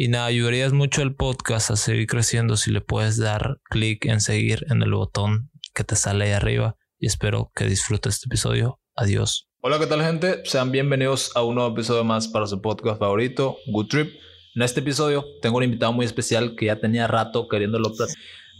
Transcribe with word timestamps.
y 0.00 0.06
nada, 0.06 0.26
ayudarías 0.26 0.72
mucho 0.72 1.02
al 1.02 1.16
podcast 1.16 1.72
a 1.72 1.76
seguir 1.76 2.06
creciendo 2.06 2.56
si 2.56 2.70
le 2.70 2.80
puedes 2.80 3.16
dar 3.16 3.58
clic 3.64 4.04
en 4.04 4.20
seguir 4.20 4.64
en 4.70 4.80
el 4.80 4.92
botón 4.92 5.50
que 5.74 5.82
te 5.82 5.96
sale 5.96 6.26
ahí 6.26 6.30
arriba. 6.30 6.76
Y 7.00 7.08
espero 7.08 7.50
que 7.52 7.64
disfrutes 7.64 8.14
este 8.14 8.26
episodio. 8.28 8.78
Adiós. 8.94 9.48
Hola, 9.60 9.80
¿qué 9.80 9.88
tal 9.88 10.00
gente? 10.00 10.42
Sean 10.44 10.70
bienvenidos 10.70 11.32
a 11.34 11.42
un 11.42 11.56
nuevo 11.56 11.72
episodio 11.72 12.04
más 12.04 12.28
para 12.28 12.46
su 12.46 12.62
podcast 12.62 13.00
favorito, 13.00 13.56
Good 13.66 13.88
Trip. 13.88 14.14
En 14.54 14.62
este 14.62 14.80
episodio 14.80 15.24
tengo 15.42 15.56
un 15.56 15.64
invitado 15.64 15.92
muy 15.92 16.06
especial 16.06 16.54
que 16.54 16.66
ya 16.66 16.78
tenía 16.78 17.08
rato 17.08 17.48
queriéndolo 17.48 17.92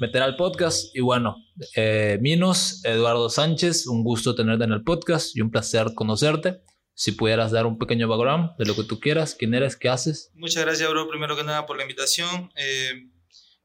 meter 0.00 0.22
al 0.22 0.34
podcast. 0.34 0.92
Y 0.92 1.03
bueno, 1.03 1.36
eh, 1.77 2.19
Minos, 2.20 2.84
Eduardo 2.84 3.31
Sánchez, 3.31 3.86
un 3.86 4.03
gusto 4.03 4.34
tenerte 4.34 4.64
en 4.64 4.72
el 4.72 4.83
podcast 4.83 5.36
y 5.36 5.41
un 5.41 5.53
placer 5.53 5.94
conocerte 5.94 6.62
si 6.98 7.12
pudieras 7.12 7.52
dar 7.52 7.64
un 7.64 7.78
pequeño 7.78 8.08
background 8.08 8.56
de 8.58 8.66
lo 8.66 8.74
que 8.74 8.82
tú 8.82 8.98
quieras, 8.98 9.36
quién 9.38 9.54
eres, 9.54 9.77
qué 9.77 9.88
haces. 9.88 10.32
Muchas 10.34 10.64
gracias, 10.64 10.91
bro, 10.91 11.08
primero 11.08 11.36
que 11.36 11.44
nada 11.44 11.64
por 11.64 11.77
la 11.77 11.84
invitación. 11.84 12.52
Eh, 12.56 13.06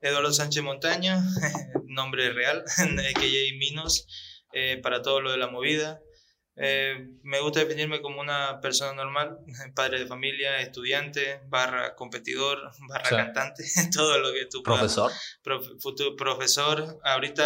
Eduardo 0.02 0.31
Sánchez 0.31 0.62
Montaña, 0.62 1.20
nombre 1.88 2.31
real, 2.31 2.64
KJ 3.16 3.58
Minos, 3.58 4.06
eh, 4.52 4.80
para 4.84 5.02
todo 5.02 5.20
lo 5.20 5.31
de 5.31 5.39
la 5.39 5.48
movida. 5.48 6.00
Eh, 6.58 7.08
me 7.23 7.39
gusta 7.39 7.61
definirme 7.61 8.04
como 8.04 8.22
una 8.22 8.61
persona 8.61 8.94
normal, 8.94 9.39
padre 9.76 10.02
de 10.02 10.06
familia, 10.06 10.59
estudiante, 10.59 11.42
barra 11.48 11.95
competidor, 11.95 12.59
barra 12.88 13.09
cantante, 13.09 13.64
todo 13.92 14.20
lo 14.20 14.31
que 14.31 14.45
tú 14.45 14.61
Profesor. 14.61 15.11
futuro 15.81 16.16
profesor. 16.16 17.00
Ahorita 17.04 17.44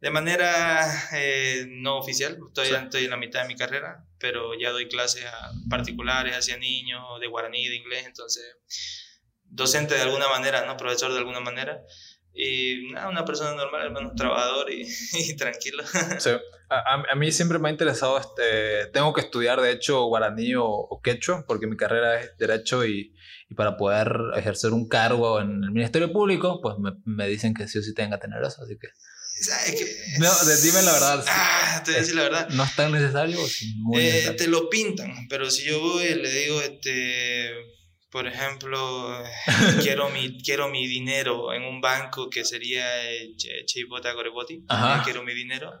de 0.00 0.10
manera 0.10 0.90
eh, 1.12 1.66
no 1.68 1.98
oficial, 1.98 2.38
todavía 2.54 2.80
estoy 2.80 3.04
en 3.04 3.10
la 3.10 3.18
mitad 3.18 3.42
de 3.42 3.48
mi 3.48 3.56
carrera, 3.56 4.06
pero 4.20 4.54
ya 4.54 4.70
doy 4.70 4.88
clases 4.88 5.24
a 5.24 5.50
particulares 5.68 6.36
hacia 6.36 6.58
niños, 6.58 7.02
de 7.20 7.26
guaraní, 7.26 7.66
de 7.66 7.76
inglés, 7.76 8.04
entonces 8.06 8.44
docente 9.50 9.94
de 9.94 10.02
alguna 10.02 10.28
manera, 10.28 10.64
¿no? 10.66 10.76
Profesor 10.76 11.12
de 11.12 11.18
alguna 11.18 11.40
manera. 11.40 11.82
Y 12.32 12.92
nada, 12.92 13.08
una 13.08 13.24
persona 13.24 13.54
normal, 13.54 13.86
hermano, 13.86 14.12
trabajador 14.16 14.70
y, 14.72 14.86
tranquilo. 15.36 15.82
Sí. 16.18 16.30
A, 16.68 17.02
a, 17.10 17.16
mí 17.16 17.32
siempre 17.32 17.58
me 17.58 17.68
ha 17.68 17.72
interesado, 17.72 18.16
este, 18.16 18.86
tengo 18.92 19.12
que 19.12 19.22
estudiar 19.22 19.60
de 19.60 19.72
hecho 19.72 20.04
guaraní 20.04 20.54
o, 20.54 20.66
o 20.66 21.00
quechua, 21.02 21.44
porque 21.48 21.66
mi 21.66 21.76
carrera 21.76 22.20
es 22.20 22.36
derecho 22.38 22.86
y, 22.86 23.12
y, 23.48 23.54
para 23.56 23.76
poder 23.76 24.12
ejercer 24.36 24.70
un 24.70 24.86
cargo 24.86 25.40
en 25.40 25.64
el 25.64 25.72
Ministerio 25.72 26.12
Público, 26.12 26.60
pues 26.62 26.76
me, 26.78 26.92
me 27.04 27.26
dicen 27.26 27.54
que 27.54 27.66
sí 27.66 27.80
o 27.80 27.82
sí 27.82 27.92
tenga 27.92 28.18
que 28.18 28.28
tener 28.28 28.40
eso, 28.44 28.62
así 28.62 28.78
que 28.78 28.86
no, 30.18 30.30
dime 30.62 30.82
la 30.82 30.92
verdad. 30.92 31.24
Ah, 31.28 31.82
te 31.84 31.92
voy 31.92 31.98
a 31.98 32.00
decir 32.00 32.14
la 32.14 32.22
verdad. 32.22 32.48
¿No 32.50 32.64
es 32.64 32.76
tan 32.76 32.92
necesario? 32.92 33.38
Eh, 33.94 34.34
te 34.36 34.46
lo 34.48 34.68
pintan, 34.68 35.28
pero 35.28 35.50
si 35.50 35.64
yo 35.64 35.80
voy 35.80 36.04
y 36.04 36.14
le 36.14 36.30
digo, 36.30 36.60
este, 36.60 37.50
por 38.10 38.26
ejemplo, 38.26 39.22
quiero, 39.82 40.10
mi, 40.10 40.42
quiero 40.42 40.68
mi 40.68 40.86
dinero 40.86 41.52
en 41.52 41.62
un 41.62 41.80
banco 41.80 42.28
que 42.28 42.44
sería 42.44 42.84
Cheipota 43.66 44.14
Coreboti, 44.14 44.64
quiero 45.04 45.22
mi 45.22 45.34
dinero, 45.34 45.72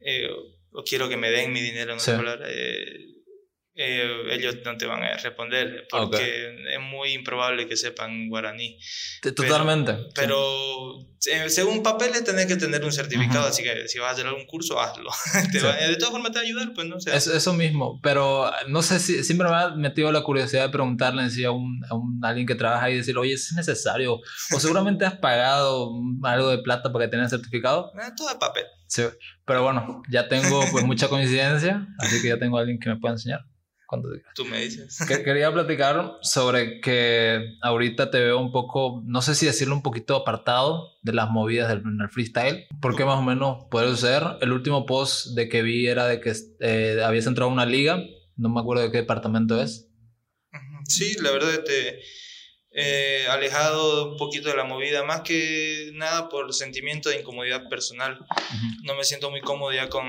eh, 0.00 0.28
o 0.72 0.82
quiero 0.84 1.08
que 1.08 1.16
me 1.16 1.30
den 1.30 1.52
mi 1.52 1.60
dinero, 1.60 1.94
en 1.94 1.98
una 1.98 2.16
palabra, 2.16 2.46
eh, 2.50 3.15
eh, 3.78 4.22
ellos 4.30 4.56
no 4.64 4.74
te 4.78 4.86
van 4.86 5.02
a 5.02 5.18
responder 5.18 5.86
porque 5.90 6.56
es 6.72 6.80
muy 6.80 7.12
improbable 7.12 7.68
que 7.68 7.76
sepan 7.76 8.30
guaraní. 8.30 8.78
Totalmente. 9.20 9.98
Pero, 10.14 10.98
eh, 11.26 11.50
según 11.50 11.82
papeles 11.82 12.24
tenés 12.24 12.46
que 12.46 12.56
tener 12.56 12.82
un 12.82 12.92
certificado, 12.92 13.46
así 13.46 13.62
que 13.62 13.86
si 13.86 13.98
vas 13.98 14.08
a 14.08 14.12
hacer 14.12 14.26
algún 14.26 14.46
curso, 14.46 14.80
hazlo. 14.80 15.10
de 15.52 15.96
todas 15.96 16.10
formas 16.10 16.32
te 16.32 16.38
va 16.38 16.42
a 16.42 16.46
ayudar, 16.46 16.72
pues 16.74 16.86
no 16.86 16.98
sé. 16.98 17.14
eso 17.14 17.52
mismo, 17.52 18.00
pero 18.02 18.50
no 18.68 18.80
sé 18.80 18.98
si 18.98 19.22
siempre 19.22 19.46
me 19.46 19.54
ha 19.54 19.68
metido 19.70 20.10
la 20.10 20.22
curiosidad 20.22 20.62
de 20.64 20.70
preguntarle 20.70 21.22
a, 21.22 21.50
un, 21.50 21.84
a, 21.90 21.94
un, 21.94 22.24
alguien 22.24 22.46
que 22.46 22.54
trabaja 22.54 22.90
y 22.90 22.96
decir, 22.96 23.18
oye, 23.18 23.34
¿es 23.34 23.52
necesario? 23.52 24.20
O 24.54 24.60
seguramente 24.60 25.04
has 25.04 25.18
pagado 25.18 25.92
algo 26.22 26.48
de 26.48 26.58
plata 26.58 26.90
para 26.90 27.04
que 27.04 27.10
tengas 27.10 27.28
certificado. 27.28 27.92
Eh, 27.94 28.12
todo 28.16 28.30
de 28.30 28.36
papel. 28.36 28.64
Sí, 28.86 29.02
pero 29.44 29.62
bueno, 29.62 30.02
ya 30.08 30.28
tengo 30.28 30.64
pues 30.72 30.84
mucha 30.86 31.08
coincidencia, 31.08 31.86
así 31.98 32.22
que 32.22 32.28
ya 32.28 32.38
tengo 32.38 32.56
a 32.56 32.60
alguien 32.60 32.78
que 32.78 32.88
me 32.88 32.96
pueda 32.96 33.14
enseñar 33.14 33.44
cuando 33.86 34.12
digas. 34.12 34.32
Tú 34.34 34.44
me 34.44 34.60
dices. 34.60 34.98
quería 35.24 35.52
platicar 35.52 36.18
sobre 36.22 36.80
que 36.80 37.56
ahorita 37.62 38.10
te 38.10 38.18
veo 38.20 38.38
un 38.38 38.52
poco, 38.52 39.02
no 39.06 39.22
sé 39.22 39.34
si 39.34 39.46
decirlo 39.46 39.74
un 39.74 39.82
poquito 39.82 40.16
apartado 40.16 40.98
de 41.02 41.12
las 41.12 41.30
movidas 41.30 41.68
del, 41.68 41.82
freestyle. 42.10 42.66
¿Por 42.80 42.96
qué 42.96 43.04
más 43.04 43.18
o 43.18 43.22
menos 43.22 43.66
puede 43.70 43.96
ser? 43.96 44.22
El 44.40 44.52
último 44.52 44.86
post 44.86 45.34
de 45.36 45.48
que 45.48 45.62
vi 45.62 45.86
era 45.86 46.06
de 46.06 46.20
que 46.20 46.32
eh, 46.60 47.00
habías 47.04 47.26
entrado 47.26 47.50
a 47.50 47.54
una 47.54 47.66
liga, 47.66 48.02
no 48.36 48.48
me 48.48 48.60
acuerdo 48.60 48.82
de 48.82 48.90
qué 48.90 48.98
departamento 48.98 49.60
es. 49.62 49.88
Sí, 50.88 51.16
la 51.20 51.32
verdad, 51.32 51.64
te 51.64 52.00
eh, 52.78 53.26
alejado 53.30 54.10
un 54.10 54.18
poquito 54.18 54.50
de 54.50 54.56
la 54.56 54.64
movida, 54.64 55.02
más 55.02 55.22
que 55.22 55.88
nada 55.94 56.28
por 56.28 56.52
sentimiento 56.52 57.08
de 57.08 57.20
incomodidad 57.20 57.70
personal. 57.70 58.18
No 58.82 58.94
me 58.94 59.02
siento 59.02 59.30
muy 59.30 59.40
cómodo 59.40 59.72
ya 59.72 59.88
con, 59.88 60.06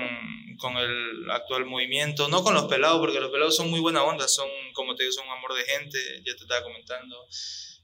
con, 0.58 0.76
el 0.76 1.30
actual 1.30 1.64
movimiento, 1.64 2.28
no 2.28 2.44
con 2.44 2.52
los 2.52 2.66
pelados, 2.66 3.00
porque 3.00 3.20
los 3.20 3.30
pelados 3.30 3.56
son 3.56 3.70
muy 3.70 3.80
buena 3.80 4.02
onda, 4.02 4.28
son, 4.28 4.48
como 4.74 4.94
te 4.94 5.04
digo, 5.04 5.14
son 5.14 5.26
un 5.28 5.32
amor 5.32 5.54
de 5.54 5.64
gente, 5.64 5.98
ya 6.26 6.36
te 6.36 6.42
estaba 6.42 6.62
comentando. 6.62 7.26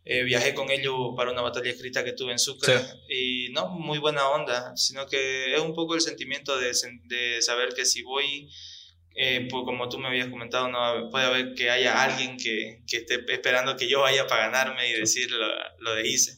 Eh, 0.04 0.22
viajé 0.22 0.52
con 0.52 0.70
ellos 0.70 0.94
para 1.16 1.30
una 1.30 1.40
batalla 1.40 1.70
escrita 1.70 2.04
que 2.04 2.12
tuve 2.12 2.32
en 2.32 2.38
Sucre 2.38 2.78
y 3.08 3.48
no, 3.52 3.70
muy 3.70 3.96
buena 3.96 4.28
onda, 4.28 4.76
sino 4.76 5.06
que 5.06 5.54
es 5.54 5.60
un 5.62 5.74
poco 5.74 5.94
el 5.94 6.02
sentimiento 6.02 6.58
de, 6.58 6.72
de 7.04 7.40
saber 7.40 7.72
que 7.72 7.86
si 7.86 8.02
voy 8.02 8.50
eh, 9.16 9.46
pues 9.48 9.62
como 9.64 9.88
tú 9.88 9.98
me 9.98 10.08
habías 10.08 10.28
comentado, 10.28 10.68
no 10.68 11.08
puede 11.10 11.26
haber 11.26 11.54
que 11.54 11.70
haya 11.70 12.02
alguien 12.02 12.36
que, 12.36 12.82
que 12.86 12.98
esté 12.98 13.24
esperando 13.28 13.76
que 13.76 13.88
yo 13.88 14.00
vaya 14.00 14.26
para 14.26 14.46
ganarme 14.46 14.88
y 14.88 14.92
decir 14.92 15.30
lo, 15.30 15.46
lo, 15.78 15.94
de 15.94 16.08
hice. 16.08 16.36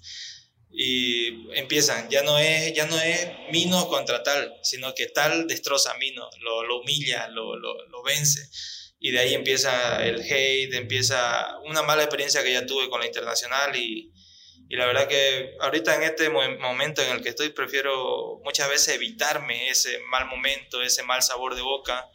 Y 0.70 1.50
empiezan, 1.56 2.10
ya 2.10 2.22
no 2.22 2.38
es, 2.38 2.74
ya 2.74 2.86
no 2.86 3.00
es 3.00 3.28
Mino 3.50 3.88
contra 3.88 4.22
tal, 4.22 4.54
sino 4.62 4.94
que 4.94 5.06
tal 5.06 5.46
destroza 5.46 5.92
a 5.92 5.98
Mino, 5.98 6.28
lo, 6.40 6.64
lo 6.64 6.80
humilla, 6.80 7.28
lo, 7.28 7.56
lo, 7.56 8.02
vence. 8.04 8.46
Y 9.00 9.10
de 9.10 9.20
ahí 9.20 9.34
empieza 9.34 10.04
el 10.06 10.20
hate, 10.20 10.74
empieza 10.74 11.58
una 11.64 11.82
mala 11.82 12.02
experiencia 12.02 12.42
que 12.42 12.52
ya 12.52 12.66
tuve 12.66 12.90
con 12.90 13.00
la 13.00 13.06
internacional 13.06 13.74
y, 13.74 14.12
y 14.68 14.76
la 14.76 14.84
verdad 14.84 15.08
que 15.08 15.54
ahorita 15.60 15.94
en 15.94 16.02
este 16.02 16.28
momento 16.28 17.00
en 17.02 17.10
el 17.10 17.22
que 17.22 17.30
estoy 17.30 17.50
prefiero 17.50 18.40
muchas 18.44 18.68
veces 18.68 18.96
evitarme 18.96 19.70
ese 19.70 19.98
mal 20.10 20.26
momento, 20.26 20.82
ese 20.82 21.02
mal 21.04 21.22
sabor 21.22 21.54
de 21.54 21.62
boca 21.62 22.10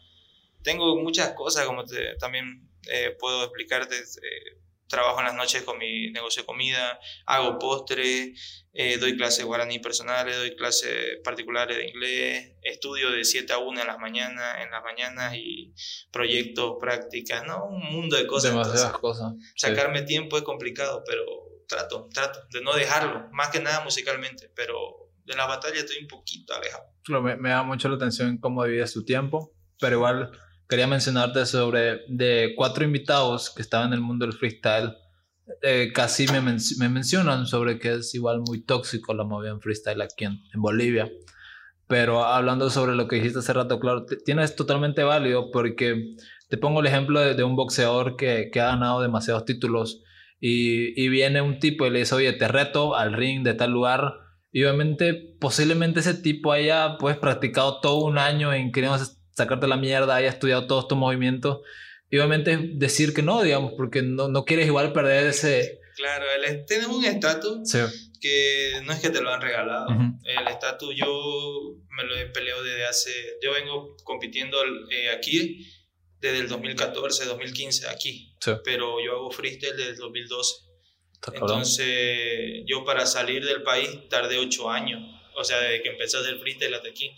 tengo 0.62 0.96
muchas 1.00 1.32
cosas, 1.32 1.66
como 1.66 1.84
te, 1.84 2.16
también 2.16 2.68
eh, 2.90 3.16
puedo 3.18 3.44
explicarte. 3.44 3.96
Eh, 3.96 4.62
trabajo 4.92 5.20
en 5.20 5.26
las 5.26 5.34
noches 5.34 5.62
con 5.62 5.78
mi 5.78 6.10
negocio 6.10 6.42
de 6.42 6.46
comida, 6.46 7.00
hago 7.24 7.58
postres, 7.58 8.66
eh, 8.74 8.98
doy 8.98 9.16
clases 9.16 9.44
guaraní 9.44 9.78
personales, 9.78 10.36
doy 10.36 10.54
clases 10.54 11.18
particulares 11.24 11.78
de 11.78 11.88
inglés, 11.88 12.52
estudio 12.60 13.10
de 13.10 13.24
7 13.24 13.54
a 13.54 13.58
1 13.58 13.80
en 13.80 13.86
las 13.86 13.98
mañanas, 13.98 14.58
en 14.62 14.70
las 14.70 14.82
mañanas 14.84 15.34
y 15.34 15.74
proyectos, 16.12 16.76
prácticas, 16.78 17.42
¿no? 17.46 17.64
Un 17.64 17.90
mundo 17.90 18.16
de 18.16 18.26
cosas. 18.26 18.50
Demasiadas 18.50 18.92
cosas. 18.98 19.32
Sacarme 19.56 20.02
tiempo 20.02 20.36
es 20.36 20.42
complicado, 20.42 21.02
pero 21.06 21.24
trato, 21.66 22.08
trato 22.12 22.40
de 22.50 22.60
no 22.60 22.74
dejarlo, 22.74 23.28
más 23.32 23.48
que 23.48 23.60
nada 23.60 23.82
musicalmente, 23.82 24.50
pero 24.54 25.08
de 25.24 25.34
la 25.34 25.46
batalla 25.46 25.78
estoy 25.78 26.02
un 26.02 26.08
poquito 26.08 26.54
alejado. 26.54 26.84
Me, 27.08 27.36
me 27.36 27.48
da 27.48 27.62
mucho 27.62 27.88
la 27.88 27.96
atención 27.96 28.36
cómo 28.36 28.62
vivías 28.64 28.92
tu 28.92 29.04
tiempo, 29.06 29.54
pero 29.80 29.96
igual 29.96 30.32
quería 30.68 30.86
mencionarte 30.86 31.46
sobre 31.46 32.02
de 32.08 32.54
cuatro 32.56 32.84
invitados 32.84 33.50
que 33.50 33.62
estaban 33.62 33.88
en 33.88 33.94
el 33.94 34.00
mundo 34.00 34.26
del 34.26 34.34
freestyle. 34.34 34.94
Eh, 35.60 35.90
casi 35.92 36.26
me, 36.28 36.40
me, 36.40 36.88
mencionan 36.88 37.46
sobre 37.46 37.78
que 37.78 37.94
es 37.94 38.14
igual 38.14 38.40
muy 38.40 38.62
tóxico 38.62 39.12
la 39.12 39.24
movida 39.24 39.50
en 39.50 39.60
freestyle 39.60 40.00
aquí 40.00 40.24
en, 40.24 40.40
en, 40.54 40.62
Bolivia. 40.62 41.10
Pero 41.86 42.24
hablando 42.24 42.70
sobre 42.70 42.94
lo 42.94 43.06
que 43.06 43.16
dijiste 43.16 43.40
hace 43.40 43.52
rato, 43.52 43.78
claro, 43.78 44.06
tienes 44.24 44.56
totalmente 44.56 45.02
válido 45.02 45.50
porque 45.50 46.14
te 46.48 46.56
pongo 46.56 46.80
el 46.80 46.86
ejemplo 46.86 47.20
de, 47.20 47.34
de 47.34 47.44
un 47.44 47.56
boxeador 47.56 48.16
que, 48.16 48.50
que, 48.52 48.60
ha 48.60 48.66
ganado 48.66 49.02
demasiados 49.02 49.44
títulos 49.44 50.02
y, 50.40 51.00
y, 51.02 51.08
viene 51.08 51.42
un 51.42 51.58
tipo 51.58 51.86
y 51.86 51.90
le 51.90 52.00
dice, 52.00 52.14
oye, 52.14 52.32
te 52.32 52.48
reto 52.48 52.94
al 52.96 53.12
ring 53.12 53.42
de 53.42 53.54
tal 53.54 53.72
lugar. 53.72 54.14
Y 54.50 54.64
obviamente, 54.64 55.14
posiblemente 55.40 56.00
ese 56.00 56.14
tipo 56.14 56.52
haya 56.52 56.96
pues 56.98 57.16
practicado 57.16 57.80
todo 57.80 58.04
un 58.04 58.18
año 58.18 58.52
en 58.52 58.72
queriendo 58.72 58.98
sacarte 59.34 59.66
la 59.66 59.76
mierda, 59.76 60.16
haya 60.16 60.28
estudiado 60.28 60.66
todos 60.66 60.88
tus 60.88 60.98
movimientos. 60.98 61.60
Y 62.10 62.18
obviamente 62.18 62.58
decir 62.74 63.14
que 63.14 63.22
no, 63.22 63.42
digamos, 63.42 63.72
porque 63.76 64.02
no, 64.02 64.28
no 64.28 64.44
quieres 64.44 64.66
igual 64.66 64.92
perder 64.92 65.26
ese... 65.26 65.80
Claro, 65.96 66.24
el, 66.46 66.64
tienes 66.66 66.86
un 66.86 67.04
estatus 67.04 67.70
que 68.20 68.80
no 68.84 68.92
es 68.92 69.00
que 69.00 69.10
te 69.10 69.20
lo 69.20 69.30
han 69.32 69.40
regalado. 69.40 69.88
El 70.24 70.48
estatus 70.48 70.94
yo 70.94 71.78
me 71.90 72.04
lo 72.04 72.16
he 72.16 72.26
peleado 72.26 72.62
desde 72.62 72.86
hace... 72.86 73.10
Yo 73.42 73.52
vengo 73.52 73.96
compitiendo 74.04 74.58
eh, 74.90 75.10
aquí 75.10 75.66
desde 76.20 76.38
el 76.38 76.48
2014, 76.48 77.24
2015, 77.24 77.88
aquí. 77.88 78.36
Pero 78.64 79.02
yo 79.04 79.12
hago 79.12 79.30
freestyle 79.30 79.76
desde 79.76 79.92
el 79.92 79.96
2012. 79.96 80.54
Entonces, 81.34 82.62
yo 82.66 82.84
para 82.84 83.06
salir 83.06 83.44
del 83.44 83.62
país 83.62 83.88
tardé 84.10 84.38
ocho 84.38 84.70
años. 84.70 85.00
O 85.34 85.44
sea, 85.44 85.60
desde 85.60 85.82
que 85.82 85.88
empecé 85.90 86.18
a 86.18 86.20
hacer 86.20 86.38
freestyle 86.40 86.74
hasta 86.74 86.88
aquí 86.88 87.10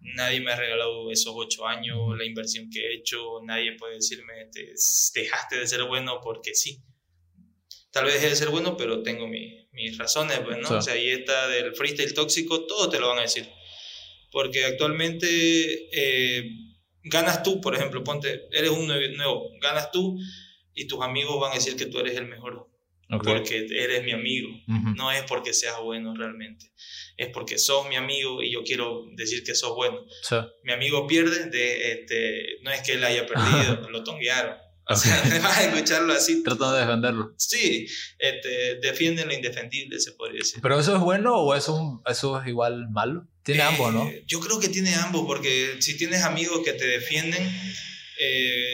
nadie 0.00 0.40
me 0.40 0.52
ha 0.52 0.56
regalado 0.56 1.10
esos 1.10 1.32
ocho 1.36 1.66
años, 1.66 1.98
la 2.16 2.24
inversión 2.24 2.70
que 2.70 2.80
he 2.80 2.94
hecho, 2.94 3.40
nadie 3.44 3.76
puede 3.76 3.96
decirme, 3.96 4.46
te, 4.52 4.72
dejaste 5.14 5.58
de 5.58 5.66
ser 5.66 5.84
bueno 5.84 6.20
porque 6.22 6.54
sí. 6.54 6.82
Tal 7.90 8.04
vez 8.04 8.14
deje 8.14 8.28
de 8.28 8.36
ser 8.36 8.50
bueno, 8.50 8.76
pero 8.76 9.02
tengo 9.02 9.26
mis 9.26 9.98
razones, 9.98 10.38
pues, 10.40 10.58
¿no? 10.58 10.78
O 10.78 10.82
sea, 10.82 10.96
y 10.96 11.10
esta 11.10 11.48
del 11.48 11.74
freestyle 11.74 12.14
tóxico, 12.14 12.66
todo 12.66 12.88
te 12.88 13.00
lo 13.00 13.08
van 13.08 13.18
a 13.18 13.22
decir. 13.22 13.48
Porque 14.30 14.64
actualmente 14.64 15.26
eh, 15.90 16.44
ganas 17.02 17.42
tú, 17.42 17.60
por 17.60 17.74
ejemplo, 17.74 18.04
ponte, 18.04 18.46
eres 18.52 18.70
un 18.70 18.86
nuevo, 18.86 19.50
ganas 19.60 19.90
tú 19.90 20.16
y 20.72 20.86
tus 20.86 21.02
amigos 21.02 21.40
van 21.40 21.50
a 21.50 21.56
decir 21.56 21.74
que 21.76 21.86
tú 21.86 21.98
eres 21.98 22.16
el 22.16 22.26
mejor 22.26 22.69
porque 23.18 23.66
eres 23.70 24.04
mi 24.04 24.12
amigo. 24.12 24.48
No 24.96 25.10
es 25.10 25.22
porque 25.24 25.52
seas 25.52 25.80
bueno 25.82 26.14
realmente. 26.14 26.72
Es 27.16 27.28
porque 27.28 27.58
sos 27.58 27.88
mi 27.88 27.96
amigo 27.96 28.42
y 28.42 28.52
yo 28.52 28.62
quiero 28.62 29.04
decir 29.14 29.42
que 29.44 29.54
sos 29.54 29.74
bueno. 29.74 29.98
Mi 30.64 30.72
amigo 30.72 31.06
pierde, 31.06 31.50
de, 31.50 31.92
este, 31.92 32.58
no 32.62 32.70
es 32.70 32.82
que 32.82 32.92
él 32.92 33.04
haya 33.04 33.26
perdido, 33.26 33.88
lo 33.90 34.02
tonguearon. 34.04 34.56
O 34.90 34.96
sea, 34.96 35.22
además 35.24 35.58
de 35.58 35.66
escucharlo 35.66 36.12
así. 36.12 36.42
Tratando 36.42 36.74
de 36.74 36.80
defenderlo. 36.80 37.34
Sí, 37.36 37.86
este, 38.18 38.80
defienden 38.80 39.28
lo 39.28 39.34
indefendible, 39.34 40.00
se 40.00 40.12
podría 40.12 40.38
decir. 40.38 40.60
¿Pero 40.60 40.80
eso 40.80 40.94
es 40.96 41.00
bueno 41.00 41.36
o 41.36 41.54
eso, 41.54 42.02
eso 42.06 42.40
es 42.40 42.48
igual 42.48 42.88
malo? 42.90 43.26
Tiene 43.44 43.62
ambos, 43.62 43.92
¿no? 43.92 44.08
Eh, 44.08 44.24
yo 44.26 44.40
creo 44.40 44.58
que 44.58 44.68
tiene 44.68 44.94
ambos, 44.94 45.24
porque 45.26 45.76
si 45.78 45.96
tienes 45.96 46.24
amigos 46.24 46.62
que 46.64 46.72
te 46.72 46.86
defienden, 46.86 47.42
eh, 48.18 48.69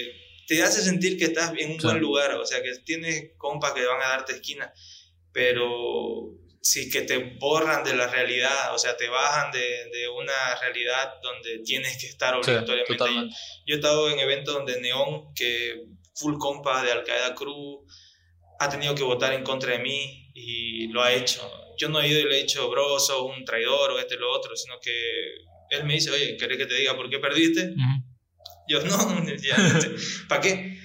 te 0.46 0.62
hace 0.62 0.81
sentir 0.81 1.19
que 1.19 1.25
estás 1.25 1.52
en 1.56 1.72
un 1.72 1.78
buen 1.78 1.98
lugar, 1.98 2.34
o 2.34 2.46
sea, 2.46 2.62
que 2.62 2.72
tienes 2.84 3.32
compas 3.37 3.72
que 3.72 3.84
van 3.84 4.02
a 4.02 4.08
darte 4.08 4.34
esquina, 4.34 4.72
pero 5.32 6.32
sí 6.60 6.90
que 6.90 7.02
te 7.02 7.19
borran 7.38 7.84
de 7.84 7.94
la 7.94 8.08
realidad, 8.08 8.75
o 8.75 8.78
sea, 8.78 8.96
te 8.96 9.08
bajan 9.08 9.52
de, 9.52 9.88
de 9.93 10.08
una 10.08 10.54
realidad 10.60 11.14
donde 11.22 11.60
tienes 11.60 11.96
que 11.98 12.06
estar 12.06 12.34
obligatoriamente. 12.34 13.34
yo 13.66 13.75
he 13.75 13.76
estado 13.76 14.10
en 14.10 14.19
eventos 14.19 14.54
donde 14.54 14.81
Neón, 14.81 15.32
que 15.34 15.84
full 16.14 16.38
compa 16.38 16.82
de 16.82 16.93
Al 16.93 17.04
Qaeda 17.04 17.34
Cruz, 17.34 17.81
ha 18.58 18.69
tenido 18.69 18.94
que 18.94 19.02
votar 19.02 19.32
en 19.32 19.44
contra 19.44 19.72
de 19.72 19.78
mí 19.78 20.31
y 20.34 20.88
lo 20.88 21.02
ha 21.02 21.12
hecho. 21.12 21.48
Yo 21.78 21.88
no 21.88 22.00
he 22.00 22.08
ido 22.08 22.20
y 22.20 22.25
le 22.25 22.38
he 22.38 22.43
dicho, 22.43 22.69
bro, 22.70 22.98
sos 22.98 23.20
un 23.20 23.44
traidor 23.44 23.90
o 23.90 23.98
este 23.98 24.14
o 24.16 24.20
lo 24.20 24.32
otro, 24.32 24.56
sino 24.56 24.78
que 24.81 24.93
él 25.70 25.84
me 25.84 25.94
dice, 25.94 26.10
oye, 26.10 26.37
¿querés 26.37 26.56
que 26.58 26.66
te 26.66 26.75
diga 26.75 26.96
por 26.96 27.10
qué 27.10 27.19
perdiste? 27.19 27.75
Yo, 28.68 28.82
no, 28.84 28.96
¿para 30.28 30.40
qué? 30.40 30.76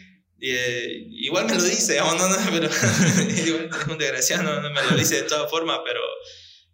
Eh, 0.43 1.05
igual 1.11 1.45
me 1.45 1.55
lo 1.55 1.63
dice, 1.63 1.99
no, 1.99 2.15
no, 2.15 2.35
pero 2.49 2.67
igual 3.45 3.69
es 3.69 3.87
un 3.87 3.97
desgraciado, 3.97 4.61
no, 4.61 4.69
me 4.69 4.83
lo 4.83 4.97
dice 4.97 5.21
de 5.21 5.29
todas 5.29 5.49
formas, 5.51 5.79
pero 5.85 6.01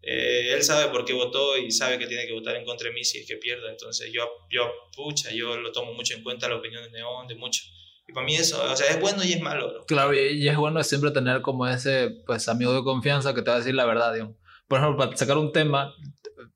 eh, 0.01 0.53
él 0.53 0.63
sabe 0.63 0.89
por 0.89 1.03
qué 1.03 1.11
votó 1.11 1.57
y 1.57 1.69
sabe 1.69 1.99
que 1.99 2.07
tiene 2.07 2.25
que 2.25 2.33
votar 2.33 2.55
en 2.55 2.63
contra 2.63 2.87
de 2.87 2.93
mí 2.93 3.03
si 3.03 3.19
es 3.19 3.27
que 3.27 3.35
pierda. 3.35 3.69
Entonces 3.69 4.09
yo, 4.13 4.23
yo, 4.49 4.71
pucha, 4.95 5.31
yo 5.31 5.57
lo 5.57 5.71
tomo 5.73 5.93
mucho 5.93 6.13
en 6.15 6.23
cuenta, 6.23 6.47
la 6.47 6.55
opinión 6.55 6.83
de 6.83 6.91
Neón, 6.91 7.27
de 7.27 7.35
muchos. 7.35 7.73
Y 8.07 8.13
para 8.13 8.25
mí 8.25 8.35
eso, 8.35 8.63
o 8.63 8.75
sea, 8.75 8.87
es 8.87 9.01
bueno 9.01 9.21
y 9.23 9.33
es 9.33 9.41
malo. 9.41 9.83
Claro, 9.85 10.13
y, 10.13 10.47
es 10.47 10.55
bueno 10.55 10.81
siempre 10.83 11.11
tener 11.11 11.41
como 11.41 11.67
ese, 11.67 12.11
pues, 12.25 12.47
amigo 12.47 12.73
de 12.73 12.83
confianza 12.83 13.33
que 13.33 13.41
te 13.41 13.49
va 13.49 13.57
a 13.57 13.59
decir 13.59 13.75
la 13.75 13.85
verdad, 13.85 14.13
digamos. 14.13 14.37
Por 14.69 14.79
ejemplo, 14.79 14.97
para 14.97 15.17
sacar 15.17 15.37
un 15.37 15.51
tema, 15.51 15.93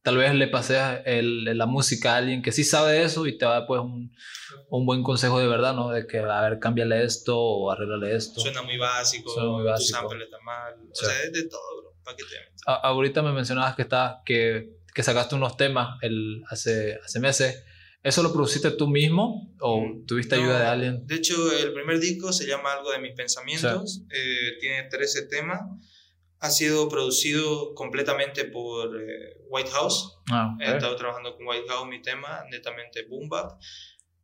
tal 0.02 0.18
vez 0.18 0.34
le 0.34 0.48
pases 0.48 0.80
el, 1.06 1.46
la 1.58 1.66
música 1.66 2.14
a 2.14 2.18
alguien 2.18 2.42
que 2.42 2.52
sí 2.52 2.64
sabe 2.64 3.04
eso 3.04 3.28
y 3.28 3.38
te 3.38 3.46
va 3.46 3.58
a 3.58 3.68
pues 3.68 3.82
un, 3.82 4.16
un, 4.70 4.86
buen 4.86 5.04
consejo 5.04 5.40
de 5.40 5.48
verdad, 5.48 5.74
¿no? 5.74 5.90
De 5.90 6.08
que, 6.08 6.20
a 6.20 6.42
ver, 6.42 6.60
cámbiale 6.60 7.04
esto 7.04 7.38
o 7.40 7.72
arreglale 7.72 8.16
esto. 8.16 8.42
Suena 8.42 8.62
muy 8.62 8.78
básico, 8.78 9.32
Suena 9.32 9.50
muy 9.50 9.64
básico. 9.64 10.00
tu 10.00 10.10
sample 10.10 10.24
está 10.24 10.40
mal, 10.40 10.74
o 10.92 10.96
sea, 10.96 11.24
es 11.24 11.32
de 11.32 11.48
todo, 11.48 11.82
bro, 11.82 11.96
¿para 12.04 12.18
qué 12.18 12.24
te 12.24 12.36
Ahorita 12.66 13.22
me 13.22 13.32
mencionabas 13.32 13.76
que, 13.76 13.84
está, 13.84 14.22
que, 14.26 14.78
que 14.94 15.04
sacaste 15.04 15.36
unos 15.36 15.58
temas 15.58 15.98
el, 16.02 16.44
hace, 16.50 17.00
hace 17.04 17.20
meses. 17.20 17.64
¿Eso 18.04 18.24
lo 18.24 18.34
produciste 18.34 18.72
tú 18.72 18.88
mismo 18.88 19.54
o 19.60 19.82
mm, 19.82 20.06
tuviste 20.08 20.34
ayuda 20.34 20.60
de 20.60 20.66
alguien? 20.66 21.06
De 21.06 21.16
hecho, 21.16 21.36
el 21.52 21.72
primer 21.72 22.00
disco 22.00 22.34
se 22.34 22.48
llama 22.48 22.74
Algo 22.74 22.92
de 22.92 22.98
mis 22.98 23.14
pensamientos, 23.14 24.02
eh, 24.10 24.58
tiene 24.60 24.90
13 24.90 25.28
temas 25.28 25.62
ha 26.42 26.50
sido 26.50 26.90
producido 26.90 27.74
completamente 27.76 28.46
por 28.46 29.00
eh, 29.00 29.38
White 29.52 29.70
House. 29.72 30.18
Ah, 30.32 30.56
He 30.60 30.72
estado 30.72 30.96
trabajando 30.96 31.36
con 31.36 31.46
White 31.46 31.68
House 31.68 31.88
mi 31.88 32.02
tema, 32.02 32.44
netamente 32.50 33.04
boom 33.04 33.30
bap. 33.30 33.60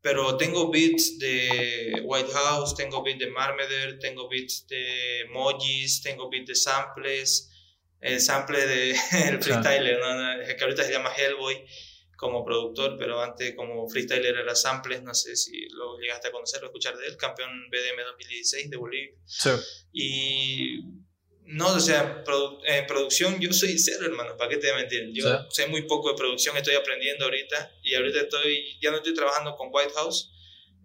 Pero 0.01 0.37
tengo 0.37 0.71
beats 0.71 1.19
de 1.19 2.01
White 2.03 2.31
House, 2.31 2.75
tengo 2.75 3.03
beats 3.03 3.19
de 3.19 3.29
Marmeder, 3.29 3.99
tengo 3.99 4.29
beats 4.29 4.65
de 4.67 5.25
Mojis, 5.31 6.01
tengo 6.01 6.29
beats 6.29 6.47
de 6.47 6.55
samples, 6.55 7.51
el 7.99 8.21
sample 8.21 8.65
de 8.65 8.91
el 9.27 9.41
freestyler, 9.43 9.99
que 10.55 10.63
ahorita 10.63 10.83
se 10.83 10.93
llama 10.93 11.11
Hellboy 11.13 11.65
como 12.15 12.43
productor, 12.45 12.97
pero 12.97 13.21
antes 13.21 13.53
como 13.55 13.87
freestyler 13.89 14.37
era 14.37 14.55
samples, 14.55 15.03
no 15.03 15.13
sé 15.13 15.35
si 15.35 15.67
lo 15.69 15.97
llegaste 15.99 16.29
a 16.29 16.31
conocer 16.31 16.63
o 16.63 16.67
escuchar 16.67 16.97
de 16.97 17.05
él, 17.05 17.17
campeón 17.17 17.49
BDM 17.69 18.03
2016 18.05 18.69
de 18.69 18.77
Bolivia. 18.77 19.11
Sí. 19.25 19.49
Y 19.91 20.79
no, 21.47 21.67
o 21.69 21.79
sea, 21.79 22.23
en 22.65 22.87
producción 22.87 23.39
yo 23.39 23.53
soy 23.53 23.79
cero, 23.79 24.05
hermano, 24.05 24.35
¿para 24.35 24.49
qué 24.49 24.57
te 24.57 24.67
voy 24.67 24.79
a 24.79 24.81
mentir? 24.81 25.09
Yo 25.13 25.47
sé 25.49 25.67
muy 25.67 25.83
poco 25.83 26.09
de 26.09 26.15
producción, 26.15 26.57
estoy 26.57 26.75
aprendiendo 26.75 27.23
ahorita 27.25 27.71
y 27.83 27.95
ahorita 27.95 28.21
estoy, 28.21 28.77
ya 28.81 28.91
no 28.91 28.97
estoy 28.97 29.13
trabajando 29.13 29.55
con 29.55 29.69
White 29.71 29.93
House, 29.95 30.33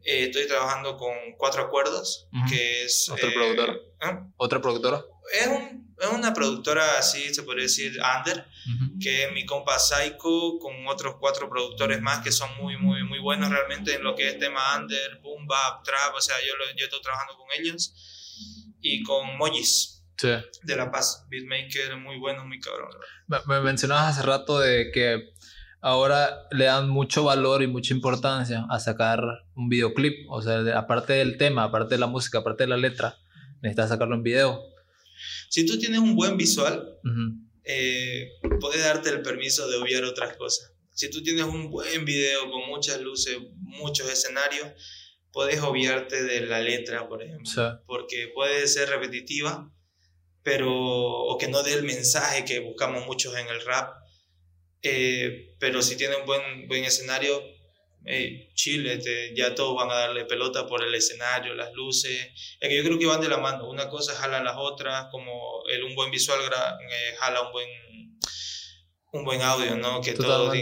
eh, 0.04 0.26
estoy 0.26 0.47
trabajando 0.47 0.97
con 0.97 1.14
Cuatro 1.37 1.62
Acuerdos, 1.62 2.28
que 2.49 2.85
es... 2.85 3.09
¿Otra 3.09 3.28
eh, 3.28 3.33
productora? 3.33 3.73
¿eh? 3.73 4.19
¿Otra 4.37 4.61
productora? 4.61 5.04
Es, 5.33 5.49
un, 5.49 5.97
es, 5.99 6.09
una 6.09 6.33
productora 6.33 6.97
así, 6.97 7.35
se 7.35 7.42
podría 7.42 7.64
decir, 7.64 7.99
under, 8.19 8.47
que 9.00 9.25
es 9.25 9.33
mi 9.33 9.45
compa 9.45 9.81
Psycho, 9.81 10.59
con 10.61 10.87
otros 10.87 11.16
cuatro 11.19 11.50
productores 11.50 12.00
más 12.00 12.23
que 12.23 12.31
son 12.31 12.57
muy, 12.57 12.76
muy, 12.76 13.02
muy 13.02 13.19
buenos 13.19 13.50
realmente 13.50 13.95
en 13.95 14.04
lo 14.04 14.14
que 14.14 14.28
es 14.28 14.38
tema 14.38 14.76
under, 14.78 15.19
boom, 15.23 15.45
bap, 15.45 15.83
trap, 15.83 16.14
o 16.14 16.21
sea, 16.21 16.37
yo, 16.40 16.54
yo 16.76 16.85
estoy 16.85 17.02
trabajando 17.02 17.37
con 17.37 17.49
ellos 17.59 17.95
y 18.81 19.02
con 19.02 19.37
Mojis 19.37 20.01
de 20.21 20.76
La 20.76 20.90
Paz. 20.90 21.26
Beatmaker 21.28 21.97
muy 21.97 22.19
bueno, 22.19 22.45
muy 22.47 22.61
cabrón. 22.61 22.90
Me, 23.47 23.61
mencionabas 23.61 24.16
hace 24.16 24.26
rato 24.26 24.59
de 24.59 24.90
que 24.92 25.31
ahora 25.81 26.47
le 26.50 26.66
dan 26.66 26.88
mucho 26.88 27.25
valor 27.25 27.62
y 27.62 27.66
mucha 27.66 27.92
importancia 27.95 28.64
a 28.71 28.78
sacar 28.81 29.21
un 29.54 29.69
videoclip. 29.69 30.31
O 30.31 30.42
sea, 30.42 30.78
aparte 30.78 31.14
del 31.14 31.37
tema, 31.37 31.64
aparte 31.64 31.95
de 31.95 32.00
la 32.00 32.07
música, 32.07 32.38
aparte 32.38 32.64
de 32.64 32.69
la 32.69 32.76
letra, 32.76 33.19
necesitas 33.62 33.90
sacarlo 33.90 34.14
en 34.14 34.23
video. 34.23 34.61
Si 35.49 35.66
tú 35.66 35.78
tienes 35.78 36.00
un 36.00 36.16
buen 36.16 36.37
visual, 36.37 36.99
eh, 37.64 38.31
puedes 38.61 38.83
darte 38.83 39.11
el 39.11 39.23
permiso 39.23 39.69
de 39.69 39.76
obviar 39.76 40.04
otras 40.04 40.37
cosas. 40.37 40.73
Si 40.95 41.11
tú 41.11 41.23
tienes 41.23 41.45
un 41.45 41.71
buen 41.71 42.04
video 42.04 42.50
con 42.50 42.69
muchas 42.69 43.00
luces, 43.00 43.38
muchos 43.61 44.11
escenarios, 44.11 44.69
puedes 45.33 45.61
obviarte 45.62 46.23
de 46.23 46.47
la 46.47 46.61
letra, 46.61 47.09
por 47.09 47.23
ejemplo, 47.23 47.83
porque 47.87 48.31
puede 48.35 48.66
ser 48.69 48.88
repetitiva 48.90 49.73
pero, 50.43 50.73
o 50.73 51.39
que 51.39 51.49
no 51.49 51.63
dé 51.63 51.75
el 51.75 51.85
mensaje 51.85 52.45
que 52.45 52.61
buscamos 52.61 53.07
muchos 53.07 53.37
en 53.37 53.49
el 53.49 53.65
rap. 53.65 53.95
Eh, 54.83 55.55
pero 55.61 55.83
si 55.83 55.97
tiene 55.97 56.17
un 56.17 56.27
buen, 56.27 56.69
buen 56.69 56.85
escenario, 56.85 57.41
Chile, 58.55 59.01
ya 59.35 59.55
todos 59.55 59.77
van 59.77 59.91
a 59.91 59.95
darle 59.95 60.25
pelota 60.25 60.67
por 60.67 60.83
el 60.83 60.95
escenario, 60.95 61.55
las 61.55 61.73
luces. 61.73 62.57
Es 62.61 62.69
que 62.69 62.77
yo 62.77 62.83
creo 62.83 62.99
que 62.99 63.07
van 63.07 63.21
de 63.21 63.29
la 63.29 63.39
mano. 63.39 63.69
Una 63.69 63.89
cosa 63.89 64.15
jala 64.15 64.43
las 64.43 64.57
otras, 64.57 65.07
como 65.11 65.63
el, 65.71 65.85
un 65.85 65.95
buen 65.95 66.11
visual 66.11 66.41
eh, 66.41 67.15
jala 67.19 67.43
un 67.43 67.53
buen, 67.53 67.69
un 69.13 69.25
buen 69.25 69.43
audio, 69.43 69.77
¿no? 69.77 70.01
Que 70.01 70.15
todos 70.15 70.53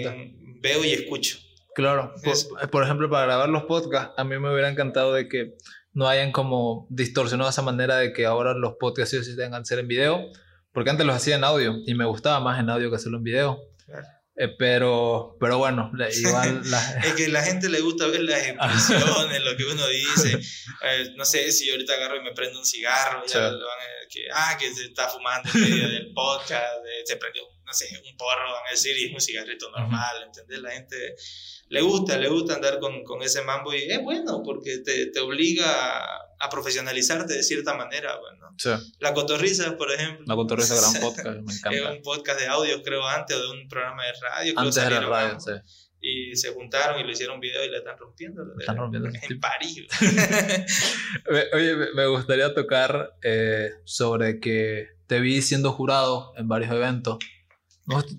veo 0.61 0.85
y 0.85 0.93
escucho. 0.93 1.39
Claro, 1.75 2.13
por, 2.23 2.71
por, 2.71 2.85
ejemplo, 2.85 3.09
para 3.09 3.27
grabar 3.27 3.49
los 3.49 3.63
podcasts, 3.63 4.13
a 4.17 4.25
mí 4.25 4.39
me 4.39 4.53
hubiera 4.53 4.69
encantado 4.69 5.15
de 5.15 5.29
que 5.29 5.55
no 6.01 6.09
hayan 6.09 6.33
como 6.33 6.87
distorsionado 6.89 7.51
esa 7.51 7.61
manera 7.61 7.99
de 7.99 8.15
que 8.15 8.25
ahora 8.25 8.55
los 8.55 8.77
podcasts 8.81 9.23
sí 9.23 9.37
tengan 9.37 9.61
que 9.61 9.67
ser 9.67 9.81
en 9.81 9.87
video, 9.87 10.33
porque 10.73 10.89
antes 10.89 11.05
los 11.05 11.15
hacía 11.15 11.37
en 11.37 11.45
audio 11.45 11.77
y 11.85 11.93
me 11.93 12.07
gustaba 12.07 12.41
más 12.41 12.59
en 12.59 12.71
audio 12.71 12.89
que 12.89 12.97
hacerlo 12.97 13.19
en 13.19 13.25
video. 13.25 13.61
Eh, 14.35 14.49
pero, 14.59 15.37
pero 15.39 15.59
bueno, 15.59 15.93
igual... 16.17 16.63
es 17.05 17.13
que 17.13 17.27
a 17.27 17.29
la 17.29 17.43
gente 17.43 17.69
le 17.69 17.83
gusta 17.83 18.07
ver 18.07 18.23
las 18.23 18.43
expresiones, 18.49 19.45
lo 19.45 19.55
que 19.59 19.65
uno 19.65 19.87
dice. 19.89 20.41
Eh, 20.83 21.13
no 21.15 21.27
sé 21.27 21.53
si 21.53 21.71
ahorita 21.71 21.93
agarro 21.93 22.17
y 22.17 22.23
me 22.23 22.33
prendo 22.33 22.59
un 22.59 22.65
cigarro, 22.65 23.23
ya 23.27 23.39
van 23.39 23.53
a, 23.53 24.09
que, 24.09 24.21
ah, 24.33 24.57
que 24.59 24.73
se 24.73 24.85
está 24.87 25.09
fumando 25.09 25.51
en 25.53 25.61
medio 25.61 25.89
del 25.91 26.13
podcast, 26.15 26.73
se 27.05 27.17
prendió, 27.19 27.43
no 27.71 27.75
sé, 27.75 27.87
un 28.05 28.17
porro, 28.17 28.53
van 28.53 28.67
a 28.67 28.71
decir, 28.73 28.99
y 28.99 29.05
es 29.05 29.15
un 29.15 29.21
cigarrito 29.21 29.71
normal, 29.71 30.25
¿entendés? 30.27 30.59
La 30.59 30.73
gente 30.73 31.15
le 31.69 31.83
gusta, 31.83 32.19
le 32.19 32.29
gusta 32.29 32.55
andar 32.55 32.81
con, 32.81 33.05
con 33.05 33.23
ese 33.23 33.43
mambo 33.43 33.73
y 33.73 33.83
es 33.83 34.03
bueno 34.03 34.43
porque 34.45 34.79
te, 34.79 35.07
te 35.07 35.21
obliga 35.21 36.05
a, 36.41 36.49
profesionalizarte 36.51 37.35
de 37.35 37.43
cierta 37.45 37.75
manera. 37.75 38.19
Bueno. 38.19 38.55
Sí. 38.59 38.71
La 38.99 39.15
Cotorriza, 39.15 39.77
por 39.77 39.93
ejemplo. 39.93 40.25
La 40.27 40.35
Cotorriza, 40.35 40.75
gran 40.75 40.93
podcast, 41.01 41.27
me 41.27 41.53
encanta. 41.53 41.71
Es 41.71 41.97
un 41.97 42.03
podcast 42.03 42.41
de 42.41 42.49
audio, 42.49 42.83
creo, 42.83 43.07
antes, 43.07 43.37
o 43.37 43.41
de 43.41 43.51
un 43.51 43.69
programa 43.69 44.05
de 44.05 44.13
radio. 44.21 44.55
Antes 44.57 44.77
era 44.79 45.01
radio, 45.01 45.39
sí. 45.39 45.53
Y 46.03 46.35
se 46.35 46.53
juntaron 46.53 46.99
y 46.99 47.05
lo 47.05 47.11
hicieron 47.13 47.39
video 47.39 47.63
y 47.63 47.69
le 47.69 47.77
están 47.77 47.97
rompiendo. 47.97 48.43
están 48.59 48.77
rompiendo. 48.77 49.09
En 49.09 49.39
París. 49.39 49.87
Oye, 51.53 51.77
me 51.95 52.07
gustaría 52.07 52.53
tocar 52.53 53.17
eh, 53.23 53.75
sobre 53.85 54.41
que 54.41 54.89
te 55.07 55.21
vi 55.21 55.43
siendo 55.43 55.73
jurado 55.73 56.33
en 56.37 56.49
varios 56.49 56.73
eventos. 56.73 57.19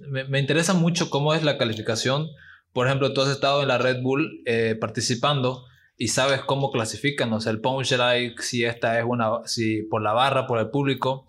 Me, 0.09 0.23
me 0.25 0.39
interesa 0.39 0.73
mucho 0.73 1.09
cómo 1.09 1.33
es 1.33 1.43
la 1.43 1.57
calificación 1.57 2.29
por 2.73 2.87
ejemplo, 2.87 3.13
tú 3.13 3.21
has 3.21 3.29
estado 3.29 3.61
en 3.61 3.67
la 3.67 3.77
Red 3.77 4.01
Bull 4.01 4.43
eh, 4.45 4.77
participando 4.79 5.65
y 5.97 6.07
sabes 6.07 6.41
cómo 6.41 6.71
clasifican, 6.71 7.31
o 7.33 7.41
sea, 7.41 7.51
el 7.51 7.59
punchline, 7.59 8.35
si 8.39 8.63
esta 8.63 8.97
es 8.97 9.05
una, 9.07 9.45
si 9.45 9.83
por 9.83 10.01
la 10.01 10.13
barra, 10.13 10.47
por 10.47 10.59
el 10.59 10.69
público. 10.69 11.27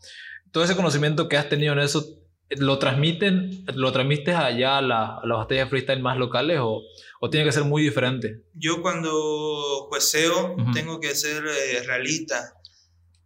Todo 0.51 0.65
ese 0.65 0.77
conocimiento 0.77 1.29
que 1.29 1.37
has 1.37 1.49
tenido 1.49 1.73
en 1.73 1.81
eso, 1.81 2.05
¿lo 2.51 2.79
transmiten, 2.79 3.65
lo 3.75 3.93
transmites 3.93 4.37
allá 4.37 4.79
a, 4.79 4.83
la, 4.83 5.17
a 5.17 5.27
las 5.27 5.39
batallas 5.39 5.69
freestyle 5.69 6.01
más 6.01 6.17
locales 6.17 6.59
o, 6.61 6.83
o, 7.21 7.31
tiene 7.31 7.45
que 7.45 7.53
ser 7.53 7.65
muy 7.65 7.83
diferente? 7.83 8.43
Yo 8.55 8.83
cuando 8.83 9.89
jueceo 9.89 10.57
tengo 10.73 11.01
que 11.01 11.15
ser 11.15 11.45
eh, 11.45 11.83
realista 11.85 12.55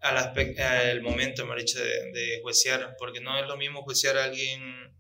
al, 0.01 0.17
al 0.59 1.03
momento, 1.03 1.47
me 1.47 1.57
dicho, 1.57 1.79
de, 1.79 2.13
de 2.13 2.41
juecear, 2.43 2.97
porque 2.99 3.21
no 3.21 3.39
es 3.39 3.47
lo 3.47 3.57
mismo 3.57 3.83
juecear 3.83 4.17
a 4.19 4.25
alguien 4.25 4.93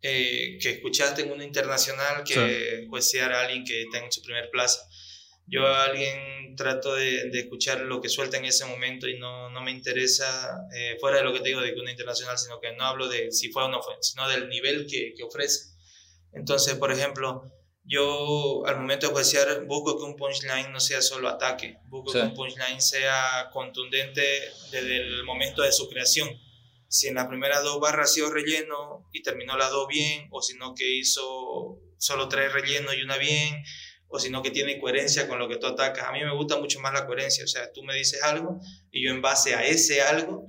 eh, 0.00 0.58
que 0.60 0.70
escuchaste 0.70 1.22
en 1.22 1.32
una 1.32 1.44
internacional 1.44 2.22
que 2.22 2.34
sí. 2.34 3.18
a 3.18 3.40
alguien 3.40 3.64
que 3.64 3.82
está 3.82 3.98
en 3.98 4.12
su 4.12 4.22
primer 4.22 4.48
plaza. 4.50 4.80
Yo 5.46 5.66
a 5.66 5.84
alguien 5.84 6.54
trato 6.56 6.94
de, 6.94 7.30
de, 7.30 7.40
escuchar 7.40 7.80
lo 7.80 8.00
que 8.00 8.08
suelta 8.08 8.36
en 8.36 8.44
ese 8.44 8.64
momento 8.66 9.08
y 9.08 9.18
no, 9.18 9.50
no 9.50 9.60
me 9.62 9.70
interesa, 9.70 10.66
eh, 10.76 10.96
fuera 11.00 11.18
de 11.18 11.24
lo 11.24 11.32
que 11.32 11.40
te 11.40 11.48
digo 11.48 11.60
de 11.60 11.74
que 11.74 11.80
una 11.80 11.90
internacional, 11.90 12.38
sino 12.38 12.60
que 12.60 12.72
no 12.76 12.84
hablo 12.84 13.08
de 13.08 13.32
si 13.32 13.50
fue 13.50 13.64
o 13.64 13.68
no 13.68 13.82
fue, 13.82 13.94
sino 14.00 14.28
del 14.28 14.48
nivel 14.48 14.86
que, 14.86 15.14
que 15.16 15.22
ofrece. 15.24 15.70
Entonces, 16.32 16.74
por 16.74 16.92
ejemplo, 16.92 17.42
yo 17.88 18.66
al 18.66 18.76
momento 18.76 19.08
de 19.08 19.14
juiciar 19.14 19.64
busco 19.64 19.96
que 19.96 20.04
un 20.04 20.14
punchline 20.14 20.70
no 20.70 20.78
sea 20.78 21.00
solo 21.00 21.28
ataque, 21.28 21.78
busco 21.86 22.12
que 22.12 22.18
un 22.18 22.34
punchline 22.34 22.82
sea 22.82 23.48
contundente 23.50 24.22
desde 24.70 24.98
el 24.98 25.24
momento 25.24 25.62
de 25.62 25.72
su 25.72 25.88
creación. 25.88 26.28
Si 26.88 27.08
en 27.08 27.14
las 27.14 27.26
primeras 27.26 27.62
dos 27.62 27.80
barras 27.80 28.10
ha 28.10 28.12
sido 28.12 28.30
relleno 28.30 29.08
y 29.12 29.22
terminó 29.22 29.56
las 29.56 29.70
dos 29.70 29.88
bien, 29.88 30.28
o 30.30 30.42
si 30.42 30.56
no 30.56 30.74
que 30.74 30.98
hizo 30.98 31.80
solo 31.96 32.28
tres 32.28 32.52
rellenos 32.52 32.94
y 32.94 33.02
una 33.02 33.16
bien, 33.16 33.62
o 34.08 34.18
si 34.18 34.30
no 34.30 34.42
que 34.42 34.50
tiene 34.50 34.78
coherencia 34.78 35.26
con 35.26 35.38
lo 35.38 35.48
que 35.48 35.56
tú 35.56 35.66
atacas. 35.66 36.04
A 36.04 36.12
mí 36.12 36.22
me 36.22 36.34
gusta 36.34 36.58
mucho 36.58 36.80
más 36.80 36.92
la 36.92 37.06
coherencia, 37.06 37.44
o 37.44 37.48
sea, 37.48 37.72
tú 37.72 37.82
me 37.84 37.94
dices 37.94 38.22
algo 38.22 38.60
y 38.90 39.04
yo 39.04 39.10
en 39.12 39.22
base 39.22 39.54
a 39.54 39.64
ese 39.64 40.02
algo 40.02 40.44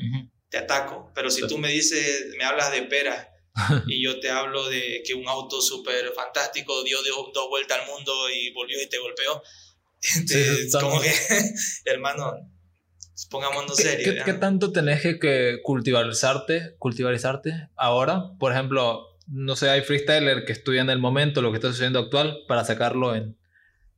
te 0.50 0.58
ataco, 0.58 1.12
pero 1.16 1.30
si 1.30 1.48
tú 1.48 1.58
me 1.58 1.70
dices, 1.70 2.34
me 2.38 2.44
hablas 2.44 2.72
de 2.72 2.82
pera 2.84 3.32
y 3.88 4.04
yo 4.04 4.20
te 4.20 4.30
hablo 4.30 4.68
de 4.70 5.02
que 5.06 5.14
un 5.14 5.28
auto 5.28 5.62
súper 5.62 6.12
fantástico 6.14 6.84
dio, 6.84 6.98
dos 7.34 7.50
vueltas 7.50 7.80
al 7.80 7.88
mundo 7.88 8.30
y 8.30 8.52
volvió 8.54 8.82
y 8.82 8.88
te 8.88 8.98
golpeó, 8.98 9.42
como 10.80 11.02
que, 11.02 11.12
hermano, 11.86 12.34
Pongámonos 13.30 13.76
serio. 13.76 14.14
¿Qué, 14.14 14.24
¿qué, 14.24 14.34
tanto 14.34 14.72
tenés 14.72 15.02
que, 15.02 15.60
cultivarizarte, 15.64 16.76
cultivarizarte 16.78 17.70
ahora? 17.76 18.32
Por 18.40 18.54
ejemplo, 18.54 19.18
no 19.28 19.56
sé, 19.56 19.70
hay 19.70 19.82
freestyler 19.82 20.46
que 20.46 20.54
estudian 20.54 20.90
el 20.90 21.00
momento, 21.00 21.42
lo 21.42 21.52
que 21.52 21.58
está 21.58 21.70
sucediendo 21.70 22.00
actual, 22.00 22.40
para 22.48 22.64
sacarlo 22.64 23.16
en, 23.16 23.38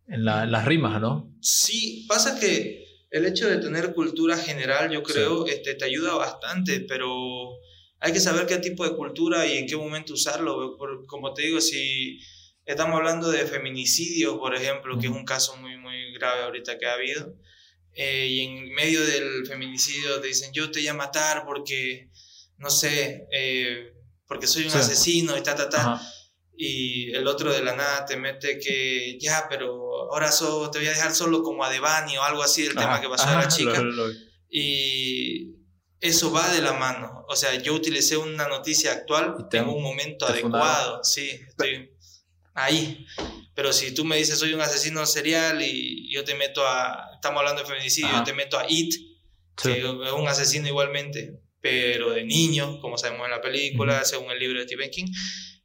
en, 0.07 0.25
las 0.25 0.65
rimas, 0.65 0.99
¿no? 0.99 1.31
Sí, 1.39 2.05
pasa 2.07 2.39
que 2.39 2.83
el 3.11 3.25
hecho 3.25 3.47
de 3.47 3.57
tener 3.57 3.93
cultura 3.93 4.37
general, 4.37 4.89
yo 4.89 5.03
creo, 5.03 5.45
este, 5.45 5.75
te 5.75 5.85
ayuda 5.85 6.15
bastante, 6.15 6.79
pero 6.81 7.51
hay 8.01 8.11
que 8.11 8.19
saber 8.19 8.47
qué 8.47 8.57
tipo 8.57 8.83
de 8.83 8.95
cultura 8.95 9.45
y 9.45 9.57
en 9.57 9.67
qué 9.67 9.77
momento 9.77 10.13
usarlo. 10.13 10.75
como 11.05 11.33
te 11.33 11.43
digo, 11.43 11.61
si 11.61 12.19
estamos 12.65 12.97
hablando 12.97 13.29
de 13.29 13.45
feminicidio, 13.45 14.39
por 14.39 14.55
ejemplo, 14.55 14.97
que 14.97 15.05
es 15.05 15.13
un 15.13 15.23
caso 15.23 15.55
muy, 15.57 15.77
muy 15.77 16.11
grave 16.13 16.41
ahorita 16.43 16.79
que 16.79 16.87
ha 16.87 16.93
habido, 16.93 17.35
eh, 17.93 18.27
y 18.27 18.39
en 18.41 18.73
medio 18.73 19.05
del 19.05 19.45
feminicidio 19.45 20.19
te 20.19 20.29
dicen, 20.29 20.51
yo 20.51 20.71
te 20.71 20.79
voy 20.79 20.87
a 20.87 20.95
matar 20.95 21.45
porque, 21.45 22.09
no 22.57 22.71
sé, 22.71 23.27
eh, 23.31 23.93
porque 24.27 24.47
soy 24.47 24.65
un 24.65 24.71
asesino 24.73 25.37
y 25.37 25.43
ta, 25.43 25.55
ta, 25.55 25.69
ta. 25.69 26.01
Y 26.57 27.11
el 27.11 27.27
otro 27.27 27.53
de 27.53 27.63
la 27.63 27.75
nada 27.75 28.05
te 28.05 28.17
mete 28.17 28.57
que, 28.57 29.19
ya, 29.19 29.45
pero 29.47 30.11
ahora 30.11 30.31
te 30.71 30.79
voy 30.79 30.87
a 30.87 30.91
dejar 30.91 31.13
solo 31.13 31.43
como 31.43 31.63
a 31.63 31.69
Devani 31.69 32.17
o 32.17 32.23
algo 32.23 32.41
así, 32.41 32.65
el 32.65 32.75
tema 32.75 32.99
que 32.99 33.09
pasó 33.09 33.29
a 33.29 33.41
la 33.41 33.47
chica. 33.47 33.79
Y 34.49 35.60
eso 36.01 36.31
va 36.31 36.51
de 36.51 36.61
la 36.61 36.73
mano. 36.73 37.25
O 37.29 37.35
sea, 37.35 37.53
yo 37.55 37.73
utilicé 37.73 38.17
una 38.17 38.47
noticia 38.47 38.91
actual, 38.91 39.47
tengo 39.49 39.73
un 39.73 39.83
momento 39.83 40.25
adecuado, 40.25 41.03
sí, 41.03 41.39
estoy 41.47 41.91
ahí. 42.55 43.05
Pero 43.53 43.71
si 43.71 43.93
tú 43.93 44.03
me 44.03 44.17
dices 44.17 44.39
soy 44.39 44.53
un 44.53 44.61
asesino 44.61 45.05
serial 45.05 45.61
y 45.61 46.11
yo 46.11 46.23
te 46.23 46.35
meto 46.35 46.65
a, 46.65 47.11
estamos 47.13 47.39
hablando 47.39 47.61
de 47.61 47.67
feminicidio, 47.67 48.11
yo 48.11 48.23
te 48.23 48.33
meto 48.33 48.57
a 48.57 48.65
It, 48.67 48.93
que 49.55 49.79
es 49.79 50.11
un 50.11 50.27
asesino 50.27 50.67
igualmente, 50.67 51.39
pero 51.59 52.09
de 52.11 52.23
niño, 52.23 52.79
como 52.81 52.97
sabemos 52.97 53.25
en 53.25 53.31
la 53.31 53.41
película, 53.41 54.03
según 54.03 54.31
el 54.31 54.39
libro 54.39 54.59
de 54.59 54.65
Stephen 54.65 54.89
King, 54.89 55.05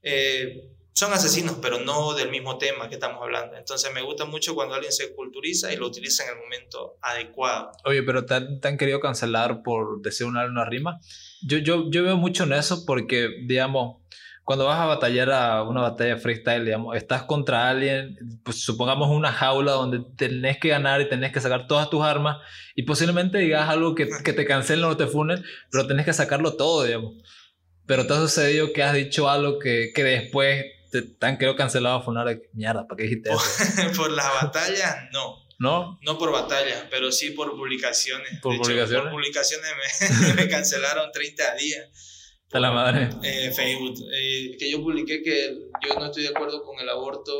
eh, 0.02 0.75
son 0.96 1.12
asesinos, 1.12 1.58
pero 1.60 1.78
no 1.78 2.14
del 2.14 2.30
mismo 2.30 2.56
tema 2.56 2.88
que 2.88 2.94
estamos 2.94 3.20
hablando. 3.20 3.54
Entonces 3.54 3.92
me 3.92 4.00
gusta 4.00 4.24
mucho 4.24 4.54
cuando 4.54 4.74
alguien 4.74 4.92
se 4.92 5.14
culturiza 5.14 5.70
y 5.70 5.76
lo 5.76 5.88
utiliza 5.88 6.24
en 6.24 6.30
el 6.30 6.36
momento 6.42 6.96
adecuado. 7.02 7.70
Oye, 7.84 8.02
pero 8.02 8.24
¿te 8.24 8.34
han, 8.34 8.78
querido 8.78 8.98
cancelar 8.98 9.62
por 9.62 10.00
decir 10.00 10.26
una, 10.26 10.46
una 10.46 10.64
rima? 10.64 10.98
Yo, 11.42 11.58
yo, 11.58 11.90
yo 11.90 12.02
veo 12.02 12.16
mucho 12.16 12.44
en 12.44 12.54
eso 12.54 12.86
porque, 12.86 13.28
digamos, 13.46 13.98
cuando 14.42 14.64
vas 14.64 14.80
a 14.80 14.86
batallar 14.86 15.32
a 15.32 15.64
una 15.64 15.82
batalla 15.82 16.16
freestyle, 16.16 16.64
digamos, 16.64 16.96
estás 16.96 17.24
contra 17.24 17.68
alguien, 17.68 18.16
pues 18.42 18.62
supongamos 18.62 19.10
una 19.10 19.32
jaula 19.32 19.72
donde 19.72 20.00
tenés 20.16 20.56
que 20.56 20.68
ganar 20.68 21.02
y 21.02 21.10
tenés 21.10 21.30
que 21.30 21.42
sacar 21.42 21.66
todas 21.66 21.90
tus 21.90 22.02
armas 22.02 22.38
y 22.74 22.84
posiblemente 22.84 23.36
digas 23.36 23.68
algo 23.68 23.94
que, 23.94 24.08
que 24.24 24.32
te 24.32 24.46
cancelen 24.46 24.86
o 24.86 24.96
te 24.96 25.06
funen, 25.06 25.44
pero 25.70 25.86
tenés 25.86 26.06
que 26.06 26.14
sacarlo 26.14 26.56
todo, 26.56 26.84
digamos. 26.84 27.16
Pero 27.84 28.06
te 28.06 28.14
ha 28.14 28.16
sucedido 28.16 28.72
que 28.72 28.82
has 28.82 28.94
dicho 28.94 29.28
algo 29.28 29.58
que, 29.58 29.92
que 29.94 30.02
después 30.02 30.64
te, 31.02 31.08
te, 31.08 31.26
han 31.26 31.38
quedado 31.38 31.56
cancelado 31.56 31.96
a 31.96 32.02
funar. 32.02 32.40
Mierda, 32.52 32.86
¿para 32.86 32.96
qué 32.96 33.02
dijiste 33.04 33.30
eso? 33.30 33.92
por 33.96 34.10
las 34.10 34.32
batallas, 34.42 35.08
no. 35.12 35.46
¿No? 35.58 35.98
No 36.02 36.18
por 36.18 36.32
batallas, 36.32 36.84
pero 36.90 37.10
sí 37.10 37.30
por 37.30 37.56
publicaciones. 37.56 38.40
¿Por 38.42 38.58
publicaciones? 38.58 39.04
por 39.04 39.12
publicaciones 39.12 39.70
me, 40.26 40.34
me 40.34 40.48
cancelaron 40.48 41.10
30 41.12 41.54
días 41.54 41.88
de 42.52 42.60
la 42.60 42.70
madre. 42.70 43.10
Eh, 43.22 43.52
Facebook. 43.52 43.94
Eh, 44.12 44.56
que 44.58 44.70
yo 44.70 44.82
publiqué 44.82 45.22
que 45.22 45.58
yo 45.86 45.94
no 45.98 46.06
estoy 46.06 46.24
de 46.24 46.28
acuerdo 46.30 46.62
con 46.62 46.78
el 46.78 46.88
aborto 46.88 47.32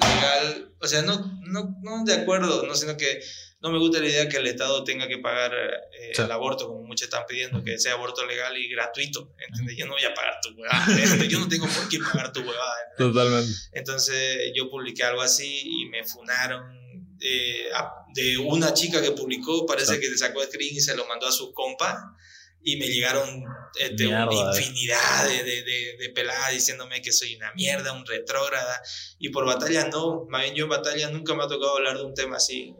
legal. 0.00 0.72
O 0.80 0.86
sea, 0.86 1.02
no, 1.02 1.40
no, 1.42 1.76
no 1.82 2.04
de 2.04 2.14
acuerdo, 2.14 2.66
no, 2.66 2.74
sino 2.74 2.96
que 2.96 3.20
no 3.62 3.70
me 3.70 3.78
gusta 3.78 4.00
la 4.00 4.08
idea 4.08 4.28
que 4.28 4.38
el 4.38 4.46
Estado 4.48 4.82
tenga 4.82 5.06
que 5.06 5.18
pagar 5.18 5.54
eh, 5.54 6.12
el 6.16 6.32
aborto, 6.32 6.66
como 6.66 6.82
muchos 6.82 7.06
están 7.06 7.24
pidiendo, 7.28 7.62
que 7.62 7.78
sea 7.78 7.92
aborto 7.92 8.26
legal 8.26 8.56
y 8.56 8.68
gratuito. 8.68 9.32
¿entiendes? 9.38 9.76
Yo 9.76 9.86
no 9.86 9.92
voy 9.92 10.04
a 10.04 10.12
pagar 10.12 10.34
tu 10.42 10.50
huevada. 10.50 11.24
yo 11.28 11.38
no 11.38 11.48
tengo 11.48 11.66
por 11.66 11.88
qué 11.88 11.98
pagar 11.98 12.32
tu 12.32 12.40
huevada. 12.40 12.76
Totalmente. 12.98 13.52
Entonces 13.72 14.52
yo 14.54 14.68
publiqué 14.68 15.04
algo 15.04 15.22
así 15.22 15.62
y 15.64 15.86
me 15.86 16.04
funaron. 16.04 16.80
de 17.18 18.38
una 18.38 18.74
chica 18.74 19.00
que 19.00 19.12
publicó, 19.12 19.64
parece 19.64 20.00
que 20.00 20.08
se 20.08 20.18
sacó 20.18 20.42
screen 20.42 20.74
y 20.74 20.80
se 20.80 20.96
lo 20.96 21.06
mandó 21.06 21.28
a 21.28 21.32
su 21.32 21.52
compa 21.52 22.16
y 22.64 22.76
me 22.76 22.86
llegaron 22.86 23.44
este, 23.78 24.06
una 24.06 24.28
infinidad 24.32 25.28
de, 25.28 25.42
de, 25.44 25.96
de, 25.98 26.08
peladas 26.10 26.52
diciéndome 26.52 27.02
que 27.02 27.12
soy 27.12 27.34
una 27.36 27.52
mierda, 27.54 27.92
un 27.92 28.06
retrógrada. 28.06 28.82
Y 29.18 29.30
por 29.30 29.44
batalla 29.44 29.88
no, 29.88 30.26
más 30.28 30.42
bien 30.42 30.54
yo 30.54 30.64
en 30.64 30.70
batalla 30.70 31.10
nunca 31.10 31.34
me 31.34 31.42
ha 31.42 31.48
tocado 31.48 31.76
hablar 31.76 31.98
de 31.98 32.04
un 32.04 32.14
tema 32.14 32.36
así. 32.36 32.74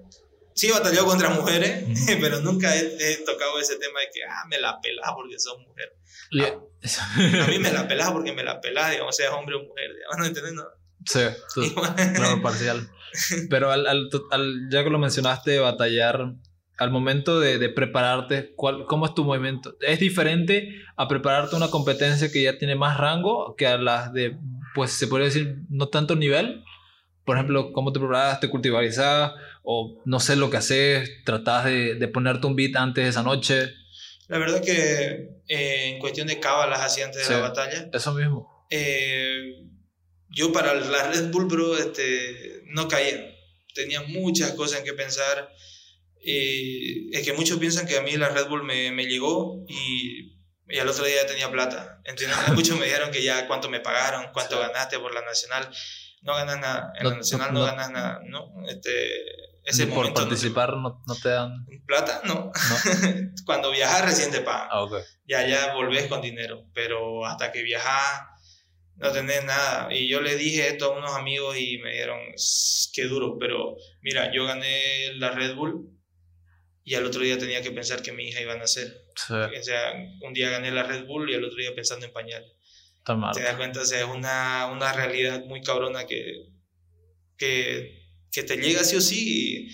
Sí 0.54 0.68
he 0.68 0.72
batallado 0.72 1.06
contra 1.06 1.30
mujeres, 1.30 1.84
pero 2.20 2.40
nunca 2.40 2.74
he, 2.76 3.16
tocado 3.24 3.58
ese 3.58 3.76
tema 3.76 4.00
de 4.00 4.06
que, 4.12 4.24
ah, 4.24 4.44
me 4.48 4.58
la 4.58 4.80
pelas 4.80 5.10
porque 5.14 5.38
sos 5.38 5.58
mujer. 5.58 5.96
a 7.40 7.46
mí 7.46 7.58
me 7.58 7.72
la 7.72 7.88
pelas 7.88 8.10
porque 8.10 8.32
me 8.32 8.42
la 8.42 8.60
pelas, 8.60 8.90
digamos, 8.90 9.16
seas 9.16 9.32
hombre 9.32 9.56
o 9.56 9.62
mujer, 9.62 9.90
digamos, 9.94 10.18
¿no 10.18 10.24
entiendes? 10.26 10.54
No? 10.54 10.64
Sí, 11.04 11.20
claro, 12.14 12.40
parcial. 12.42 12.88
Pero 13.50 13.70
al, 13.70 13.86
al, 13.86 14.68
ya 14.70 14.84
que 14.84 14.90
lo 14.90 14.98
mencionaste, 14.98 15.58
batallar, 15.58 16.34
al 16.78 16.90
momento 16.90 17.40
de, 17.40 17.58
de, 17.58 17.68
prepararte, 17.68 18.54
¿cuál, 18.56 18.86
¿cómo 18.86 19.06
es 19.06 19.14
tu 19.14 19.24
movimiento? 19.24 19.76
¿Es 19.80 20.00
diferente 20.00 20.82
a 20.96 21.08
prepararte 21.08 21.56
una 21.56 21.70
competencia 21.70 22.30
que 22.30 22.42
ya 22.42 22.58
tiene 22.58 22.74
más 22.74 22.96
rango 22.96 23.54
que 23.56 23.66
a 23.66 23.76
las 23.76 24.12
de, 24.12 24.38
pues 24.74 24.92
se 24.92 25.06
podría 25.06 25.26
decir, 25.26 25.58
no 25.68 25.88
tanto 25.88 26.16
nivel? 26.16 26.64
Por 27.24 27.36
ejemplo, 27.36 27.72
¿cómo 27.72 27.92
te 27.92 28.00
preparas? 28.00 28.40
¿Te 28.40 28.50
cultivarizas? 28.50 29.32
¿O 29.62 30.02
no 30.04 30.20
sé 30.20 30.36
lo 30.36 30.50
que 30.50 30.56
haces? 30.56 31.10
¿Tratás 31.24 31.66
de, 31.66 31.94
de 31.94 32.08
ponerte 32.08 32.46
un 32.46 32.56
beat 32.56 32.76
antes 32.76 33.04
de 33.04 33.10
esa 33.10 33.22
noche? 33.22 33.72
La 34.32 34.38
verdad 34.38 34.62
que 34.62 35.42
eh, 35.46 35.88
en 35.88 35.98
cuestión 35.98 36.26
de 36.26 36.40
cábalas 36.40 36.80
hacía 36.80 37.04
antes 37.04 37.28
de 37.28 37.34
la 37.34 37.42
batalla. 37.42 37.90
Eso 37.92 38.12
mismo. 38.14 38.66
Eh, 38.70 39.66
yo 40.30 40.52
para 40.52 40.72
la 40.74 41.10
Red 41.10 41.30
Bull, 41.30 41.44
bro, 41.44 41.76
este, 41.76 42.62
no 42.68 42.88
caía. 42.88 43.36
Tenía 43.74 44.00
muchas 44.02 44.52
cosas 44.52 44.78
en 44.78 44.86
que 44.86 44.94
pensar. 44.94 45.52
Y 46.24 47.14
es 47.14 47.24
que 47.24 47.34
muchos 47.34 47.58
piensan 47.58 47.86
que 47.86 47.98
a 47.98 48.00
mí 48.00 48.16
la 48.16 48.30
Red 48.30 48.46
Bull 48.48 48.62
me, 48.62 48.90
me 48.92 49.04
llegó 49.04 49.66
y, 49.68 50.38
y, 50.66 50.78
al 50.78 50.88
otro 50.88 51.04
día 51.04 51.16
ya 51.22 51.26
tenía 51.26 51.50
plata. 51.50 52.00
¿entiendes? 52.04 52.38
muchos 52.54 52.78
me 52.78 52.86
dijeron 52.86 53.10
que 53.10 53.22
ya 53.22 53.46
cuánto 53.46 53.68
me 53.68 53.80
pagaron, 53.80 54.32
cuánto 54.32 54.58
ganaste 54.58 54.98
por 54.98 55.12
la 55.12 55.20
Nacional. 55.20 55.68
No 56.22 56.34
ganas 56.36 56.58
nada. 56.58 56.92
En 56.98 57.06
la 57.06 57.16
Nacional 57.16 57.52
no, 57.52 57.64
ganas 57.64 57.90
nada. 57.90 58.20
No, 58.24 58.50
este, 58.66 59.10
ese 59.64 59.86
por 59.86 59.96
momento 59.96 60.20
participar 60.22 60.76
no, 60.76 61.02
no, 61.06 61.14
te 61.14 61.28
dan 61.28 61.66
plata 61.86 62.20
no, 62.24 62.50
cuando 63.46 63.70
viajas 63.70 64.04
recién 64.04 64.30
te 64.30 64.40
pagan 64.40 64.68
ah, 64.70 64.82
okay. 64.82 65.02
ya 65.26 65.46
ya 65.46 65.74
volvés 65.74 66.06
con 66.08 66.20
dinero 66.20 66.64
pero 66.74 67.24
hasta 67.24 67.52
que 67.52 67.62
viajas 67.62 68.32
no 68.96 69.10
tenés 69.10 69.44
nada. 69.44 69.92
Y 69.92 70.08
yo 70.08 70.20
le 70.20 70.36
dije 70.36 70.68
esto 70.68 70.86
a 70.86 70.98
unos 70.98 71.14
amigos 71.16 71.56
y 71.58 71.78
me 71.78 71.90
dijeron, 71.90 72.20
qué 72.92 73.04
duro, 73.04 73.36
pero 73.38 73.76
mira, 74.00 74.32
yo 74.32 74.44
gané 74.44 75.12
la 75.14 75.30
Red 75.30 75.56
Bull 75.56 75.88
y 76.84 76.94
al 76.94 77.06
otro 77.06 77.22
día 77.22 77.38
tenía 77.38 77.62
que 77.62 77.72
pensar 77.72 78.02
que 78.02 78.12
mi 78.12 78.28
hija 78.28 78.40
iba 78.40 78.52
a 78.52 78.58
nacer. 78.58 79.04
O 79.28 79.62
sea, 79.62 79.92
un 80.20 80.32
día 80.32 80.50
gané 80.50 80.70
la 80.70 80.84
Red 80.84 81.06
Bull 81.06 81.30
y 81.30 81.34
al 81.34 81.44
otro 81.44 81.58
día 81.58 81.74
pensando 81.74 82.06
en 82.06 82.12
pañal. 82.12 82.44
Te 83.34 83.42
das 83.42 83.56
cuenta, 83.56 83.80
o 83.80 83.84
sea, 83.84 83.98
es 83.98 84.06
una, 84.06 84.66
una 84.66 84.92
realidad 84.92 85.44
muy 85.46 85.62
cabrona 85.62 86.06
que, 86.06 86.46
que, 87.36 88.01
que 88.32 88.42
te 88.42 88.56
llega 88.56 88.82
sí 88.82 88.96
o 88.96 89.00
sí 89.00 89.68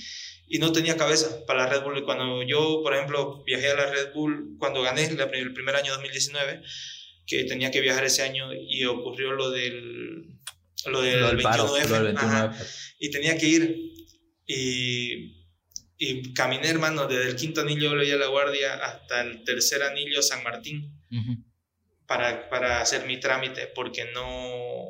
y, 0.49 0.57
y, 0.57 0.59
no 0.59 0.73
tenía 0.73 0.97
cabeza 0.97 1.47
para 1.47 1.65
la 1.65 1.71
Red 1.71 1.83
Bull. 1.83 1.99
Y 1.99 2.03
cuando 2.03 2.43
yo, 2.43 2.81
por 2.83 2.95
ejemplo, 2.95 3.43
viajé 3.45 3.71
a 3.71 3.77
la 3.77 3.87
Red 3.91 4.13
Bull, 4.13 4.57
cuando 4.59 4.83
gané 4.83 5.05
el 5.07 5.55
primer 5.55 5.77
año 5.77 5.93
2019, 5.93 6.63
que 7.27 7.45
tenía 7.45 7.71
que 7.71 7.81
viajar 7.81 8.05
ese 8.05 8.23
año 8.23 8.51
y 8.53 8.85
ocurrió 8.85 9.33
lo 9.33 9.51
del, 9.51 10.39
lo 10.87 11.03
del, 11.03 11.39
21F. 11.39 12.67
y 12.99 13.11
tenía 13.11 13.39
que 13.39 13.47
ir. 13.47 13.93
Y, 14.47 15.39
y 15.99 16.33
caminé, 16.33 16.69
hermano, 16.69 17.07
desde 17.07 17.29
el 17.29 17.37
quinto 17.37 17.61
anillo 17.61 17.93
de 17.95 18.19
la 18.19 18.27
Guardia 18.29 18.75
hasta 18.75 19.21
el 19.21 19.45
tercer 19.45 19.83
anillo 19.83 20.23
San 20.23 20.43
Martín 20.43 20.95
para, 22.07 22.49
para 22.49 22.81
hacer 22.81 23.05
mi 23.05 23.21
trámite, 23.21 23.67
porque 23.67 24.07
no, 24.15 24.87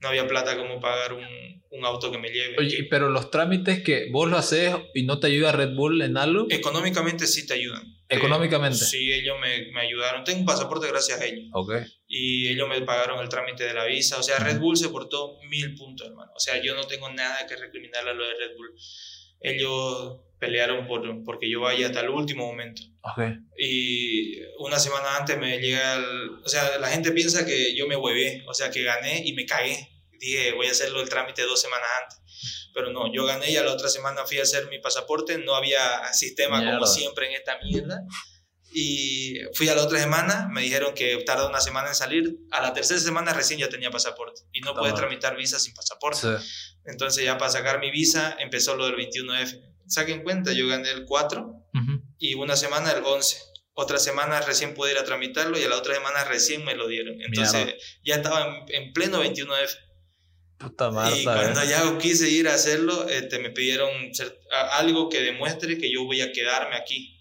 no 0.00 0.08
había 0.08 0.26
plata 0.26 0.56
como 0.56 0.80
pagar 0.80 1.14
un, 1.14 1.24
un 1.70 1.84
auto 1.84 2.10
que 2.12 2.18
me 2.18 2.28
lleve. 2.28 2.56
Oye, 2.58 2.86
pero 2.88 3.08
los 3.08 3.30
trámites 3.30 3.82
que 3.82 4.10
vos 4.10 4.28
lo 4.28 4.36
haces 4.36 4.74
y 4.94 5.04
no 5.04 5.18
te 5.18 5.26
ayuda 5.28 5.52
Red 5.52 5.74
Bull 5.74 6.02
en 6.02 6.16
algo. 6.16 6.46
Económicamente 6.50 7.26
sí 7.26 7.46
te 7.46 7.54
ayudan. 7.54 7.82
Económicamente. 8.08 8.78
sí, 8.78 9.12
ellos 9.12 9.36
me, 9.40 9.72
me, 9.72 9.80
ayudaron. 9.80 10.24
Tengo 10.24 10.40
un 10.40 10.46
pasaporte 10.46 10.86
gracias 10.88 11.20
a 11.20 11.24
ellos. 11.24 11.48
Ok. 11.52 11.72
Y 12.06 12.48
ellos 12.48 12.68
me 12.68 12.80
pagaron 12.82 13.20
el 13.20 13.28
trámite 13.28 13.64
de 13.64 13.74
la 13.74 13.86
visa. 13.86 14.18
O 14.18 14.22
sea, 14.22 14.38
Red 14.38 14.60
Bull 14.60 14.76
se 14.76 14.90
portó 14.90 15.38
mil 15.48 15.74
puntos, 15.74 16.06
hermano. 16.06 16.30
O 16.34 16.38
sea, 16.38 16.62
yo 16.62 16.74
no 16.74 16.84
tengo 16.84 17.10
nada 17.10 17.46
que 17.46 17.56
recriminarle 17.56 18.10
a 18.10 18.14
lo 18.14 18.24
de 18.24 18.34
Red 18.34 18.56
Bull. 18.56 18.74
Ellos 19.40 20.20
pelearon 20.44 20.86
por 20.86 21.02
porque 21.24 21.48
yo 21.50 21.60
vaya 21.60 21.86
hasta 21.86 22.00
el 22.00 22.10
último 22.10 22.46
momento. 22.46 22.82
Okay. 23.02 23.38
Y 23.58 24.40
una 24.58 24.78
semana 24.78 25.16
antes 25.16 25.38
me 25.38 25.58
llega 25.58 25.94
el, 25.94 26.30
O 26.44 26.48
sea, 26.48 26.78
la 26.78 26.88
gente 26.88 27.12
piensa 27.12 27.46
que 27.46 27.74
yo 27.74 27.86
me 27.86 27.96
huevé, 27.96 28.42
o 28.46 28.54
sea, 28.54 28.70
que 28.70 28.82
gané 28.82 29.22
y 29.24 29.32
me 29.32 29.46
cagué. 29.46 29.90
Dije, 30.18 30.52
voy 30.52 30.66
a 30.66 30.70
hacerlo 30.70 31.00
el 31.00 31.08
trámite 31.08 31.42
dos 31.42 31.60
semanas 31.60 31.88
antes. 32.02 32.70
Pero 32.74 32.90
no, 32.90 33.12
yo 33.12 33.24
gané 33.24 33.50
y 33.50 33.56
a 33.56 33.62
la 33.62 33.72
otra 33.72 33.88
semana 33.88 34.24
fui 34.26 34.38
a 34.38 34.42
hacer 34.42 34.68
mi 34.68 34.78
pasaporte. 34.78 35.38
No 35.38 35.54
había 35.54 36.12
sistema 36.12 36.64
como 36.64 36.86
siempre 36.86 37.28
en 37.28 37.34
esta 37.34 37.58
mierda. 37.62 38.02
Y 38.76 39.38
fui 39.52 39.68
a 39.68 39.74
la 39.76 39.84
otra 39.84 40.00
semana, 40.00 40.48
me 40.50 40.60
dijeron 40.60 40.94
que 40.94 41.16
tarda 41.24 41.48
una 41.48 41.60
semana 41.60 41.88
en 41.88 41.94
salir. 41.94 42.38
A 42.50 42.60
la 42.60 42.72
tercera 42.72 42.98
semana 42.98 43.32
recién 43.32 43.60
ya 43.60 43.68
tenía 43.68 43.90
pasaporte. 43.90 44.42
Y 44.52 44.60
no 44.60 44.74
pude 44.74 44.92
tramitar 44.92 45.36
visa 45.36 45.60
sin 45.60 45.74
pasaporte. 45.74 46.26
Entonces 46.84 47.24
ya 47.24 47.38
para 47.38 47.52
sacar 47.52 47.78
mi 47.78 47.90
visa 47.90 48.36
empezó 48.40 48.76
lo 48.76 48.86
del 48.86 48.96
21F. 48.96 49.73
Saquen 49.86 50.22
cuenta, 50.22 50.52
yo 50.52 50.66
gané 50.68 50.90
el 50.90 51.04
4 51.04 51.50
y 52.18 52.34
una 52.34 52.56
semana 52.56 52.92
el 52.92 53.04
11 53.04 53.54
otra 53.74 53.98
semana 53.98 54.40
recién 54.40 54.74
pude 54.74 54.92
ir 54.92 54.98
a 54.98 55.04
tramitarlo 55.04 55.58
y 55.58 55.64
a 55.64 55.68
la 55.68 55.76
otra 55.76 55.94
semana 55.94 56.24
recién 56.24 56.64
me 56.64 56.74
lo 56.76 56.86
dieron. 56.86 57.20
Entonces 57.20 57.74
ya 58.04 58.16
estaba 58.16 58.64
en, 58.68 58.84
en 58.84 58.92
pleno 58.92 59.22
21F. 59.22 59.76
Puta 60.58 60.90
Marta, 60.92 61.18
y 61.18 61.24
cuando 61.24 61.60
eh. 61.60 61.68
ya 61.68 61.98
quise 61.98 62.30
ir 62.30 62.48
a 62.48 62.54
hacerlo, 62.54 63.08
este, 63.08 63.40
me 63.40 63.50
pidieron 63.50 63.90
algo 64.72 65.08
que 65.08 65.20
demuestre 65.20 65.76
que 65.76 65.92
yo 65.92 66.04
voy 66.04 66.20
a 66.20 66.32
quedarme 66.32 66.76
aquí. 66.76 67.20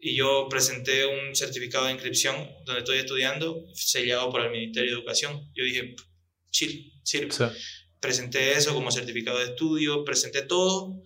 Y 0.00 0.16
yo 0.16 0.46
presenté 0.48 1.06
un 1.06 1.34
certificado 1.34 1.86
de 1.86 1.92
inscripción 1.92 2.36
donde 2.64 2.80
estoy 2.80 2.98
estudiando, 2.98 3.64
sellado 3.74 4.30
por 4.30 4.40
el 4.40 4.50
Ministerio 4.50 4.92
de 4.92 4.96
Educación. 4.96 5.50
Yo 5.54 5.64
dije, 5.64 5.96
chill, 6.50 6.92
sirve. 7.02 7.34
Presenté 8.00 8.52
eso 8.52 8.72
como 8.74 8.92
certificado 8.92 9.38
de 9.38 9.46
estudio, 9.46 10.04
presenté 10.04 10.42
todo 10.42 11.02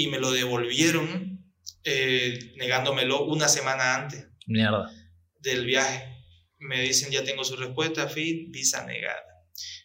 y 0.00 0.06
me 0.06 0.18
lo 0.18 0.30
devolvieron 0.30 1.44
eh, 1.84 2.38
negándomelo 2.56 3.24
una 3.24 3.48
semana 3.48 3.96
antes. 3.96 4.26
Mierda. 4.46 4.90
Del 5.40 5.66
viaje. 5.66 6.24
Me 6.58 6.80
dicen, 6.80 7.10
ya 7.10 7.22
tengo 7.22 7.44
su 7.44 7.56
respuesta, 7.56 8.08
fin, 8.08 8.50
visa 8.50 8.86
negada. 8.86 9.22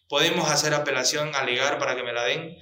Podemos 0.08 0.50
hacer 0.50 0.74
apelación, 0.74 1.36
alegar 1.36 1.80
para 1.80 1.98
que 1.98 2.04
me 2.04 2.14
la 2.14 2.24
den. 2.24 2.56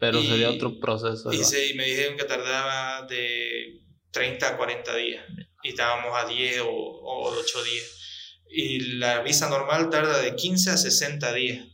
Pero 0.00 0.20
sería 0.22 0.50
otro 0.50 0.80
proceso. 0.80 1.32
Y, 1.32 1.36
y 1.36 1.74
me 1.74 1.84
dijeron 1.84 2.16
que 2.16 2.24
tardaba 2.24 3.06
de 3.06 3.80
30 4.10 4.48
a 4.48 4.56
40 4.56 4.96
días. 4.96 5.24
Y 5.62 5.68
estábamos 5.68 6.12
a 6.16 6.26
10 6.26 6.62
o, 6.62 6.68
o 6.68 7.30
8 7.30 7.64
días. 7.64 8.42
Y 8.50 8.80
la 8.96 9.22
visa 9.22 9.48
normal 9.48 9.88
tarda 9.90 10.20
de 10.20 10.34
15 10.34 10.70
a 10.70 10.76
60 10.76 11.32
días. 11.32 11.64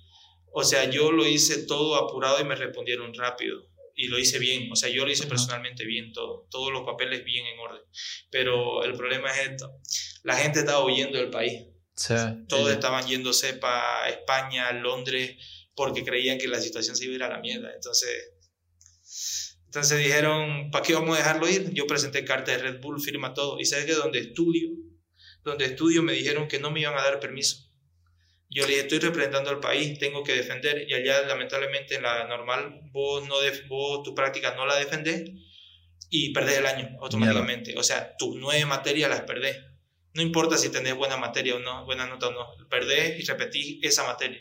O 0.52 0.64
sea, 0.64 0.90
yo 0.90 1.12
lo 1.12 1.26
hice 1.26 1.66
todo 1.66 1.96
apurado 1.96 2.40
y 2.40 2.44
me 2.44 2.56
respondieron 2.56 3.14
rápido. 3.14 3.73
Y 4.04 4.08
lo 4.08 4.18
hice 4.18 4.38
bien. 4.38 4.70
O 4.70 4.76
sea, 4.76 4.88
yo 4.88 5.04
lo 5.04 5.10
hice 5.10 5.26
personalmente 5.26 5.84
bien 5.84 6.12
todo. 6.12 6.46
Todos 6.50 6.72
los 6.72 6.82
papeles 6.84 7.24
bien 7.24 7.46
en 7.46 7.58
orden. 7.58 7.82
Pero 8.30 8.84
el 8.84 8.94
problema 8.94 9.30
es 9.30 9.50
esto. 9.50 9.80
La 10.22 10.36
gente 10.36 10.60
estaba 10.60 10.84
huyendo 10.84 11.18
del 11.18 11.30
país. 11.30 11.62
Todos 12.48 12.70
estaban 12.70 13.06
yéndose 13.06 13.54
para 13.54 14.08
España, 14.08 14.72
Londres, 14.72 15.36
porque 15.74 16.04
creían 16.04 16.38
que 16.38 16.48
la 16.48 16.60
situación 16.60 16.96
se 16.96 17.04
iba 17.04 17.12
a 17.12 17.16
ir 17.16 17.22
a 17.22 17.28
la 17.28 17.40
mierda. 17.40 17.72
Entonces, 17.74 18.32
entonces 19.66 19.98
dijeron, 19.98 20.70
¿para 20.70 20.84
qué 20.84 20.94
vamos 20.94 21.16
a 21.16 21.18
dejarlo 21.18 21.48
ir? 21.48 21.72
Yo 21.72 21.86
presenté 21.86 22.24
carta 22.24 22.52
de 22.52 22.58
Red 22.58 22.80
Bull, 22.80 23.00
firma 23.00 23.32
todo. 23.32 23.58
Y 23.60 23.64
sabes 23.64 23.86
que 23.86 23.94
donde 23.94 24.20
estudio, 24.20 24.70
donde 25.42 25.66
estudio 25.66 26.02
me 26.02 26.12
dijeron 26.12 26.48
que 26.48 26.58
no 26.58 26.70
me 26.70 26.80
iban 26.80 26.96
a 26.98 27.02
dar 27.02 27.20
permiso. 27.20 27.70
Yo 28.54 28.62
le 28.62 28.68
dije, 28.68 28.82
estoy 28.82 29.00
representando 29.00 29.50
al 29.50 29.58
país, 29.58 29.98
tengo 29.98 30.22
que 30.22 30.32
defender. 30.32 30.86
Y 30.88 30.94
allá, 30.94 31.22
lamentablemente, 31.22 31.96
en 31.96 32.02
la 32.02 32.24
normal, 32.28 32.82
vos, 32.92 33.26
no 33.26 33.34
vos 33.68 34.04
tu 34.04 34.14
práctica 34.14 34.54
no 34.54 34.64
la 34.64 34.76
defendés 34.76 35.28
y 36.08 36.32
perdés 36.32 36.58
el 36.58 36.66
año 36.66 36.96
automáticamente. 37.00 37.76
O 37.76 37.82
sea, 37.82 38.16
tus 38.16 38.36
nueve 38.36 38.64
materias 38.64 39.10
las 39.10 39.22
perdés. 39.22 39.58
No 40.12 40.22
importa 40.22 40.56
si 40.56 40.68
tenés 40.68 40.94
buena 40.94 41.16
materia 41.16 41.56
o 41.56 41.58
no, 41.58 41.84
buena 41.84 42.06
nota 42.06 42.28
o 42.28 42.30
no, 42.30 42.46
perdés 42.68 43.18
y 43.18 43.24
repetís 43.24 43.80
esa 43.82 44.04
materia. 44.04 44.40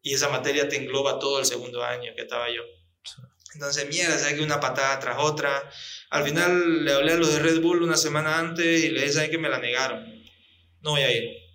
Y 0.00 0.14
esa 0.14 0.30
materia 0.30 0.66
te 0.66 0.76
engloba 0.76 1.18
todo 1.18 1.38
el 1.38 1.44
segundo 1.44 1.84
año 1.84 2.14
que 2.16 2.22
estaba 2.22 2.48
yo. 2.48 2.62
Entonces, 3.52 3.86
mierda, 3.90 4.16
¿sabes 4.18 4.36
que 4.36 4.42
una 4.42 4.58
patada 4.58 4.98
tras 5.00 5.18
otra? 5.18 5.70
Al 6.08 6.24
final 6.24 6.82
le 6.82 6.92
hablé 6.92 7.12
a 7.12 7.16
los 7.16 7.34
de 7.34 7.40
Red 7.40 7.60
Bull 7.60 7.82
una 7.82 7.98
semana 7.98 8.38
antes 8.38 8.84
y 8.84 8.88
le 8.88 9.00
dije, 9.00 9.12
¿sabes 9.12 9.28
que 9.28 9.38
me 9.38 9.50
la 9.50 9.58
negaron? 9.58 10.24
No 10.80 10.92
voy 10.92 11.02
a 11.02 11.12
ir. 11.12 11.45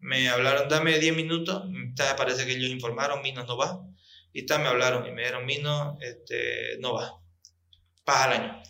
Me 0.00 0.28
hablaron, 0.28 0.68
dame 0.68 0.98
10 0.98 1.14
minutos. 1.16 1.64
Parece 2.16 2.46
que 2.46 2.52
ellos 2.52 2.70
informaron, 2.70 3.22
Minos 3.22 3.46
no 3.46 3.56
va. 3.56 3.80
Y 4.32 4.42
me 4.42 4.68
hablaron 4.68 5.06
y 5.06 5.10
me 5.12 5.22
dijeron, 5.22 5.46
Minos 5.46 5.96
este, 6.00 6.78
no 6.80 6.94
va. 6.94 7.20
Pasa 8.04 8.34
el 8.34 8.40
año 8.40 8.62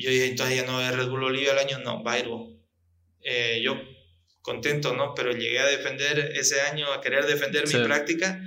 yo 0.00 0.10
dije, 0.10 0.26
entonces 0.26 0.56
ya 0.56 0.64
no 0.64 0.78
de 0.78 0.90
Red 0.92 1.08
Bull 1.08 1.20
Bolivia 1.20 1.52
al 1.52 1.58
año, 1.58 1.78
no, 1.78 2.02
va 2.02 2.14
a 2.14 2.18
ir 2.18 2.28
eh, 3.22 3.60
yo 3.62 3.80
contento, 4.42 4.94
¿no? 4.94 5.14
Pero 5.14 5.32
llegué 5.32 5.58
a 5.58 5.66
defender 5.66 6.32
ese 6.34 6.60
año, 6.62 6.92
a 6.92 7.00
querer 7.00 7.26
defender 7.26 7.66
mi 7.66 7.84
práctica 7.84 8.40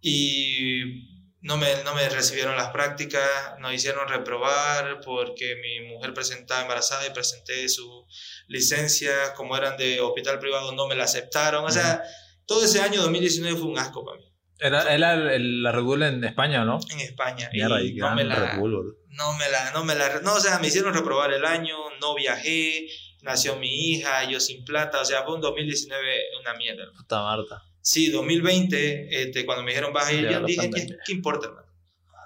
y 0.00 1.15
no 1.40 1.56
me, 1.56 1.82
no 1.84 1.94
me 1.94 2.08
recibieron 2.08 2.56
las 2.56 2.70
prácticas, 2.70 3.22
nos 3.60 3.72
hicieron 3.72 4.08
reprobar 4.08 5.00
porque 5.04 5.56
mi 5.56 5.88
mujer 5.88 6.14
presentaba 6.14 6.62
embarazada 6.62 7.06
y 7.06 7.10
presenté 7.10 7.68
su 7.68 8.06
licencia, 8.48 9.34
como 9.34 9.56
eran 9.56 9.76
de 9.76 10.00
hospital 10.00 10.38
privado, 10.38 10.72
no 10.72 10.88
me 10.88 10.94
la 10.94 11.04
aceptaron. 11.04 11.64
O 11.64 11.70
sea, 11.70 12.02
todo 12.46 12.64
ese 12.64 12.80
año 12.80 13.02
2019 13.02 13.58
fue 13.58 13.68
un 13.68 13.78
asco 13.78 14.04
para 14.04 14.18
mí. 14.18 14.32
Era, 14.58 14.92
era 14.92 15.16
la 15.16 15.72
Red 15.72 15.82
Bull 15.82 16.02
en 16.02 16.24
España, 16.24 16.64
¿no? 16.64 16.78
En 16.90 17.00
España. 17.00 17.50
y 17.52 17.60
no 17.60 18.14
me 18.14 18.24
la, 18.24 18.56
no 18.56 19.32
me 19.34 19.48
la, 19.50 19.70
no 19.72 19.84
me 19.84 19.94
la, 19.94 20.20
no, 20.20 20.34
o 20.34 20.40
sea, 20.40 20.58
me 20.58 20.68
hicieron 20.68 20.94
reprobar 20.94 21.32
el 21.32 21.44
año, 21.44 21.76
no 22.00 22.14
viajé, 22.14 22.86
nació 23.20 23.56
mi 23.56 23.90
hija, 23.90 24.24
yo 24.24 24.40
sin 24.40 24.64
plata, 24.64 25.00
o 25.00 25.04
sea, 25.04 25.24
fue 25.24 25.34
un 25.34 25.42
2019 25.42 26.38
una 26.40 26.54
mierda. 26.54 26.84
Puta 26.96 27.22
Marta. 27.22 27.62
Sí, 27.86 28.10
2020, 28.10 29.22
este, 29.22 29.46
cuando 29.46 29.62
me 29.62 29.70
dijeron 29.70 29.92
vas 29.92 30.08
a 30.08 30.12
ir, 30.12 30.28
yo 30.28 30.42
dije, 30.42 30.68
¿qué, 31.06 31.12
importa? 31.12 31.52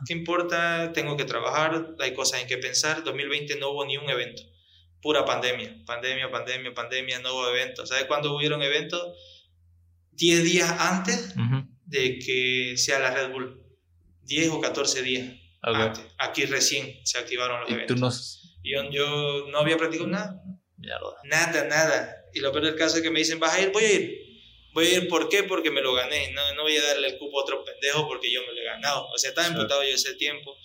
¿Qué 0.06 0.14
importa? 0.14 0.90
Tengo 0.94 1.18
que 1.18 1.26
trabajar, 1.26 1.96
hay 1.98 2.14
cosas 2.14 2.40
en 2.40 2.48
que 2.48 2.56
pensar. 2.56 3.04
2020 3.04 3.56
no 3.56 3.72
hubo 3.72 3.84
ni 3.84 3.98
un 3.98 4.08
evento, 4.08 4.40
pura 5.02 5.26
pandemia, 5.26 5.76
pandemia, 5.84 6.30
pandemia, 6.30 6.72
pandemia, 6.72 7.18
no 7.18 7.34
hubo 7.34 7.50
eventos. 7.50 7.90
¿Sabes 7.90 8.06
cuándo 8.06 8.34
hubieron 8.34 8.62
eventos? 8.62 9.02
10 10.12 10.44
días 10.44 10.70
antes 10.78 11.34
de 11.84 12.18
que 12.20 12.78
sea 12.78 12.98
la 12.98 13.10
Red 13.10 13.30
Bull. 13.30 13.62
10 14.22 14.48
o 14.48 14.62
14 14.62 15.02
días 15.02 15.28
antes. 15.60 16.06
Aquí 16.16 16.46
recién 16.46 17.00
se 17.04 17.18
activaron 17.18 17.60
los 17.60 17.70
eventos. 17.70 18.58
¿Y 18.62 18.72
yo, 18.72 18.90
yo 18.90 19.46
no 19.50 19.58
había 19.58 19.76
practicado 19.76 20.08
nada. 20.08 20.42
Nada, 21.24 21.64
nada. 21.64 22.16
Y 22.32 22.40
lo 22.40 22.50
peor 22.50 22.64
del 22.64 22.76
caso 22.76 22.96
es 22.96 23.02
que 23.02 23.10
me 23.10 23.18
dicen, 23.18 23.38
vas 23.38 23.52
a 23.52 23.60
ir, 23.60 23.72
voy 23.72 23.84
a 23.84 23.92
ir 23.92 24.29
voy 24.72 24.86
a 24.86 24.98
ir, 24.98 25.08
¿por 25.08 25.28
qué? 25.28 25.42
Porque 25.44 25.70
me 25.70 25.80
lo 25.80 25.94
gané, 25.94 26.32
no, 26.32 26.54
no 26.54 26.62
voy 26.62 26.76
a 26.76 26.82
darle 26.82 27.08
el 27.08 27.18
cupo 27.18 27.40
a 27.40 27.42
otro 27.42 27.64
pendejo 27.64 28.06
porque 28.06 28.30
yo 28.30 28.40
me 28.42 28.52
lo 28.52 28.60
he 28.60 28.64
ganado, 28.64 29.06
o 29.08 29.18
sea, 29.18 29.30
estaba 29.30 29.48
emputado 29.48 29.82
yo 29.82 29.94
ese 29.94 30.14
tiempo. 30.14 30.56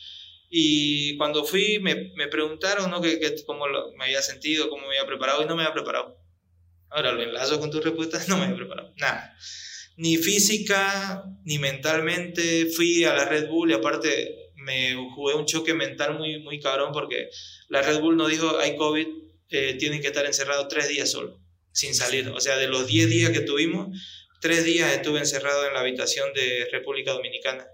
Y 0.50 1.18
cuando 1.18 1.44
fui, 1.44 1.80
me, 1.80 2.12
me 2.16 2.28
preguntaron, 2.28 2.90
¿no? 2.92 3.02
Que, 3.02 3.20
que 3.20 3.44
cómo 3.46 3.68
lo, 3.68 3.92
me 3.94 4.06
había 4.06 4.22
sentido, 4.22 4.70
cómo 4.70 4.84
me 4.84 4.98
había 4.98 5.08
preparado, 5.08 5.42
y 5.42 5.46
no 5.46 5.56
me 5.56 5.64
había 5.64 5.74
preparado. 5.74 6.18
Ahora 6.90 7.12
lo 7.12 7.24
enlazo 7.24 7.60
con 7.60 7.72
tu 7.72 7.82
respuesta, 7.82 8.24
no 8.28 8.38
me 8.38 8.46
había 8.46 8.56
preparado, 8.56 8.94
nada. 8.98 9.36
Ni 9.98 10.18
física, 10.18 11.24
ni 11.44 11.58
mentalmente. 11.58 12.68
Fui 12.68 13.04
a 13.06 13.14
la 13.14 13.26
Red 13.26 13.48
Bull 13.48 13.72
y 13.72 13.74
aparte 13.74 14.52
me 14.56 14.94
jugué 15.16 15.36
un 15.36 15.46
choque 15.46 15.74
mental 15.74 16.18
muy, 16.18 16.40
muy 16.40 16.60
cabrón 16.60 16.92
porque 16.92 17.30
la 17.70 17.82
Red 17.82 18.02
Bull 18.02 18.18
no 18.18 18.28
dijo, 18.28 18.58
hay 18.60 18.76
COVID, 18.76 19.08
eh, 19.50 19.76
tienen 19.80 20.02
que 20.02 20.08
estar 20.08 20.26
encerrados 20.26 20.68
tres 20.68 20.90
días 20.90 21.10
solo 21.10 21.45
sin 21.76 21.94
salir. 21.94 22.30
O 22.30 22.40
sea, 22.40 22.58
de 22.58 22.68
los 22.68 22.88
10 22.88 23.10
días 23.10 23.32
que 23.32 23.42
tuvimos, 23.42 23.90
3 24.42 24.64
días 24.64 24.94
estuve 24.94 25.20
encerrado 25.20 25.68
en 25.68 25.74
la 25.74 25.82
habitación 25.82 26.34
de 26.34 26.68
República 26.72 27.12
Dominicana. 27.12 27.68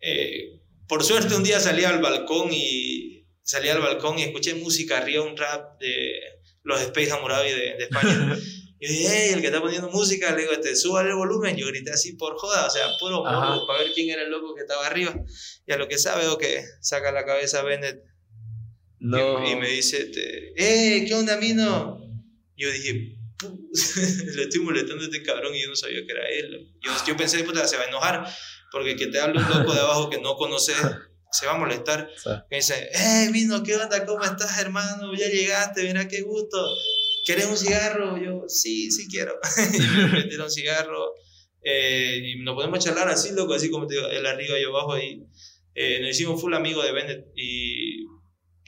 Eh, 0.00 0.60
por 0.86 1.02
suerte 1.02 1.34
un 1.34 1.42
día 1.42 1.58
salí 1.58 1.84
al 1.84 2.00
balcón 2.00 2.50
y 2.52 3.26
salí 3.40 3.70
al 3.70 3.80
balcón 3.80 4.18
y 4.18 4.22
escuché 4.22 4.54
música 4.54 4.98
arriba, 4.98 5.24
un 5.24 5.36
rap 5.36 5.80
de 5.80 6.20
los 6.62 6.80
Space 6.82 7.10
Hammurabi 7.10 7.50
de, 7.50 7.76
de 7.76 7.84
España. 7.84 8.38
y 8.80 8.86
dije, 8.86 9.08
hey, 9.10 9.30
el 9.34 9.40
que 9.40 9.46
está 9.46 9.62
poniendo 9.62 9.88
música, 9.88 10.30
le 10.34 10.42
digo, 10.42 10.52
este, 10.52 10.76
súbale 10.76 11.08
el 11.08 11.16
volumen. 11.16 11.56
Yo 11.56 11.68
grité 11.68 11.92
así 11.92 12.12
por 12.14 12.36
joda, 12.36 12.66
o 12.66 12.70
sea, 12.70 12.86
puro 13.00 13.24
morbo, 13.24 13.66
para 13.66 13.78
ver 13.78 13.92
quién 13.94 14.10
era 14.10 14.22
el 14.22 14.30
loco 14.30 14.54
que 14.54 14.60
estaba 14.60 14.86
arriba. 14.86 15.14
Y 15.66 15.72
a 15.72 15.78
lo 15.78 15.88
que 15.88 15.96
sabe, 15.96 16.26
o 16.28 16.36
que 16.36 16.62
saca 16.80 17.12
la 17.12 17.24
cabeza 17.24 17.62
Bennett 17.62 18.02
no. 18.98 19.48
y, 19.48 19.56
me 19.56 19.68
dice, 19.68 20.02
este, 20.02 20.52
hey, 20.56 21.06
¿qué 21.08 21.14
onda, 21.14 21.38
Mino? 21.38 21.98
Yo 22.56 22.70
dije, 22.70 23.16
le 24.36 24.42
estoy 24.42 24.60
molestando 24.60 25.02
a 25.02 25.06
este 25.06 25.22
cabrón 25.22 25.54
y 25.54 25.62
yo 25.62 25.68
no 25.68 25.76
sabía 25.76 26.04
que 26.06 26.12
era 26.12 26.28
él. 26.28 26.72
Yo, 26.80 26.92
yo 27.06 27.16
pensé, 27.16 27.42
puta, 27.44 27.66
se 27.66 27.76
va 27.76 27.84
a 27.84 27.88
enojar, 27.88 28.26
porque 28.70 28.96
que 28.96 29.06
te 29.08 29.20
hable 29.20 29.38
un 29.38 29.48
loco 29.48 29.72
de 29.72 29.80
abajo 29.80 30.10
que 30.10 30.20
no 30.20 30.36
conoces, 30.36 30.76
se 31.30 31.46
va 31.46 31.52
a 31.52 31.58
molestar. 31.58 32.08
Me 32.50 32.58
dice, 32.58 32.90
eh, 32.92 33.30
vino, 33.32 33.62
¿qué 33.62 33.76
onda? 33.76 34.04
¿Cómo 34.04 34.22
estás, 34.24 34.58
hermano? 34.58 35.14
Ya 35.14 35.28
llegaste, 35.28 35.82
mira 35.84 36.08
qué 36.08 36.22
gusto. 36.22 36.58
¿Quieres 37.24 37.46
un 37.46 37.56
cigarro? 37.56 38.18
Yo, 38.18 38.44
sí, 38.48 38.90
sí 38.90 39.08
quiero. 39.08 39.38
y 39.72 39.78
me 39.96 40.06
metieron 40.08 40.46
un 40.46 40.50
cigarro. 40.50 41.14
Eh, 41.64 42.20
y 42.24 42.42
nos 42.42 42.54
podemos 42.54 42.84
charlar 42.84 43.08
así, 43.08 43.32
loco, 43.32 43.54
así 43.54 43.70
como 43.70 43.86
te 43.86 43.94
digo, 43.94 44.08
él 44.08 44.26
arriba 44.26 44.58
y 44.58 44.62
yo 44.62 44.70
abajo. 44.70 44.98
Y 44.98 45.24
eh, 45.74 46.00
nos 46.00 46.10
hicimos 46.10 46.40
full 46.40 46.54
amigo 46.54 46.82
de 46.82 46.92
Bennett. 46.92 47.26
Y, 47.36 48.04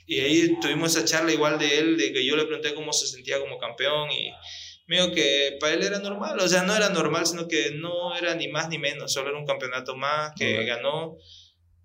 y 0.05 0.19
ahí 0.19 0.59
tuvimos 0.59 0.95
esa 0.95 1.05
charla 1.05 1.31
igual 1.31 1.57
de 1.57 1.79
él, 1.79 1.97
de 1.97 2.13
que 2.13 2.25
yo 2.25 2.35
le 2.35 2.45
pregunté 2.45 2.73
cómo 2.73 2.93
se 2.93 3.07
sentía 3.07 3.39
como 3.39 3.57
campeón. 3.57 4.11
Y 4.11 4.31
Mío 4.87 5.11
que 5.11 5.57
para 5.59 5.73
él 5.73 5.83
era 5.83 5.97
normal, 5.97 6.39
o 6.39 6.47
sea, 6.47 6.61
no 6.61 6.75
era 6.75 6.89
normal, 6.89 7.25
sino 7.25 7.47
que 7.47 7.71
no 7.71 8.15
era 8.15 8.35
ni 8.35 8.47
más 8.49 8.69
ni 8.69 8.77
menos, 8.77 9.11
solo 9.11 9.29
era 9.29 9.39
un 9.39 9.45
campeonato 9.45 9.95
más 9.95 10.33
que 10.37 10.63
ganó, 10.63 11.17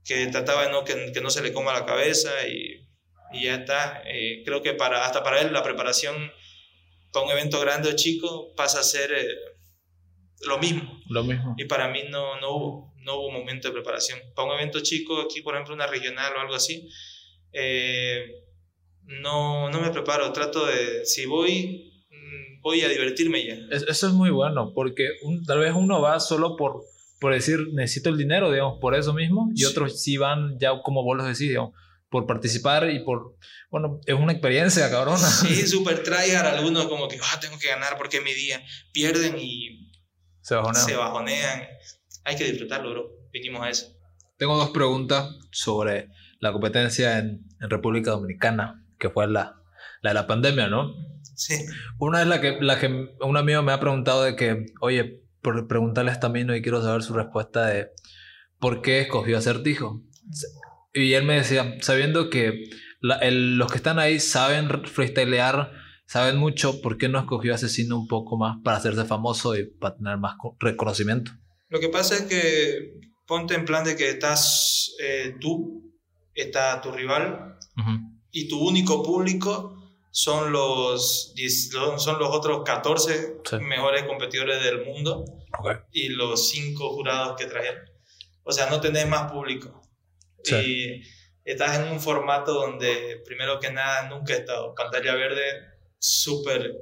que 0.05 0.27
trataba 0.27 0.65
de 0.65 0.71
no, 0.71 0.85
que, 0.85 1.11
que, 1.13 1.23
no 1.23 1.31
se 1.31 1.43
le 1.43 1.53
coma 1.55 1.73
la 1.73 1.87
cabeza 1.87 2.31
y, 2.47 2.87
y 3.33 3.45
ya 3.45 3.55
está. 3.55 4.03
Eh, 4.05 4.43
creo 4.45 4.61
que 4.63 4.75
para, 4.75 5.07
hasta 5.07 5.23
para 5.23 5.41
él 5.41 5.51
la 5.51 5.63
preparación 5.63 6.31
para 7.11 7.25
un 7.25 7.33
evento 7.33 7.59
grande 7.61 7.89
o 7.89 7.97
chico 7.97 8.55
pasa 8.55 8.81
a 8.81 8.83
ser 8.83 9.11
eh, 9.13 9.35
lo 10.47 10.59
mismo. 10.59 11.01
Lo 11.09 11.25
mismo. 11.25 11.55
Y 11.57 11.65
para 11.65 11.89
mí 11.89 12.03
no, 12.11 12.39
no, 12.39 12.51
hubo, 12.51 12.95
no 12.99 13.17
hubo 13.17 13.31
momento 13.31 13.69
de 13.69 13.73
preparación. 13.73 14.21
Para 14.35 14.49
un 14.49 14.59
evento 14.59 14.81
chico, 14.81 15.23
aquí 15.23 15.41
por 15.41 15.55
ejemplo 15.55 15.75
una 15.75 15.87
regional 15.87 16.35
o 16.37 16.41
algo 16.41 16.55
así, 16.55 16.87
eh, 17.53 18.45
no, 19.05 19.71
no 19.71 19.81
me 19.81 19.91
preparo, 19.91 20.33
trato 20.33 20.67
de, 20.67 21.05
si 21.05 21.27
voy, 21.27 21.91
voy 22.63 22.83
a 22.83 22.89
divertirme 22.89 23.45
ya. 23.45 23.57
Eso 23.71 24.07
es 24.07 24.13
muy 24.13 24.31
bueno, 24.31 24.73
porque 24.75 25.09
tal 25.47 25.59
vez 25.59 25.73
uno 25.75 26.01
va 26.01 26.21
solo 26.21 26.57
por, 26.57 26.83
por 27.19 27.33
decir, 27.33 27.59
necesito 27.73 28.11
el 28.11 28.19
dinero, 28.19 28.51
digamos, 28.53 28.79
por 28.81 28.95
eso 28.95 29.13
mismo, 29.13 29.51
y 29.55 29.65
otros 29.65 30.03
sí 30.03 30.17
van 30.17 30.59
ya 30.59 30.81
como 30.83 31.03
vos 31.03 31.17
lo 31.17 31.25
decís, 31.25 31.49
digamos, 31.49 31.73
por 32.09 32.27
participar 32.27 32.91
y 32.91 33.05
por, 33.05 33.37
bueno, 33.71 34.01
es 34.07 34.15
una 34.15 34.33
experiencia, 34.33 34.91
cabrona. 34.91 35.19
Sí, 35.19 35.67
súper 35.67 36.03
tryhard, 36.03 36.47
algunos 36.47 36.87
como 36.87 37.09
que, 37.09 37.19
ah, 37.23 37.41
tengo 37.41 37.59
que 37.59 37.69
ganar 37.69 37.97
porque 37.97 38.19
es 38.19 38.25
mi 38.25 38.35
día, 38.35 38.63
pierden 38.93 39.37
y 39.39 39.91
se 40.41 40.55
bajonean. 40.55 40.85
se 40.85 40.97
bajonean. 40.97 41.69
Hay 42.25 42.37
que 42.37 42.45
disfrutarlo, 42.45 42.91
bro, 42.91 43.11
vinimos 43.33 43.63
a 43.63 43.71
eso. 43.71 43.97
Tengo 44.37 44.57
dos 44.57 44.71
preguntas 44.71 45.31
sobre 45.53 46.09
la 46.41 46.53
competencia 46.53 47.19
en, 47.19 47.47
en 47.61 47.71
República 47.71 48.11
Dominicana, 48.11 48.85
que 48.99 49.11
fue 49.11 49.29
la, 49.29 49.61
la 50.03 50.11
de 50.11 50.15
la 50.15 50.27
pandemia, 50.27 50.69
¿no? 50.69 50.95
Una 51.99 52.23
es 52.23 52.29
la 52.29 52.41
que, 52.41 52.59
la 52.61 52.79
que 52.79 52.89
un 53.21 53.37
amigo 53.37 53.63
me 53.63 53.73
ha 53.73 53.81
preguntado 53.81 54.25
de 54.25 54.37
que, 54.37 54.67
oye, 54.81 55.23
por 55.43 55.69
preguntarle 55.69 56.11
a 56.11 56.15
esta 56.15 56.29
mino 56.29 56.55
y 56.55 56.63
quiero 56.63 56.83
saber 56.83 57.03
su 57.03 57.15
respuesta 57.15 57.67
de 57.67 57.91
por 58.59 58.83
qué 58.83 59.01
escogió 59.01 59.39
acertijo. 59.39 60.03
Y 60.93 61.15
él 61.15 61.25
me 61.25 61.35
decía, 61.35 61.77
sabiendo 61.81 62.29
que 62.29 62.65
los 63.01 63.71
que 63.71 63.77
están 63.77 63.99
ahí 63.99 64.21
saben 64.21 64.69
freestylear, 64.85 65.73
saben 66.07 66.37
mucho, 66.37 66.83
¿por 66.83 66.99
qué 66.99 67.09
no 67.09 67.19
escogió 67.19 67.55
asesino 67.55 67.99
un 67.99 68.07
poco 68.07 68.37
más 68.37 68.59
para 68.63 68.77
hacerse 68.77 69.05
famoso 69.05 69.57
y 69.57 69.65
para 69.65 69.97
tener 69.97 70.19
más 70.19 70.35
reconocimiento? 70.59 71.33
Lo 71.69 71.81
que 71.81 71.89
pasa 71.89 72.17
es 72.17 72.23
que 72.23 73.01
ponte 73.27 73.55
en 73.55 73.65
plan 73.65 73.85
de 73.85 73.97
que 73.97 74.11
estás 74.11 74.95
eh, 75.03 75.37
tú, 75.41 75.90
está 76.35 76.81
tu 76.81 76.93
rival 76.93 77.59
y 78.31 78.49
tu 78.49 78.61
único 78.61 79.03
público 79.03 79.77
son 80.11 80.53
los, 80.53 81.35
son 81.99 82.19
los 82.19 82.29
otros 82.31 82.63
14 82.65 83.39
mejores 83.61 84.05
competidores 84.05 84.63
del 84.63 84.85
mundo 84.85 85.25
y 85.93 86.09
los 86.09 86.51
5 86.51 86.91
jurados 86.91 87.37
que 87.37 87.47
trajeron. 87.47 87.85
O 88.43 88.53
sea, 88.53 88.69
no 88.69 88.81
tenés 88.81 89.07
más 89.09 89.31
público. 89.31 89.83
Y 90.45 91.03
estás 91.45 91.79
en 91.79 91.93
un 91.93 92.01
formato 92.01 92.55
donde, 92.55 93.23
primero 93.25 93.61
que 93.61 93.71
nada, 93.71 94.09
nunca 94.09 94.35
he 94.35 94.39
estado. 94.39 94.75
Pantalla 94.75 95.15
verde, 95.15 95.43
súper 95.99 96.75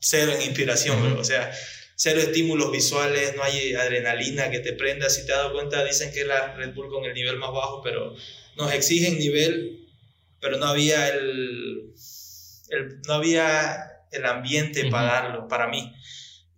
cero 0.00 0.32
en 0.34 0.42
inspiración, 0.42 1.16
o 1.18 1.24
sea, 1.24 1.52
cero 1.98 2.20
estímulos 2.20 2.72
visuales, 2.72 3.36
no 3.36 3.42
hay 3.42 3.74
adrenalina 3.74 4.50
que 4.50 4.60
te 4.60 4.72
prenda. 4.72 5.10
Si 5.10 5.26
te 5.26 5.32
has 5.32 5.38
dado 5.38 5.52
cuenta, 5.52 5.84
dicen 5.84 6.12
que 6.12 6.20
es 6.20 6.26
la 6.26 6.54
Red 6.54 6.72
Bull 6.72 6.88
con 6.88 7.04
el 7.04 7.12
nivel 7.12 7.36
más 7.36 7.52
bajo, 7.52 7.82
pero 7.82 8.14
nos 8.56 8.72
exigen 8.72 9.18
nivel 9.18 9.78
pero 10.40 10.56
no 10.58 10.66
había 10.66 11.08
el, 11.08 11.92
no 13.06 13.14
había 13.14 14.04
el 14.10 14.24
ambiente 14.24 14.90
para 14.90 15.12
darlo, 15.12 15.48
para 15.48 15.68
mí. 15.68 15.94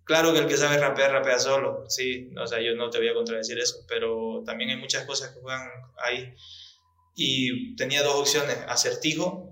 Claro 0.03 0.33
que 0.33 0.39
el 0.39 0.47
que 0.47 0.57
sabe 0.57 0.77
rapear, 0.77 1.11
rapea 1.11 1.39
solo, 1.39 1.85
sí, 1.87 2.31
o 2.37 2.45
sea, 2.45 2.59
yo 2.59 2.75
no 2.75 2.89
te 2.89 2.97
voy 2.97 3.07
a 3.07 3.13
contradecir 3.13 3.57
eso, 3.59 3.85
pero 3.87 4.43
también 4.45 4.71
hay 4.71 4.77
muchas 4.77 5.05
cosas 5.05 5.29
que 5.29 5.41
juegan 5.41 5.67
ahí. 5.97 6.33
Y 7.15 7.75
tenía 7.75 8.03
dos 8.03 8.15
opciones, 8.15 8.57
acertijo 8.67 9.47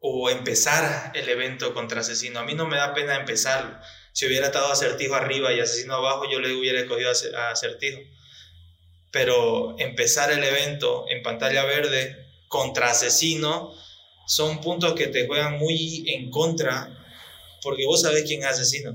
o 0.00 0.30
empezar 0.30 1.12
el 1.14 1.28
evento 1.28 1.74
contra 1.74 2.00
asesino. 2.00 2.38
A 2.38 2.44
mí 2.44 2.54
no 2.54 2.66
me 2.66 2.76
da 2.76 2.94
pena 2.94 3.16
empezarlo. 3.16 3.76
Si 4.16 4.24
hubiera 4.24 4.46
estado 4.46 4.72
acertijo 4.72 5.14
arriba 5.14 5.52
y 5.52 5.60
asesino 5.60 5.96
abajo, 5.96 6.24
yo 6.32 6.40
le 6.40 6.54
hubiera 6.54 6.80
escogido 6.80 7.10
a 7.36 7.50
acertijo. 7.50 8.00
Pero 9.10 9.78
empezar 9.78 10.32
el 10.32 10.42
evento 10.42 11.04
en 11.10 11.22
pantalla 11.22 11.66
verde 11.66 12.16
contra 12.48 12.92
asesino 12.92 13.74
son 14.26 14.62
puntos 14.62 14.94
que 14.94 15.08
te 15.08 15.26
juegan 15.26 15.58
muy 15.58 16.08
en 16.08 16.30
contra 16.30 16.88
porque 17.60 17.84
vos 17.84 18.00
sabés 18.00 18.24
quién 18.26 18.40
es 18.40 18.46
asesino. 18.46 18.94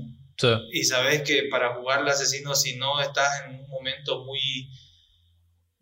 Y 0.72 0.82
sabés 0.82 1.22
que 1.22 1.44
para 1.44 1.76
jugar 1.76 2.00
al 2.00 2.08
asesino, 2.08 2.56
si 2.56 2.74
no 2.74 3.00
estás 3.00 3.44
en 3.44 3.60
un 3.60 3.68
momento 3.68 4.24
muy 4.24 4.40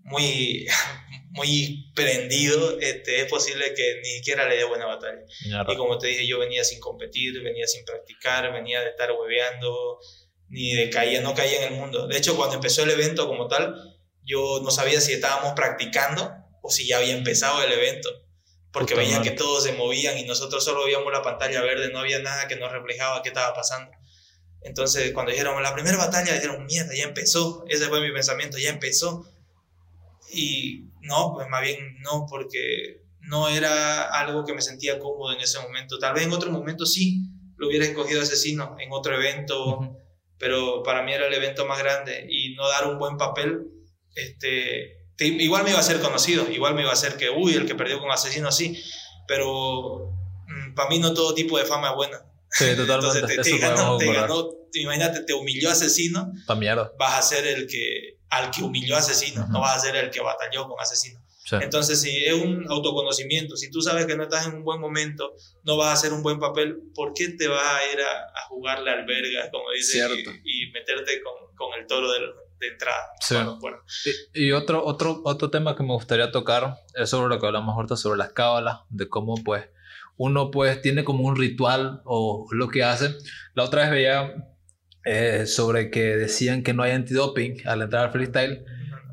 muy, 0.02 0.66
muy 1.30 1.92
prendido, 1.94 2.78
este, 2.80 3.20
es 3.22 3.26
posible 3.26 3.74
que 3.74 4.00
ni 4.02 4.16
siquiera 4.16 4.48
le 4.48 4.56
dé 4.56 4.64
buena 4.64 4.86
batalla. 4.86 5.22
Y 5.68 5.76
como 5.76 5.98
te 5.98 6.08
dije, 6.08 6.26
yo 6.26 6.38
venía 6.38 6.64
sin 6.64 6.80
competir, 6.80 7.42
venía 7.42 7.66
sin 7.66 7.84
practicar, 7.84 8.52
venía 8.52 8.80
de 8.80 8.90
estar 8.90 9.10
hueveando, 9.12 9.98
ni 10.48 10.74
de 10.74 10.90
caer, 10.90 11.22
no 11.22 11.34
caía 11.34 11.64
en 11.64 11.72
el 11.72 11.78
mundo. 11.78 12.08
De 12.08 12.16
hecho, 12.16 12.36
cuando 12.36 12.56
empezó 12.56 12.82
el 12.82 12.90
evento 12.90 13.28
como 13.28 13.46
tal, 13.46 13.74
yo 14.24 14.60
no 14.62 14.70
sabía 14.70 15.00
si 15.00 15.12
estábamos 15.12 15.54
practicando 15.54 16.32
o 16.62 16.70
si 16.70 16.86
ya 16.86 16.98
había 16.98 17.16
empezado 17.16 17.62
el 17.62 17.72
evento, 17.72 18.10
porque 18.72 18.94
veía 18.94 19.22
que 19.22 19.30
todos 19.30 19.64
se 19.64 19.72
movían 19.72 20.18
y 20.18 20.24
nosotros 20.24 20.64
solo 20.64 20.84
veíamos 20.84 21.12
la 21.12 21.22
pantalla 21.22 21.62
verde, 21.62 21.90
no 21.92 22.00
había 22.00 22.18
nada 22.20 22.48
que 22.48 22.56
nos 22.56 22.70
reflejaba 22.70 23.22
qué 23.22 23.28
estaba 23.28 23.54
pasando. 23.54 23.90
Entonces, 24.62 25.12
cuando 25.12 25.32
dijeron 25.32 25.60
la 25.62 25.74
primera 25.74 25.96
batalla, 25.96 26.34
dijeron, 26.34 26.66
mierda, 26.66 26.94
ya 26.94 27.04
empezó. 27.04 27.64
Ese 27.68 27.88
fue 27.88 28.00
mi 28.00 28.12
pensamiento, 28.12 28.58
ya 28.58 28.68
empezó. 28.68 29.26
Y 30.32 30.90
no, 31.02 31.32
pues 31.34 31.48
más 31.48 31.62
bien 31.62 31.98
no, 32.00 32.26
porque 32.28 33.02
no 33.20 33.48
era 33.48 34.04
algo 34.04 34.44
que 34.44 34.54
me 34.54 34.62
sentía 34.62 34.98
cómodo 34.98 35.32
en 35.32 35.40
ese 35.40 35.60
momento. 35.60 35.98
Tal 35.98 36.14
vez 36.14 36.24
en 36.24 36.32
otro 36.32 36.50
momento 36.50 36.86
sí 36.86 37.22
lo 37.56 37.68
hubiera 37.68 37.84
escogido 37.84 38.22
asesino, 38.22 38.76
en 38.80 38.90
otro 38.90 39.14
evento, 39.14 39.96
pero 40.38 40.82
para 40.82 41.02
mí 41.02 41.12
era 41.12 41.26
el 41.26 41.34
evento 41.34 41.66
más 41.66 41.78
grande 41.78 42.26
y 42.28 42.54
no 42.54 42.66
dar 42.68 42.86
un 42.86 42.98
buen 42.98 43.18
papel, 43.18 43.66
este, 44.14 45.04
igual 45.18 45.64
me 45.64 45.70
iba 45.70 45.78
a 45.78 45.82
ser 45.82 46.00
conocido, 46.00 46.50
igual 46.50 46.74
me 46.74 46.82
iba 46.82 46.92
a 46.92 46.96
ser 46.96 47.18
que, 47.18 47.28
uy, 47.28 47.54
el 47.54 47.66
que 47.66 47.74
perdió 47.74 48.00
con 48.00 48.10
asesino 48.10 48.50
sí, 48.50 48.82
pero 49.28 50.10
mm, 50.46 50.74
para 50.74 50.88
mí 50.88 50.98
no 50.98 51.12
todo 51.12 51.34
tipo 51.34 51.58
de 51.58 51.66
fama 51.66 51.90
es 51.90 51.94
buena. 51.94 52.20
Sí, 52.50 52.64
totalmente. 52.74 53.18
Entonces 53.18 53.42
te, 53.42 53.58
ganó, 53.58 53.98
te 53.98 54.12
ganó, 54.12 54.48
imagínate, 54.72 55.24
te 55.24 55.34
humilló 55.34 55.70
asesino, 55.70 56.32
mierda. 56.56 56.92
vas 56.98 57.18
a 57.18 57.22
ser 57.22 57.46
el 57.46 57.66
que 57.66 58.19
al 58.30 58.50
que 58.50 58.62
humilló 58.62 58.96
asesino, 58.96 59.46
no 59.48 59.60
vas 59.60 59.76
a 59.76 59.80
ser 59.80 59.96
el 59.96 60.10
que 60.10 60.20
batalló 60.20 60.68
con 60.68 60.80
asesino. 60.80 61.20
Entonces, 61.52 62.00
si 62.00 62.24
es 62.24 62.34
un 62.34 62.66
autoconocimiento, 62.68 63.56
si 63.56 63.70
tú 63.70 63.80
sabes 63.82 64.06
que 64.06 64.16
no 64.16 64.22
estás 64.22 64.46
en 64.46 64.54
un 64.54 64.64
buen 64.64 64.80
momento, 64.80 65.34
no 65.64 65.76
vas 65.76 65.88
a 65.88 65.92
hacer 65.94 66.12
un 66.12 66.22
buen 66.22 66.38
papel, 66.38 66.78
¿por 66.94 67.12
qué 67.12 67.30
te 67.30 67.48
vas 67.48 67.64
a 67.64 67.92
ir 67.92 68.00
a, 68.00 68.48
jugarle 68.48 68.90
al 68.90 69.06
verga, 69.06 69.50
como 69.50 69.70
dice, 69.70 70.06
y, 70.44 70.70
meterte 70.70 71.22
con, 71.22 71.54
con, 71.56 71.78
el 71.78 71.86
toro 71.86 72.10
de, 72.12 72.18
de 72.60 72.68
entrada? 72.68 73.10
Sí. 73.20 73.34
Bueno, 73.60 73.82
Y, 74.34 74.46
y, 74.46 74.52
otro, 74.52 74.84
otro, 74.84 75.22
otro 75.24 75.50
tema 75.50 75.74
que 75.74 75.82
me 75.82 75.92
gustaría 75.92 76.30
tocar 76.30 76.76
es 76.94 77.10
sobre 77.10 77.34
lo 77.34 77.40
que 77.40 77.46
hablamos 77.46 77.74
ahorita, 77.74 77.96
sobre 77.96 78.18
las 78.18 78.32
cábalas, 78.32 78.80
de 78.88 79.08
cómo 79.08 79.34
pues 79.42 79.68
uno 80.16 80.50
pues 80.50 80.82
tiene 80.82 81.02
como 81.02 81.24
un 81.24 81.36
ritual 81.36 82.02
o 82.04 82.46
lo 82.50 82.68
que 82.68 82.84
hace. 82.84 83.16
La 83.54 83.64
otra 83.64 83.82
vez 83.82 83.90
veía 83.90 84.34
eh, 85.04 85.46
sobre 85.46 85.90
que 85.90 86.16
decían 86.16 86.62
que 86.62 86.74
no 86.74 86.82
hay 86.82 86.92
antidoping 86.92 87.66
al 87.66 87.82
entrar 87.82 88.06
al 88.06 88.12
freestyle. 88.12 88.64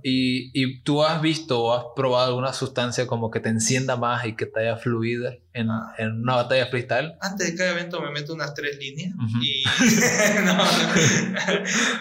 Y, 0.04 0.52
y, 0.54 0.82
tú 0.84 1.04
has 1.04 1.22
visto 1.22 1.60
o 1.60 1.74
has 1.74 1.84
probado 1.96 2.28
alguna 2.28 2.54
sustancia 2.54 3.08
como 3.08 3.30
que 3.30 3.40
te 3.42 3.50
encienda 3.50 3.98
más 3.98 4.26
y 4.26 4.36
que 4.36 4.46
te 4.46 4.62
haya 4.62 4.78
fluido 4.78 5.34
en, 5.54 5.70
ah. 5.70 5.94
en 5.98 6.22
una 6.22 6.36
batalla 6.36 6.68
freestyle? 6.68 7.14
Antes 7.20 7.52
de 7.52 7.56
cada 7.58 7.72
evento 7.72 8.00
me 8.02 8.12
meto 8.12 8.34
unas 8.34 8.54
tres 8.54 8.78
líneas 8.78 9.14
y... 9.42 9.64
no, 10.46 10.56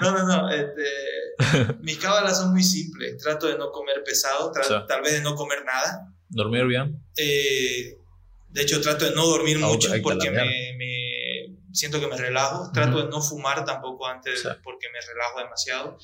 no, 0.03 0.13
no, 0.13 0.27
no 0.27 0.51
este, 0.51 0.83
mis 1.81 1.99
cábalas 1.99 2.39
son 2.39 2.53
muy 2.53 2.63
simples. 2.63 3.19
Trato 3.19 3.47
de 3.47 3.59
no 3.59 3.71
comer 3.71 4.03
pesado, 4.05 4.53
tal 4.87 5.03
vez 5.03 5.13
de 5.13 5.21
no 5.23 5.35
comer 5.35 5.65
nada. 5.65 6.13
¿Dormir 6.29 6.67
bien? 6.67 7.03
Eh, 7.17 7.99
de 8.51 8.63
hecho, 8.63 8.81
trato 8.81 9.05
de 9.05 9.15
no 9.15 9.27
dormir 9.27 9.59
mucho 9.59 9.91
porque 10.03 10.31
me, 10.31 10.77
siento 11.77 12.01
que 12.01 12.09
me 12.09 12.17
relajo. 12.17 12.71
Trato 12.73 13.03
de 13.03 13.09
no 13.09 13.21
fumar 13.21 13.65
tampoco 13.65 14.07
antes 14.07 14.47
porque 14.63 14.89
me 14.93 15.01
relajo 15.01 15.39
demasiado. 15.39 15.99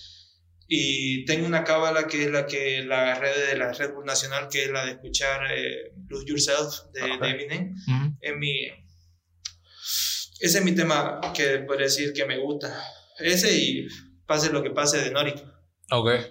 Y 0.69 1.25
tengo 1.25 1.47
una 1.47 1.65
cábala 1.65 2.07
que 2.07 2.25
es 2.25 2.31
la 2.31 2.47
que 2.47 2.83
la 2.83 3.03
agarré 3.03 3.47
de 3.47 3.57
la 3.57 3.73
Red 3.73 3.93
Bull 3.93 4.05
Nacional, 4.05 4.49
que 4.51 4.65
es 4.65 4.71
la 4.71 4.85
de 4.85 4.93
escuchar 4.93 5.51
eh, 5.53 5.93
Lose 6.09 6.25
Yourself 6.27 6.93
de, 6.93 7.01
Eminem. 7.29 7.75
en 8.21 8.39
mi, 8.39 8.67
ese 10.41 10.59
es 10.59 10.65
mi 10.65 10.75
tema 10.75 11.21
que 11.35 11.59
podría 11.59 11.87
decir 11.87 12.13
que 12.13 12.25
me 12.25 12.39
gusta. 12.39 12.73
Ese 13.19 13.53
y 13.55 13.89
Pase 14.27 14.51
lo 14.53 14.63
que 14.63 14.71
pase 14.71 14.99
de 14.99 15.11
Norik. 15.11 15.45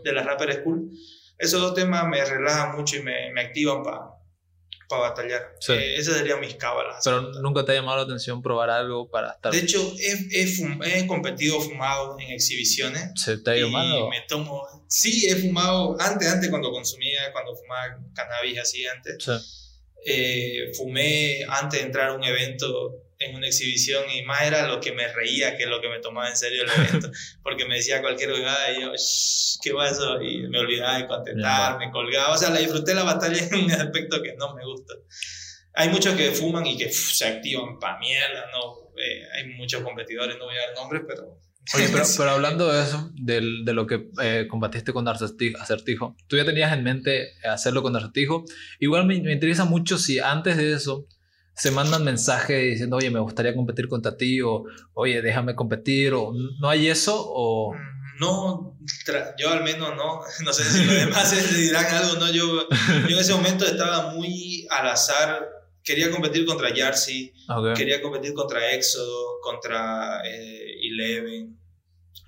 De 0.03 0.11
la 0.11 0.23
Rapper 0.23 0.53
School. 0.61 0.89
Esos 1.37 1.61
dos 1.61 1.75
temas 1.75 2.07
me 2.07 2.23
relajan 2.23 2.75
mucho 2.75 2.97
y 2.97 3.03
me, 3.03 3.31
me 3.31 3.41
activan 3.41 3.83
para 3.83 4.10
para 4.91 5.09
batallar. 5.09 5.55
Sí. 5.59 5.71
Eh, 5.71 5.95
esas 5.97 6.17
serían 6.17 6.39
mis 6.39 6.55
cábalas. 6.55 7.01
Pero 7.03 7.21
nunca 7.41 7.63
te 7.63 7.71
ha 7.71 7.75
llamado 7.75 7.97
la 7.97 8.03
atención 8.03 8.41
probar 8.41 8.69
algo 8.69 9.09
para 9.09 9.31
estar. 9.31 9.51
De 9.51 9.59
hecho, 9.59 9.93
he, 9.99 10.43
he, 10.43 11.07
competido 11.07 11.59
fumado 11.61 12.19
en 12.19 12.31
exhibiciones. 12.31 13.11
¿Se 13.15 13.37
te 13.37 13.51
ha 13.51 13.55
llamado? 13.55 14.09
Me 14.09 14.21
tomo. 14.27 14.85
Sí, 14.87 15.27
he 15.27 15.35
fumado 15.35 15.95
antes, 15.99 16.27
antes 16.27 16.49
cuando 16.49 16.71
consumía, 16.71 17.31
cuando 17.31 17.55
fumaba 17.55 17.97
cannabis 18.13 18.59
así 18.59 18.85
antes. 18.85 19.23
Sí. 19.23 19.31
Eh, 20.05 20.71
fumé 20.75 21.45
antes 21.47 21.79
de 21.79 21.85
entrar 21.85 22.09
a 22.09 22.13
un 22.13 22.23
evento 22.23 23.10
en 23.21 23.35
una 23.35 23.47
exhibición 23.47 24.03
y 24.09 24.23
más 24.23 24.41
era 24.41 24.67
lo 24.67 24.79
que 24.79 24.91
me 24.91 25.07
reía 25.07 25.55
que 25.55 25.65
lo 25.67 25.79
que 25.79 25.89
me 25.89 25.99
tomaba 25.99 26.29
en 26.29 26.35
serio 26.35 26.63
el 26.63 26.69
evento, 26.87 27.11
porque 27.43 27.65
me 27.65 27.75
decía 27.75 28.01
cualquier 28.01 28.31
jugada 28.31 28.71
y 28.71 28.81
yo, 28.81 28.91
¿qué 29.61 29.73
pasó? 29.73 30.21
Y 30.21 30.47
me 30.47 30.59
olvidaba 30.59 30.97
de 30.97 31.07
contestar, 31.07 31.77
me 31.77 31.91
colgaba, 31.91 32.33
o 32.33 32.37
sea, 32.37 32.49
la 32.49 32.59
disfruté 32.59 32.93
la 32.93 33.03
batalla 33.03 33.37
en 33.51 33.65
un 33.65 33.71
aspecto 33.71 34.21
que 34.21 34.33
no 34.35 34.55
me 34.55 34.65
gusta. 34.65 34.95
Hay 35.73 35.89
muchos 35.89 36.15
que 36.15 36.31
fuman 36.31 36.65
y 36.65 36.77
que 36.77 36.91
se 36.91 37.25
activan 37.25 37.79
pa' 37.79 37.97
mierda, 37.99 38.45
¿no? 38.51 38.91
Eh, 38.97 39.23
hay 39.35 39.47
muchos 39.55 39.81
competidores, 39.83 40.37
no 40.37 40.45
voy 40.45 40.55
a 40.55 40.67
dar 40.67 40.75
nombres, 40.75 41.03
pero... 41.07 41.39
Oye, 41.75 41.89
pero, 41.93 42.29
hablando 42.31 42.73
de 42.73 42.81
eso, 42.81 43.11
de, 43.13 43.39
de 43.63 43.73
lo 43.73 43.85
que 43.85 44.09
eh, 44.21 44.47
combatiste 44.49 44.93
con 44.93 45.07
acertijo, 45.07 46.17
¿tú 46.27 46.35
ya 46.35 46.43
tenías 46.43 46.73
en 46.73 46.83
mente 46.83 47.33
hacerlo 47.43 47.83
con 47.83 47.95
acertijo? 47.95 48.43
Igual 48.79 49.05
me, 49.05 49.21
me 49.21 49.31
interesa 49.31 49.63
mucho 49.63 49.99
si 49.99 50.17
antes 50.17 50.57
de 50.57 50.73
eso 50.73 51.07
se 51.53 51.71
mandan 51.71 52.03
mensajes 52.03 52.71
diciendo, 52.71 52.97
oye, 52.97 53.09
me 53.09 53.19
gustaría 53.19 53.55
competir 53.55 53.87
contra 53.87 54.17
ti, 54.17 54.41
o 54.41 54.63
oye, 54.93 55.21
déjame 55.21 55.55
competir, 55.55 56.13
o 56.13 56.33
no 56.59 56.69
hay 56.69 56.89
eso, 56.89 57.15
o... 57.17 57.75
No, 58.19 58.77
yo 59.37 59.49
al 59.49 59.63
menos 59.63 59.95
no, 59.95 60.21
no 60.45 60.53
sé 60.53 60.63
si 60.63 60.85
los 60.85 60.95
demás 60.95 61.55
dirán 61.55 61.85
algo, 61.85 62.15
no, 62.15 62.31
yo, 62.31 62.67
yo 63.07 63.15
en 63.15 63.19
ese 63.19 63.33
momento 63.33 63.65
estaba 63.65 64.11
muy 64.11 64.67
al 64.69 64.87
azar, 64.89 65.49
quería 65.83 66.11
competir 66.11 66.45
contra 66.45 66.69
Jersey, 66.69 67.33
quería 67.75 68.01
competir 68.01 68.33
contra 68.33 68.71
Éxodo, 68.73 69.39
contra 69.41 70.21
eh, 70.23 70.87
Eleven, 70.87 71.59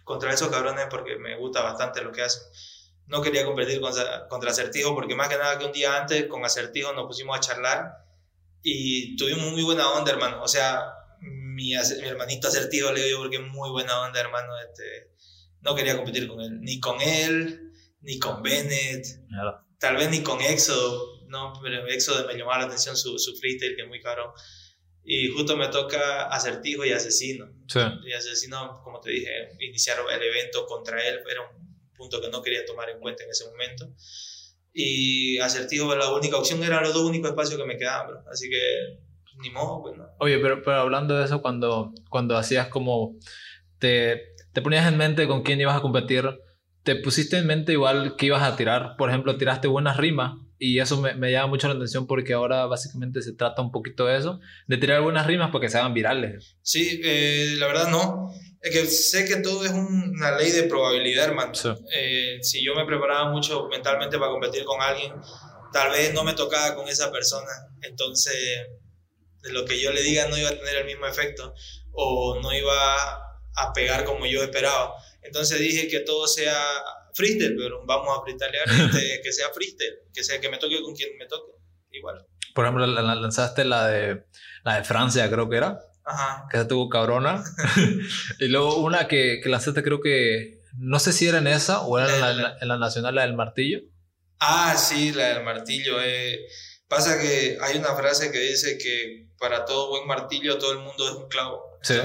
contra 0.04 0.34
esos 0.34 0.50
cabrones 0.50 0.88
porque 0.90 1.18
me 1.18 1.38
gusta 1.38 1.62
bastante 1.62 2.02
lo 2.02 2.12
que 2.12 2.24
hacen. 2.24 2.44
No 3.06 3.22
quería 3.22 3.46
competir 3.46 3.80
contra, 3.80 4.28
contra 4.28 4.52
Acertijo 4.52 4.96
porque 4.96 5.16
más 5.16 5.30
que 5.30 5.38
nada 5.38 5.60
que 5.60 5.66
un 5.66 5.72
día 5.72 5.98
antes 5.98 6.26
con 6.28 6.44
Acertijo 6.44 6.94
nos 6.94 7.06
pusimos 7.06 7.38
a 7.38 7.42
charlar 7.42 8.04
y 8.64 9.16
tuvimos 9.18 9.52
muy 9.52 9.64
buena 9.64 9.92
onda, 9.92 10.12
hermano. 10.12 10.42
O 10.42 10.48
sea, 10.48 10.82
mi, 11.20 11.74
mi 11.74 12.08
hermanito 12.08 12.48
asertivo 12.48 12.92
le 12.92 13.04
digo 13.04 13.20
porque 13.20 13.36
es 13.36 13.44
muy 13.44 13.70
buena 13.70 14.02
onda, 14.02 14.20
hermano. 14.22 14.54
Este, 14.60 15.12
no 15.62 15.76
quería 15.76 15.98
competir 15.98 16.28
con 16.28 16.40
él, 16.40 16.62
ni 16.62 16.80
con 16.80 17.02
él, 17.02 17.72
ni 18.02 18.18
con 18.20 18.42
Bennett, 18.42 19.06
tal 19.80 19.98
vez 19.98 20.10
ni 20.10 20.24
con 20.24 20.42
Éxodo, 20.42 21.28
no, 21.28 21.54
pero 21.62 21.86
Éxodo 21.88 22.26
me 22.26 22.36
llamaba 22.36 22.60
la 22.60 22.66
atención 22.66 22.96
su, 22.96 23.20
su 23.20 23.36
freestyle, 23.36 23.76
que 23.76 23.84
es 23.84 23.88
muy 23.88 24.02
caro. 24.02 24.34
Y 25.06 25.28
justo 25.28 25.58
me 25.58 25.68
toca 25.68 26.28
acertijo 26.30 26.86
y 26.86 26.94
asesino. 26.94 27.50
Y 28.06 28.14
asesino, 28.14 28.82
como 28.84 29.02
te 29.02 29.12
dije, 29.12 29.50
iniciar 29.60 29.98
el 30.10 30.24
evento 30.24 30.66
contra 30.66 31.06
él 31.06 31.20
era 31.30 31.42
un 31.42 31.92
punto 31.94 32.22
que 32.22 32.30
no 32.30 32.42
quería 32.42 32.66
tomar 32.66 32.90
en 32.90 33.00
cuenta 33.02 33.26
en 33.26 33.30
ese 33.30 33.46
momento 33.46 33.94
y 34.74 35.38
acertijo 35.40 35.96
la 35.96 36.12
única 36.12 36.38
opción, 36.38 36.64
eran 36.64 36.84
los 36.84 36.94
dos 36.94 37.04
únicos 37.04 37.30
espacios 37.30 37.60
que 37.60 37.66
me 37.66 37.78
quedaban, 37.78 38.08
bro. 38.08 38.24
Así 38.32 38.50
que 38.50 38.60
ni 39.42 39.50
modo, 39.50 39.82
pues 39.82 39.98
no. 39.98 40.06
Oye, 40.20 40.40
pero, 40.40 40.62
pero 40.64 40.78
hablando 40.78 41.18
de 41.18 41.26
eso, 41.26 41.42
cuando, 41.42 41.94
cuando 42.10 42.38
hacías 42.38 42.68
como, 42.68 43.16
te, 43.80 44.34
te 44.54 44.62
ponías 44.62 44.88
en 44.88 44.98
mente 44.98 45.28
con 45.28 45.44
quién 45.44 45.60
ibas 45.62 45.78
a 45.78 45.82
competir, 45.82 46.26
te 46.84 46.96
pusiste 46.96 47.38
en 47.38 47.48
mente 47.48 47.72
igual 47.72 48.16
que 48.18 48.26
ibas 48.28 48.44
a 48.44 48.56
tirar, 48.56 48.96
por 48.98 49.10
ejemplo, 49.10 49.38
tiraste 49.38 49.68
buenas 49.68 49.98
rimas 49.98 50.34
y 50.60 50.80
eso 50.80 51.00
me, 51.02 51.14
me, 51.14 51.32
llama 51.32 51.48
mucho 51.48 51.68
la 51.68 51.76
atención 51.76 52.08
porque 52.08 52.34
ahora 52.34 52.66
básicamente 52.66 53.22
se 53.22 53.34
trata 53.34 53.62
un 53.62 53.72
poquito 53.72 54.06
de 54.06 54.18
eso, 54.18 54.40
de 54.68 54.78
tirar 54.78 55.02
buenas 55.02 55.28
rimas 55.28 55.50
porque 55.52 55.70
se 55.70 55.78
hagan 55.78 55.94
virales. 55.94 56.58
Sí, 56.62 57.02
eh, 57.04 57.56
la 57.58 57.68
verdad 57.68 57.90
no. 57.90 58.32
Es 58.64 58.72
que 58.72 58.86
sé 58.86 59.26
que 59.26 59.36
todo 59.38 59.66
es 59.66 59.72
una 59.72 60.38
ley 60.38 60.52
de 60.52 60.64
probabilidad, 60.64 61.26
hermano. 61.26 61.52
Eh, 61.92 62.40
si 62.42 62.64
yo 62.64 62.74
me 62.74 62.86
preparaba 62.86 63.30
mucho 63.30 63.68
mentalmente 63.68 64.18
para 64.18 64.32
competir 64.32 64.64
con 64.64 64.82
alguien, 64.82 65.14
tal 65.74 65.92
vez 65.92 66.14
no 66.14 66.24
me 66.24 66.34
tocaba 66.34 66.74
con 66.74 66.88
esa 66.88 67.12
persona. 67.12 67.52
Entonces, 67.82 68.36
lo 69.52 69.66
que 69.66 69.82
yo 69.82 69.92
le 69.92 70.02
diga 70.02 70.30
no 70.30 70.38
iba 70.38 70.50
a 70.50 70.58
tener 70.58 70.78
el 70.78 70.86
mismo 70.86 71.06
efecto 71.06 71.54
o 71.92 72.40
no 72.42 72.54
iba 72.54 73.16
a 73.58 73.74
pegar 73.74 74.06
como 74.06 74.26
yo 74.26 74.42
esperaba. 74.42 74.94
Entonces 75.22 75.60
dije 75.60 75.90
que 75.90 76.00
todo 76.00 76.26
sea 76.26 76.58
freestyle, 77.14 77.58
pero 77.58 77.86
vamos 77.86 78.18
a 78.18 78.22
freestylear 78.22 78.66
este, 78.96 79.22
que 79.22 79.34
sea 79.34 79.50
freestyle, 79.54 80.00
que 80.14 80.24
sea 80.24 80.40
que 80.40 80.48
me 80.48 80.58
toque 80.58 80.82
con 80.82 80.96
quien 80.96 81.18
me 81.18 81.26
toque. 81.26 81.52
Igual. 81.92 82.26
Por 82.56 82.64
ejemplo, 82.64 82.88
lanzaste 82.88 83.66
la 83.66 83.88
de, 83.88 84.24
la 84.64 84.78
de 84.78 84.84
Francia, 84.86 85.30
creo 85.30 85.50
que 85.50 85.58
era. 85.58 85.80
Ajá. 86.06 86.48
Que 86.52 86.58
se 86.58 86.66
tuvo 86.66 86.90
cabrona. 86.90 87.44
y 88.40 88.48
luego 88.48 88.78
una 88.78 89.08
que, 89.08 89.40
que 89.42 89.50
lanzaste, 89.50 89.84
creo 89.84 90.02
que. 90.02 90.62
No 90.78 91.00
sé 91.00 91.14
si 91.14 91.28
era 91.28 91.38
en 91.38 91.48
esa 91.48 91.82
o 91.82 92.00
era 92.00 92.14
en 92.14 92.42
la, 92.42 92.58
en 92.60 92.68
la, 92.68 92.78
nacional, 92.78 93.16
la 93.16 93.22
del 93.22 93.36
martillo. 93.36 93.82
Ah, 94.40 94.76
sí, 94.76 95.12
la 95.12 95.36
del 95.36 95.44
martillo. 95.44 96.02
Eh. 96.02 96.40
Pasa 96.88 97.20
que 97.20 97.58
hay 97.62 97.78
una 97.78 97.96
frase 97.96 98.32
que 98.32 98.40
dice 98.40 98.78
que 98.78 99.30
para 99.40 99.66
todo 99.66 99.90
buen 99.90 100.08
martillo 100.08 100.58
todo 100.58 100.74
el 100.74 100.80
mundo 100.80 101.08
es 101.08 101.16
un 101.16 101.28
clavo. 101.28 101.62
Sí. 101.82 101.96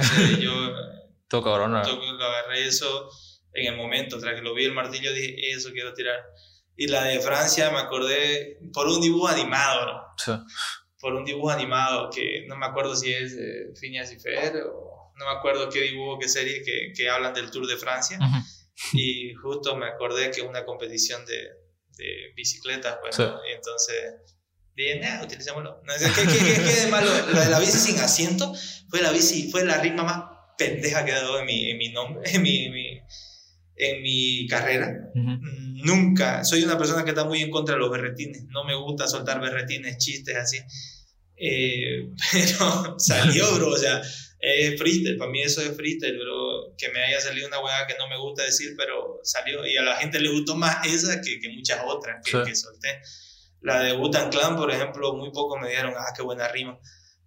yo 0.40 0.52
todo 1.28 1.42
cabrón, 1.42 1.72
lo 1.72 1.78
agarré 2.24 2.66
eso 2.66 3.10
en 3.52 3.72
el 3.72 3.76
momento, 3.76 4.18
tras 4.18 4.34
que 4.34 4.42
lo 4.42 4.54
vi 4.54 4.64
el 4.64 4.72
martillo 4.72 5.12
dije, 5.12 5.50
eso 5.50 5.70
quiero 5.72 5.94
tirar. 5.94 6.18
Y 6.76 6.86
la 6.86 7.04
de 7.04 7.20
Francia 7.20 7.70
me 7.70 7.78
acordé 7.78 8.58
por 8.72 8.86
un 8.86 9.00
dibujo 9.00 9.28
animado, 9.28 9.86
¿no? 9.86 10.02
Sí. 10.16 10.32
Por 11.00 11.14
un 11.14 11.24
dibujo 11.24 11.50
animado 11.50 12.10
que 12.10 12.44
no 12.48 12.56
me 12.56 12.66
acuerdo 12.66 12.96
si 12.96 13.12
es 13.12 13.36
de 13.36 13.72
Phineas 13.78 14.12
y 14.12 14.18
Fer 14.18 14.56
o 14.64 15.12
no 15.18 15.26
me 15.26 15.38
acuerdo 15.38 15.68
qué 15.68 15.82
dibujo, 15.82 16.18
qué 16.18 16.28
serie 16.28 16.62
que, 16.62 16.92
que 16.96 17.10
hablan 17.10 17.34
del 17.34 17.50
Tour 17.50 17.66
de 17.66 17.76
Francia. 17.76 18.18
Y 18.92 19.34
justo 19.34 19.76
me 19.76 19.86
acordé 19.86 20.30
que 20.30 20.42
una 20.42 20.64
competición 20.64 21.24
de, 21.26 21.36
de 21.96 22.32
bicicletas, 22.36 22.98
pues, 23.00 23.18
y 23.18 23.52
entonces 23.52 24.14
dije, 24.74 25.00
nah, 25.00 25.24
utilicémoslo. 25.24 25.82
¿Qué, 25.86 26.22
qué, 26.22 26.54
qué, 26.54 26.80
de 26.84 26.86
malo? 26.86 27.10
Lo 27.32 27.40
de 27.40 27.50
la 27.50 27.58
bici 27.58 27.78
sin 27.78 27.98
asiento 27.98 28.52
fue 28.88 29.02
la 29.02 29.10
bici, 29.10 29.50
fue 29.50 29.64
la 29.64 29.78
rima 29.78 30.04
más 30.04 30.24
pendeja 30.56 31.04
que 31.04 31.10
he 31.10 31.14
dado 31.14 31.40
en 31.40 31.46
mi, 31.46 31.70
en 31.70 31.78
mi 31.78 31.90
nombre, 31.90 32.22
en 32.32 32.42
mi, 32.42 32.70
mi 32.70 33.00
en 33.78 34.02
mi 34.02 34.46
carrera. 34.48 34.92
Nunca, 35.84 36.44
soy 36.44 36.64
una 36.64 36.76
persona 36.76 37.04
que 37.04 37.10
está 37.10 37.24
muy 37.24 37.40
en 37.40 37.50
contra 37.50 37.74
de 37.74 37.80
los 37.80 37.90
berretines, 37.90 38.46
no 38.48 38.64
me 38.64 38.74
gusta 38.74 39.06
soltar 39.06 39.40
berretines, 39.40 39.98
chistes 39.98 40.36
así. 40.36 40.58
Eh, 41.36 42.08
pero 42.32 42.98
salió, 42.98 43.54
bro, 43.54 43.68
o 43.68 43.76
sea, 43.76 44.02
es 44.40 44.78
freestyle, 44.78 45.16
para 45.16 45.30
mí 45.30 45.40
eso 45.42 45.60
es 45.62 45.76
freestyle, 45.76 46.18
bro, 46.18 46.74
que 46.76 46.88
me 46.88 47.04
haya 47.04 47.20
salido 47.20 47.46
una 47.46 47.60
hueá 47.60 47.86
que 47.86 47.94
no 47.96 48.08
me 48.08 48.18
gusta 48.18 48.42
decir, 48.42 48.74
pero 48.76 49.20
salió, 49.22 49.64
y 49.66 49.76
a 49.76 49.82
la 49.82 49.96
gente 49.96 50.18
le 50.18 50.30
gustó 50.30 50.56
más 50.56 50.84
esa 50.86 51.20
que, 51.20 51.38
que 51.38 51.50
muchas 51.50 51.80
otras 51.86 52.24
que, 52.24 52.42
que, 52.42 52.56
solté. 52.56 53.00
La 53.60 53.80
de 53.80 53.92
Butan 53.92 54.30
Clan, 54.30 54.56
por 54.56 54.70
ejemplo, 54.70 55.14
muy 55.14 55.30
poco 55.30 55.58
me 55.58 55.68
dieron, 55.68 55.94
ah, 55.96 56.12
qué 56.16 56.22
buena 56.22 56.48
rima, 56.48 56.80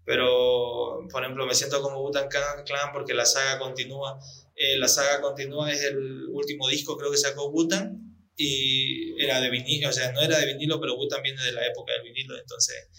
pero, 0.03 1.07
por 1.09 1.23
ejemplo, 1.23 1.45
me 1.45 1.55
siento 1.55 1.81
como 1.81 2.01
Butan 2.01 2.27
Clan 2.27 2.91
porque 2.91 3.13
la 3.13 3.25
saga 3.25 3.59
continúa, 3.59 4.19
eh, 4.55 4.77
la 4.77 4.89
saga 4.89 5.21
continúa 5.21 5.71
es 5.71 5.83
el 5.83 6.27
último 6.31 6.67
disco 6.67 6.97
creo 6.97 7.11
que 7.11 7.17
sacó 7.17 7.49
Butan 7.49 8.10
y 8.41 9.23
era 9.23 9.39
de 9.39 9.49
vinilo, 9.49 9.89
o 9.89 9.91
sea, 9.91 10.11
no 10.11 10.21
era 10.21 10.37
de 10.39 10.53
vinilo, 10.53 10.79
pero 10.79 10.95
Butan 10.95 11.21
viene 11.21 11.41
de 11.41 11.51
la 11.51 11.65
época 11.65 11.93
del 11.93 12.03
vinilo, 12.03 12.37
entonces, 12.37 12.89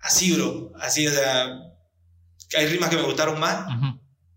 así, 0.00 0.32
bro, 0.34 0.72
así, 0.76 1.06
o 1.06 1.10
sea, 1.10 1.60
hay 2.56 2.66
rimas 2.66 2.90
que 2.90 2.96
me 2.96 3.02
gustaron 3.02 3.38
más, 3.40 3.66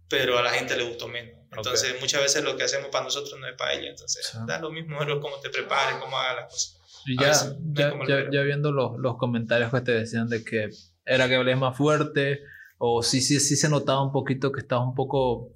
pero 0.09 0.37
a 0.37 0.43
la 0.43 0.51
gente 0.51 0.75
le 0.75 0.83
gustó 0.83 1.07
menos. 1.07 1.35
Entonces, 1.55 1.95
muchas 2.01 2.21
veces 2.21 2.43
lo 2.43 2.57
que 2.57 2.63
hacemos 2.63 2.89
para 2.89 3.03
nosotros 3.03 3.39
no 3.39 3.47
es 3.47 3.55
para 3.55 3.73
ella, 3.73 3.89
entonces, 3.89 4.31
da 4.47 4.59
lo 4.59 4.71
mismo 4.71 4.97
cómo 5.21 5.39
te 5.41 5.49
prepares, 5.49 5.99
cómo 5.99 6.17
hagas 6.17 6.35
las 6.35 6.51
cosas. 6.51 6.79
Y 7.05 7.19
ya, 7.19 7.33
ya, 7.73 7.93
ya, 8.07 8.31
ya, 8.31 8.41
viendo 8.41 8.71
los, 8.71 8.97
los 8.97 9.17
comentarios 9.17 9.71
que 9.71 9.81
te 9.81 9.91
decían 9.91 10.29
de 10.29 10.43
que 10.43 10.69
era 11.05 11.27
que 11.27 11.35
hablé 11.35 11.55
más 11.55 11.77
fuerte, 11.77 12.41
o 12.77 13.03
sí, 13.03 13.21
sí, 13.21 13.39
sí 13.39 13.55
se 13.55 13.69
notaba 13.69 14.01
un 14.01 14.11
poquito 14.11 14.51
que 14.51 14.61
estabas 14.61 14.87
un 14.87 14.95
poco 14.95 15.51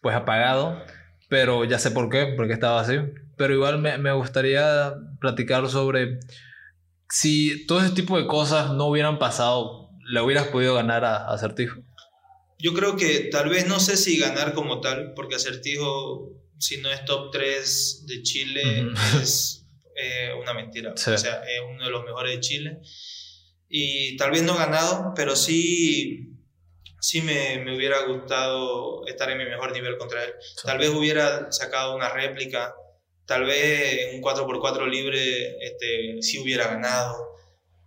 pues 0.00 0.14
apagado, 0.14 0.80
pero 1.28 1.64
ya 1.64 1.78
sé 1.78 1.90
por 1.90 2.08
qué, 2.08 2.34
porque 2.36 2.54
estaba 2.54 2.80
así. 2.80 2.94
Pero 3.36 3.54
igual 3.54 3.78
me, 3.78 3.98
me 3.98 4.12
gustaría 4.12 4.94
platicar 5.20 5.68
sobre 5.68 6.18
si 7.10 7.66
todo 7.66 7.80
ese 7.80 7.94
tipo 7.94 8.18
de 8.18 8.26
cosas 8.26 8.72
no 8.72 8.86
hubieran 8.86 9.18
pasado, 9.18 9.90
¿le 10.04 10.20
hubieras 10.20 10.48
podido 10.48 10.74
ganar 10.74 11.04
a, 11.04 11.28
Acertijo? 11.28 11.80
Yo 12.58 12.74
creo 12.74 12.96
que 12.96 13.28
tal 13.30 13.48
vez 13.48 13.66
no 13.66 13.78
sé 13.78 13.96
si 13.96 14.18
ganar 14.18 14.52
como 14.52 14.80
tal, 14.80 15.12
porque 15.14 15.36
Acertijo, 15.36 16.32
si 16.58 16.78
no 16.78 16.90
es 16.90 17.04
top 17.04 17.30
3 17.30 18.04
de 18.06 18.22
Chile, 18.22 18.86
es 19.22 19.66
eh, 19.96 20.32
una 20.40 20.54
mentira. 20.54 20.92
O 20.92 20.96
sea, 20.96 21.16
es 21.16 21.60
uno 21.70 21.84
de 21.84 21.90
los 21.90 22.04
mejores 22.04 22.34
de 22.34 22.40
Chile. 22.40 22.78
Y 23.68 24.16
tal 24.16 24.30
vez 24.30 24.42
no 24.42 24.56
ganado, 24.56 25.12
pero 25.14 25.36
sí 25.36 26.27
sí 27.00 27.22
me, 27.22 27.58
me, 27.64 27.76
hubiera 27.76 28.02
gustado 28.06 29.06
estar 29.06 29.30
en 29.30 29.38
mi 29.38 29.44
mejor 29.44 29.72
nivel 29.72 29.96
contra 29.98 30.24
él. 30.24 30.32
Tal 30.64 30.78
vez 30.78 30.90
hubiera 30.90 31.50
sacado 31.52 31.94
una 31.94 32.08
réplica, 32.08 32.74
tal 33.26 33.44
vez 33.44 34.14
un 34.14 34.22
4x4 34.22 34.88
libre 34.88 35.64
este, 35.64 36.22
sí 36.22 36.38
hubiera 36.38 36.66
ganado, 36.68 37.28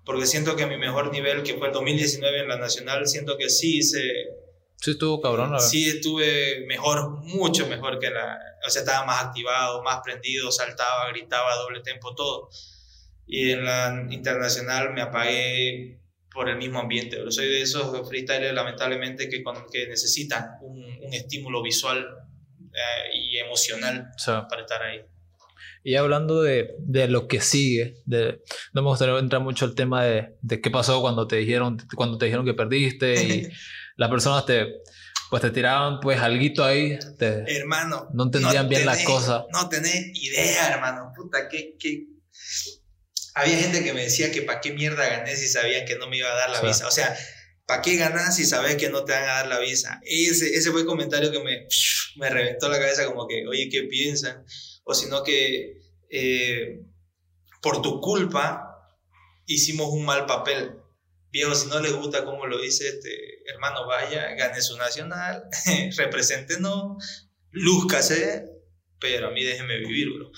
porque 0.06 0.26
siento 0.26 0.56
que 0.56 0.66
mi 0.66 0.78
mejor 0.78 1.12
nivel, 1.12 1.44
que 1.44 1.56
fue 1.56 1.68
el 1.68 1.74
2019 1.74 2.42
en 2.42 2.48
la 2.48 2.58
Nacional, 2.58 3.08
siento 3.08 3.38
que 3.38 3.50
sí 3.50 3.78
hice... 3.78 4.02
Sí 4.78 4.92
estuvo 4.92 5.22
cabrón, 5.22 5.60
Sí 5.60 5.90
estuve 5.90 6.66
mejor, 6.66 7.10
mucho 7.24 7.68
mejor 7.68 8.00
que 8.00 8.10
la... 8.10 8.40
O 8.66 8.70
sea, 8.70 8.82
estaba 8.82 9.06
más 9.06 9.24
activado, 9.26 9.84
más 9.84 10.00
prendido, 10.04 10.52
saltaba, 10.52 11.10
gritaba, 11.10 11.56
doble 11.58 11.82
tempo, 11.82 12.16
todo. 12.16 12.50
Y 13.28 13.52
en 13.52 13.64
la 13.64 14.08
internacional 14.10 14.92
me 14.94 15.02
apagué 15.02 16.01
por 16.34 16.50
el 16.50 16.58
mismo 16.58 16.80
ambiente. 16.80 17.18
Pero 17.18 17.32
soy 17.32 17.48
de 17.48 17.62
esos 17.62 18.08
freestylers, 18.08 18.54
lamentablemente, 18.54 19.30
que, 19.30 19.44
que 19.72 19.88
necesitan 19.88 20.58
un, 20.62 20.84
un 21.02 21.14
estímulo 21.14 21.62
visual 21.62 22.06
eh, 22.74 23.18
y 23.18 23.38
emocional 23.38 24.10
para 24.26 24.62
estar 24.62 24.82
ahí. 24.82 25.02
Y 25.84 25.96
hablando 25.96 26.44
de, 26.44 26.76
de, 26.80 27.08
lo 27.08 27.28
que 27.28 27.42
sigue, 27.42 27.96
de, 28.06 28.42
no 28.74 28.84
me 28.84 28.90
gustaría 28.90 29.18
entrar 29.18 29.42
mucho 29.42 29.66
al 29.66 29.74
tema 29.74 30.06
de, 30.06 30.36
de, 30.42 30.62
qué 30.62 30.70
pasó 30.70 31.02
cuando 31.02 31.28
te 31.28 31.38
dijeron, 31.38 31.78
cuando 31.96 32.20
te 32.20 32.26
dijeron 32.26 32.46
que 32.46 32.54
perdiste 32.54 33.24
y 33.24 33.50
las 33.98 34.10
personas 34.10 34.46
te, 34.46 34.82
pues 35.32 35.42
te 35.42 35.50
tiraban 35.50 36.00
pues 36.00 36.20
alguito 36.20 36.64
ahí. 36.64 37.00
hermano. 37.20 38.10
No 38.14 38.26
entendían 38.26 38.70
bien 38.70 38.86
las 38.86 39.04
cosas. 39.04 39.46
No 39.52 39.70
tenés 39.70 40.12
idea, 40.14 40.72
hermano. 40.72 41.12
Puta, 41.16 41.50
qué, 41.50 41.76
qué, 41.80 42.06
había 43.34 43.58
gente 43.58 43.84
que 43.84 43.94
me 43.94 44.04
decía 44.04 44.32
que 44.32 44.42
para 44.42 44.62
qué 44.62 44.74
mierda 44.74 45.08
gané 45.08 45.36
si 45.36 45.48
sabían 45.48 45.86
que 45.86 45.96
no 45.96 46.08
me 46.08 46.18
iba 46.18 46.30
a 46.30 46.36
dar 46.36 46.50
la 46.50 46.62
visa. 46.62 46.88
O 46.88 46.92
sea, 46.92 47.16
¿para 47.66 47.82
qué 47.82 47.96
ganas 47.96 48.36
si 48.36 48.46
sabes 48.46 48.76
que 48.76 48.90
no 48.90 49.06
te 49.06 49.14
van 49.14 49.24
a 49.24 49.34
dar 49.34 49.48
la 49.48 49.60
visa? 49.60 50.02
Ese, 50.06 50.56
ese 50.56 50.72
fue 50.72 50.82
el 50.82 50.88
comentario 50.88 51.32
que 51.32 51.40
me, 51.40 51.68
me 52.18 52.30
reventó 52.30 52.70
la 52.70 52.80
cabeza 52.80 53.06
como 53.06 53.28
que, 53.28 53.48
oye, 53.48 53.70
¿qué 53.70 53.84
piensan? 53.84 54.46
O 54.84 54.94
sino 54.94 55.24
que 55.24 55.78
eh, 56.10 56.82
por 57.62 57.82
tu 57.82 58.02
culpa 58.02 58.72
hicimos 59.46 59.90
un 59.90 60.06
mal 60.06 60.26
papel. 60.26 60.78
Viejo, 61.32 61.56
si 61.56 61.68
no 61.68 61.80
les 61.80 61.94
gusta 61.94 62.26
cómo 62.26 62.46
lo 62.46 62.60
dice 62.60 62.90
este 62.90 63.42
hermano, 63.50 63.88
vaya, 63.88 64.34
gane 64.34 64.62
su 64.62 64.76
nacional, 64.78 65.44
represéntenos, 65.98 67.30
lúzcase, 67.52 68.46
pero 69.00 69.28
a 69.28 69.32
mí 69.32 69.44
déjeme 69.44 69.78
vivir, 69.78 70.10
bro. 70.14 70.32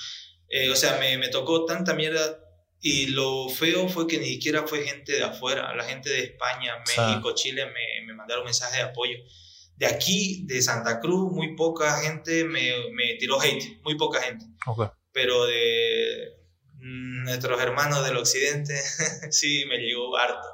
Eh, 0.49 0.69
o 0.69 0.75
sea, 0.75 0.97
me, 0.99 1.17
me 1.17 1.29
tocó 1.29 1.65
tanta 1.65 1.95
mierda 1.95 2.42
y 2.85 3.05
lo 3.07 3.47
feo 3.47 3.87
fue 3.87 4.07
que 4.07 4.17
ni 4.17 4.25
siquiera 4.25 4.67
fue 4.67 4.83
gente 4.83 5.13
de 5.13 5.23
afuera, 5.23 5.73
la 5.73 5.85
gente 5.85 6.09
de 6.09 6.19
España, 6.19 6.73
México, 6.79 7.33
Chile 7.33 7.65
me, 7.67 8.05
me, 8.05 8.13
mandaron 8.13 8.43
mensajes 8.43 8.75
de 8.75 8.83
apoyo. 8.83 9.17
De 9.77 9.85
aquí, 9.85 10.45
de 10.47 10.61
Santa 10.61 10.99
Cruz, 10.99 11.31
muy 11.31 11.55
poca 11.55 12.01
gente 12.01 12.43
me, 12.43 12.73
me 12.91 13.15
tiró 13.17 13.39
hate, 13.39 13.81
muy 13.83 13.95
poca 13.95 14.21
gente. 14.21 14.45
Pero 15.13 15.45
de 15.45 16.33
nuestros 16.75 17.61
hermanos 17.61 18.03
del 18.05 18.17
occidente, 18.17 18.75
sí, 19.31 19.63
me 19.69 19.77
llegó 19.77 20.17
harto. 20.17 20.45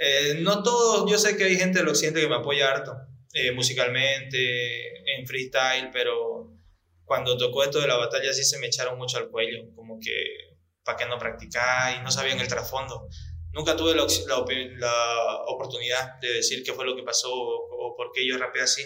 Eh, 0.00 0.38
no 0.40 0.62
todos, 0.62 1.10
yo 1.10 1.18
sé 1.18 1.36
que 1.36 1.44
hay 1.44 1.58
gente 1.58 1.80
del 1.80 1.88
occidente 1.88 2.22
que 2.22 2.28
me 2.28 2.36
apoya 2.36 2.70
harto, 2.70 2.96
eh, 3.34 3.52
musicalmente, 3.52 5.18
en 5.18 5.26
freestyle, 5.26 5.90
pero 5.92 6.54
cuando 7.04 7.36
tocó 7.36 7.64
esto 7.64 7.80
de 7.80 7.86
la 7.88 7.98
batalla 7.98 8.32
sí 8.32 8.44
se 8.44 8.58
me 8.58 8.68
echaron 8.68 8.96
mucho 8.96 9.18
al 9.18 9.28
cuello, 9.28 9.58
como 9.74 10.00
que 10.00 10.43
para 10.84 10.98
qué 10.98 11.06
no 11.06 11.18
practicar 11.18 11.96
y 11.98 12.02
no 12.02 12.10
sabían 12.10 12.38
el 12.40 12.48
trasfondo. 12.48 13.08
Nunca 13.52 13.76
tuve 13.76 13.94
la, 13.94 14.04
la, 14.78 15.36
oportunidad 15.46 16.18
de 16.20 16.34
decir 16.34 16.62
qué 16.64 16.72
fue 16.72 16.84
lo 16.84 16.96
que 16.96 17.02
pasó 17.02 17.32
o, 17.32 17.94
por 17.96 18.10
qué 18.12 18.26
yo 18.26 18.36
rapeé 18.36 18.62
así, 18.62 18.82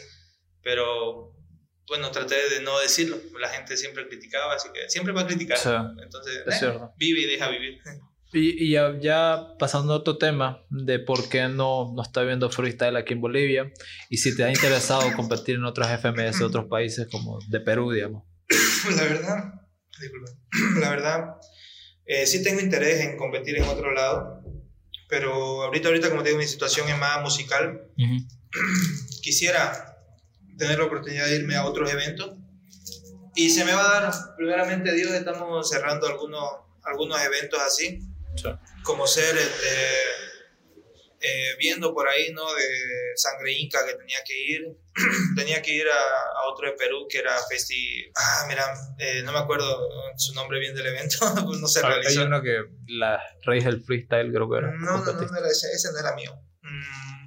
pero 0.63 1.35
bueno, 1.87 2.11
traté 2.11 2.37
de 2.51 2.61
no 2.61 2.79
decirlo. 2.79 3.17
La 3.41 3.49
gente 3.49 3.77
siempre 3.77 4.07
criticaba, 4.07 4.55
así 4.55 4.69
que 4.75 4.91
siempre 4.91 5.15
va 5.15 5.23
a 5.23 5.27
criticar. 5.27 5.59
Entonces, 6.03 6.63
eh, 6.63 6.79
vive 6.97 7.21
y 7.21 7.27
deja 7.27 7.49
vivir. 7.49 7.79
Y, 8.33 8.67
y 8.67 8.73
ya, 8.73 8.95
ya, 9.01 9.55
pasando 9.59 9.95
a 9.95 9.97
otro 9.97 10.19
tema 10.19 10.63
de 10.69 10.99
por 10.99 11.31
qué 11.31 11.49
no, 11.49 11.91
no 11.95 12.03
está 12.03 12.23
viendo 12.25 12.51
freestyle 12.51 12.97
aquí 12.97 13.15
en 13.15 13.23
Bolivia 13.23 13.73
y 14.11 14.19
si 14.19 14.37
te 14.37 14.45
ha 14.45 14.51
interesado 14.51 15.11
competir 15.17 15.55
en 15.55 15.65
otras 15.65 15.99
FMS 15.99 16.41
de 16.41 16.45
otros 16.45 16.67
países 16.67 17.09
como 17.11 17.39
de 17.49 17.61
Perú, 17.61 17.91
digamos. 17.91 18.25
La 18.97 19.03
verdad, 19.03 19.45
disculpa, 19.99 20.31
la 20.81 20.91
verdad, 20.91 21.25
eh, 22.09 22.27
sí 22.27 22.43
tengo 22.43 22.61
interés 22.61 23.01
en 23.03 23.19
competir 23.19 23.59
en 23.59 23.65
otro 23.65 23.93
lado, 23.93 24.43
pero 25.09 25.63
ahorita, 25.63 25.89
ahorita 25.89 26.09
como 26.09 26.23
te 26.23 26.31
digo, 26.31 26.41
mi 26.41 26.47
situación 26.47 26.89
es 26.89 26.97
más 26.99 27.21
musical. 27.21 27.83
Quisiera 29.23 29.99
tener 30.57 30.79
la 30.79 30.87
oportunidad 30.87 31.27
de 31.27 31.37
irme 31.37 31.57
a 31.57 31.67
otros 31.67 31.93
eventos. 31.93 32.37
Y 33.35 33.51
se 33.51 33.65
me 33.67 33.75
va 33.75 33.85
a 33.85 34.01
dar, 34.01 34.13
primeramente 34.37 34.93
Dios, 34.95 35.13
estamos 35.13 35.69
cerrando 35.69 36.09
algunos, 36.09 36.45
algunos 36.83 37.21
eventos 37.21 37.61
así, 37.61 38.01
como 38.83 39.07
ser 39.07 39.37
este, 39.37 39.69
eh, 41.21 41.57
viendo 41.59 41.93
por 41.93 42.09
ahí, 42.09 42.33
¿no? 42.33 42.45
De 42.55 42.69
Sangre 43.17 43.53
Inca 43.53 43.85
que 43.85 43.95
tenía 43.95 44.19
que 44.25 44.41
ir. 44.41 44.77
tenía 45.37 45.61
que 45.63 45.73
ir 45.73 45.87
a, 45.89 46.41
a, 46.41 46.49
otro 46.51 46.71
de 46.71 46.77
Perú 46.77 47.07
que 47.09 47.19
era 47.19 47.37
Festi. 47.49 48.11
Ah, 48.15 48.45
mira, 48.49 48.65
eh, 48.99 49.23
no 49.23 49.33
me 49.33 49.39
acuerdo 49.39 49.89
su 50.17 50.33
nombre 50.35 50.61
bien 50.61 50.75
del 50.75 50.87
evento. 50.87 51.17
no 51.61 51.67
se 51.67 51.81
ah, 51.81 51.89
realizó. 51.89 52.21
Hay 52.21 52.27
uno 52.27 52.41
que 52.43 52.65
la 52.87 53.21
raíz 53.43 53.65
del 53.65 53.83
freestyle, 53.83 54.33
creo 54.33 54.49
que 54.49 54.59
era. 54.59 54.73
No, 54.73 54.99
no, 54.99 55.13
no, 55.13 55.21
no 55.21 55.39
era 55.39 55.49
ese, 55.49 55.73
ese 55.73 55.91
no 55.93 55.99
era 55.99 56.15
mío. 56.15 56.41
Mm, 56.63 57.19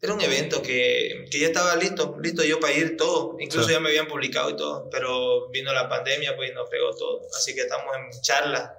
era 0.00 0.14
un 0.14 0.20
evento 0.20 0.62
que, 0.62 1.26
que, 1.32 1.40
ya 1.40 1.48
estaba 1.48 1.74
listo, 1.74 2.16
listo 2.22 2.44
yo 2.44 2.60
para 2.60 2.74
ir 2.74 2.96
todo. 2.96 3.36
Incluso 3.40 3.66
sí. 3.66 3.74
ya 3.74 3.80
me 3.80 3.88
habían 3.88 4.06
publicado 4.06 4.50
y 4.50 4.56
todo, 4.56 4.88
pero 4.90 5.50
vino 5.50 5.72
la 5.72 5.88
pandemia, 5.88 6.36
pues 6.36 6.52
y 6.52 6.54
nos 6.54 6.70
pegó 6.70 6.94
todo. 6.94 7.22
Así 7.36 7.56
que 7.56 7.62
estamos 7.62 7.92
en 7.96 8.20
charla 8.22 8.72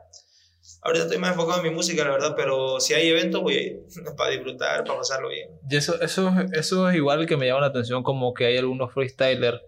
Ahorita 0.82 1.06
estoy 1.06 1.18
más 1.18 1.32
enfocado 1.32 1.60
en 1.60 1.70
mi 1.70 1.76
música, 1.76 2.04
la 2.04 2.12
verdad, 2.12 2.34
pero 2.36 2.80
si 2.80 2.94
hay 2.94 3.08
eventos, 3.08 3.42
voy 3.42 3.54
a 3.56 3.62
ir 3.62 3.80
para 4.18 4.32
disfrutar, 4.32 4.84
para 4.84 5.00
pasarlo 5.00 5.30
bien. 5.30 5.50
Y 5.70 5.76
eso, 5.76 6.00
eso, 6.02 6.32
eso 6.54 6.90
es 6.90 6.96
igual 6.96 7.26
que 7.26 7.38
me 7.38 7.48
llama 7.48 7.62
la 7.62 7.68
atención, 7.68 8.04
como 8.04 8.34
que 8.34 8.46
hay 8.46 8.58
algunos 8.58 8.94
freestylers 8.94 9.60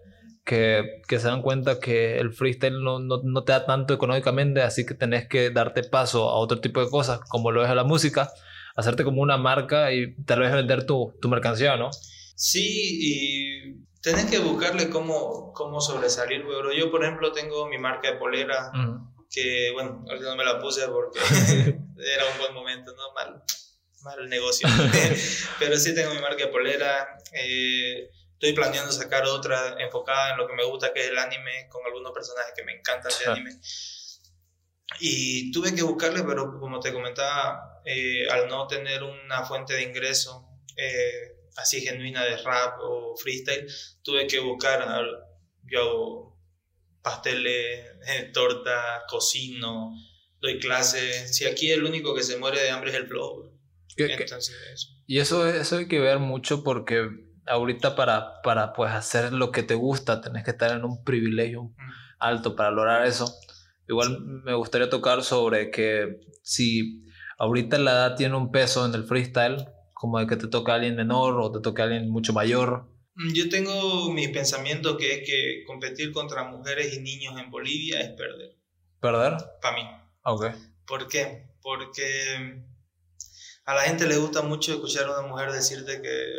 que, 0.44 1.02
que 1.06 1.18
se 1.18 1.28
dan 1.28 1.42
cuenta 1.42 1.78
que 1.78 2.18
el 2.18 2.32
freestyle 2.32 2.82
no, 2.82 2.98
no, 2.98 3.20
no, 3.22 3.44
te 3.44 3.52
da 3.52 3.66
tanto 3.66 3.94
económicamente, 3.94 4.62
así 4.62 4.84
que 4.84 4.94
tenés 4.94 5.28
que 5.28 5.50
darte 5.50 5.84
paso 5.84 6.28
a 6.28 6.34
otro 6.34 6.60
tipo 6.60 6.80
de 6.80 6.90
cosas, 6.90 7.20
como 7.28 7.50
lo 7.50 7.62
es 7.62 7.70
a 7.70 7.74
la 7.74 7.84
música, 7.84 8.30
hacerte 8.74 9.04
como 9.04 9.22
una 9.22 9.36
marca 9.36 9.92
y 9.92 10.16
tal 10.24 10.40
vez 10.40 10.52
vender 10.52 10.86
tu, 10.86 11.14
tu 11.20 11.28
mercancía, 11.28 11.76
¿no? 11.76 11.90
Sí, 12.34 12.98
y 13.00 13.74
tenés 14.00 14.26
que 14.26 14.38
buscarle 14.38 14.88
cómo, 14.88 15.52
cómo 15.52 15.80
sobresalir, 15.80 16.44
pero 16.46 16.72
yo, 16.72 16.90
por 16.90 17.04
ejemplo, 17.04 17.32
tengo 17.32 17.68
mi 17.68 17.78
marca 17.78 18.10
de 18.10 18.18
polera. 18.18 18.70
Uh 18.72 18.76
-huh 18.76 19.11
que 19.32 19.70
bueno, 19.72 20.04
ahorita 20.08 20.26
no 20.26 20.36
me 20.36 20.44
la 20.44 20.60
puse 20.60 20.86
porque 20.88 21.18
era 21.98 22.26
un 22.30 22.38
buen 22.38 22.54
momento, 22.54 22.94
¿no? 22.94 23.12
Mal, 23.14 23.42
mal 24.02 24.28
negocio. 24.28 24.68
Pero 25.58 25.76
sí 25.78 25.94
tengo 25.94 26.12
mi 26.14 26.20
marca 26.20 26.44
de 26.44 26.52
polera. 26.52 27.18
Eh, 27.32 28.10
estoy 28.34 28.52
planeando 28.52 28.92
sacar 28.92 29.24
otra 29.24 29.76
enfocada 29.78 30.32
en 30.32 30.38
lo 30.38 30.46
que 30.46 30.54
me 30.54 30.64
gusta, 30.64 30.92
que 30.92 31.00
es 31.00 31.08
el 31.08 31.18
anime, 31.18 31.68
con 31.70 31.84
algunos 31.86 32.12
personajes 32.12 32.52
que 32.54 32.64
me 32.64 32.74
encantan 32.74 33.12
de 33.18 33.30
anime. 33.30 33.60
Y 35.00 35.50
tuve 35.50 35.74
que 35.74 35.82
buscarle, 35.82 36.22
pero 36.24 36.60
como 36.60 36.78
te 36.78 36.92
comentaba, 36.92 37.80
eh, 37.86 38.28
al 38.30 38.48
no 38.48 38.66
tener 38.66 39.02
una 39.02 39.44
fuente 39.44 39.72
de 39.74 39.82
ingreso 39.82 40.46
eh, 40.76 41.36
así 41.56 41.80
genuina 41.80 42.22
de 42.24 42.36
rap 42.36 42.78
o 42.80 43.16
freestyle, 43.16 43.66
tuve 44.02 44.26
que 44.26 44.40
buscar, 44.40 44.86
yo 45.64 46.31
pasteles, 47.02 47.86
eh, 48.06 48.30
torta, 48.32 49.02
cocino, 49.08 49.92
doy 50.40 50.58
clases. 50.58 51.36
Si 51.36 51.44
aquí 51.44 51.70
el 51.70 51.84
único 51.84 52.14
que 52.14 52.22
se 52.22 52.38
muere 52.38 52.60
de 52.60 52.70
hambre 52.70 52.90
es 52.90 52.96
el 52.96 53.06
flow. 53.06 53.52
Entonces. 53.96 54.96
Y 55.06 55.18
eso, 55.18 55.46
eso 55.46 55.76
hay 55.76 55.88
que 55.88 56.00
ver 56.00 56.18
mucho 56.18 56.64
porque 56.64 57.08
ahorita 57.46 57.96
para, 57.96 58.40
para 58.42 58.72
pues 58.72 58.92
hacer 58.92 59.32
lo 59.32 59.50
que 59.50 59.62
te 59.62 59.74
gusta 59.74 60.20
tenés 60.20 60.44
que 60.44 60.52
estar 60.52 60.70
en 60.70 60.84
un 60.84 61.02
privilegio 61.04 61.64
mm. 61.64 61.92
alto 62.18 62.56
para 62.56 62.70
lograr 62.70 63.06
eso. 63.06 63.32
Igual 63.88 64.20
me 64.44 64.54
gustaría 64.54 64.88
tocar 64.88 65.22
sobre 65.22 65.70
que 65.70 66.20
si 66.42 67.04
ahorita 67.38 67.78
la 67.78 67.92
edad 67.92 68.16
tiene 68.16 68.36
un 68.36 68.50
peso 68.50 68.86
en 68.86 68.94
el 68.94 69.04
freestyle, 69.04 69.66
como 69.92 70.18
de 70.18 70.26
que 70.26 70.36
te 70.36 70.48
toca 70.48 70.74
alguien 70.74 70.96
menor 70.96 71.40
o 71.40 71.50
te 71.52 71.60
toca 71.60 71.84
alguien 71.84 72.10
mucho 72.10 72.32
mayor, 72.32 72.88
yo 73.34 73.48
tengo 73.48 74.10
mi 74.12 74.28
pensamiento 74.28 74.96
que 74.96 75.14
es 75.14 75.26
que 75.26 75.64
competir 75.66 76.12
contra 76.12 76.44
mujeres 76.44 76.94
y 76.94 77.00
niños 77.00 77.38
en 77.38 77.50
Bolivia 77.50 78.00
es 78.00 78.10
perder. 78.10 78.56
¿Perder? 79.00 79.36
Para 79.60 79.76
mí. 79.76 79.82
Ok. 80.24 80.46
¿Por 80.86 81.08
qué? 81.08 81.48
Porque 81.60 82.62
a 83.64 83.74
la 83.74 83.82
gente 83.82 84.06
le 84.06 84.16
gusta 84.16 84.42
mucho 84.42 84.72
escuchar 84.72 85.06
a 85.06 85.18
una 85.18 85.28
mujer 85.28 85.52
decirte 85.52 86.00
que 86.00 86.34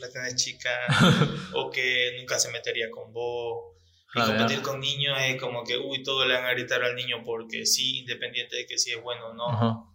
la 0.00 0.10
tenés 0.10 0.36
chica 0.36 0.70
o 1.54 1.70
que 1.70 2.16
nunca 2.18 2.38
se 2.38 2.50
metería 2.50 2.90
con 2.90 3.12
vos. 3.12 3.74
Y 4.14 4.20
ah, 4.20 4.26
competir 4.26 4.62
con 4.62 4.78
niños 4.78 5.18
es 5.22 5.40
como 5.40 5.64
que, 5.64 5.76
uy, 5.76 6.04
todo 6.04 6.24
le 6.24 6.34
van 6.34 6.44
a 6.44 6.52
gritar 6.52 6.82
al 6.84 6.94
niño 6.94 7.22
porque 7.24 7.66
sí, 7.66 7.98
independiente 7.98 8.56
de 8.56 8.66
que 8.66 8.78
si 8.78 8.92
es 8.92 9.02
bueno 9.02 9.28
o 9.28 9.34
no. 9.34 9.46
Uh 9.46 9.52
-huh. 9.52 9.94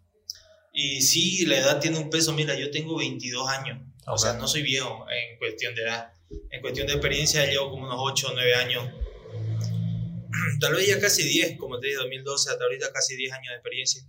Y 0.73 1.01
sí, 1.01 1.45
la 1.45 1.57
edad 1.57 1.79
tiene 1.79 1.97
un 1.97 2.09
peso. 2.09 2.33
Mira, 2.33 2.55
yo 2.55 2.69
tengo 2.69 2.97
22 2.97 3.49
años. 3.49 3.79
O 4.11 4.17
sea, 4.17 4.33
no 4.33 4.47
soy 4.47 4.63
viejo 4.63 5.05
en 5.09 5.37
cuestión 5.37 5.75
de 5.75 5.83
edad. 5.83 6.11
En 6.49 6.61
cuestión 6.61 6.87
de 6.87 6.93
experiencia 6.93 7.45
llevo 7.45 7.69
como 7.69 7.85
unos 7.85 7.99
8 7.99 8.27
o 8.29 8.33
9 8.33 8.55
años. 8.55 8.83
Tal 10.59 10.73
vez 10.73 10.87
ya 10.87 10.99
casi 10.99 11.23
10, 11.23 11.57
como 11.57 11.79
te 11.79 11.87
dije, 11.87 11.99
2012 11.99 12.49
hasta 12.49 12.63
ahorita 12.63 12.91
casi 12.91 13.15
10 13.15 13.33
años 13.33 13.49
de 13.49 13.55
experiencia. 13.55 14.03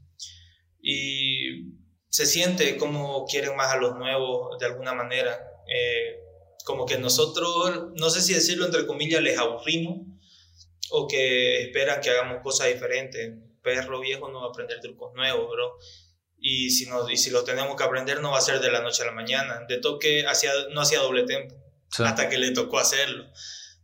Y 0.82 1.74
se 2.08 2.26
siente 2.26 2.76
como 2.76 3.26
quieren 3.26 3.56
más 3.56 3.72
a 3.72 3.76
los 3.76 3.96
nuevos 3.96 4.58
de 4.58 4.66
alguna 4.66 4.94
manera. 4.94 5.38
Eh, 5.72 6.16
como 6.64 6.86
que 6.86 6.98
nosotros, 6.98 7.90
no 7.94 8.10
sé 8.10 8.22
si 8.22 8.34
decirlo 8.34 8.66
entre 8.66 8.86
comillas, 8.86 9.22
les 9.22 9.38
aburrimos 9.38 10.06
o 10.90 11.06
que 11.06 11.62
esperan 11.62 12.00
que 12.00 12.10
hagamos 12.10 12.42
cosas 12.42 12.68
diferentes. 12.68 13.34
Perro 13.62 14.00
viejo 14.00 14.30
no 14.30 14.40
va 14.40 14.46
a 14.46 14.50
aprender 14.50 14.80
trucos 14.80 15.12
nuevos, 15.14 15.50
bro 15.50 15.76
y 16.40 16.70
si, 16.70 16.86
no, 16.86 17.08
y 17.08 17.16
si 17.16 17.30
lo 17.30 17.44
tenemos 17.44 17.76
que 17.76 17.84
aprender 17.84 18.20
no 18.20 18.30
va 18.32 18.38
a 18.38 18.42
ser 18.42 18.60
de 18.60 18.70
la 18.70 18.80
noche 18.80 19.02
a 19.02 19.06
la 19.06 19.12
mañana. 19.12 19.60
De 19.68 19.78
toque 19.78 20.26
hacía, 20.26 20.52
no 20.72 20.80
hacía 20.80 21.00
doble 21.00 21.24
tempo 21.24 21.54
sí. 21.90 22.02
hasta 22.02 22.28
que 22.28 22.38
le 22.38 22.52
tocó 22.52 22.78
hacerlo. 22.78 23.26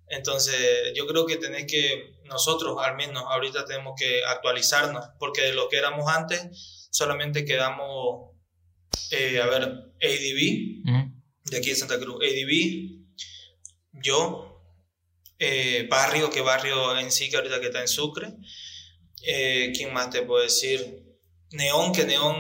Entonces 0.09 0.93
yo 0.95 1.07
creo 1.07 1.27
que 1.27 1.37
tenés 1.37 1.67
que, 1.67 2.17
nosotros 2.25 2.77
al 2.81 2.97
menos 2.97 3.25
ahorita 3.27 3.65
tenemos 3.65 3.95
que 3.99 4.25
actualizarnos, 4.25 5.05
porque 5.19 5.43
de 5.43 5.53
lo 5.53 5.69
que 5.69 5.77
éramos 5.77 6.11
antes 6.11 6.89
solamente 6.91 7.45
quedamos, 7.45 8.31
eh, 9.11 9.41
a 9.41 9.47
ver, 9.47 9.63
ADB, 9.63 10.83
uh 10.85 10.91
-huh. 10.91 11.23
de 11.45 11.57
aquí 11.59 11.71
de 11.71 11.77
Santa 11.77 11.99
Cruz, 11.99 12.17
ADB, 12.23 13.05
yo, 13.93 14.63
eh, 15.39 15.87
Barrio, 15.91 16.31
que 16.31 16.41
Barrio 16.41 16.99
en 16.99 17.11
sí, 17.11 17.29
que 17.29 17.37
ahorita 17.37 17.61
que 17.61 17.67
está 17.67 17.81
en 17.81 17.89
Sucre, 17.89 18.33
eh, 19.27 19.73
¿quién 19.75 19.93
más 19.93 20.11
te 20.11 20.23
puedo 20.23 20.43
decir? 20.43 21.06
Neón, 21.53 21.93
que 21.93 22.05
Neón 22.05 22.35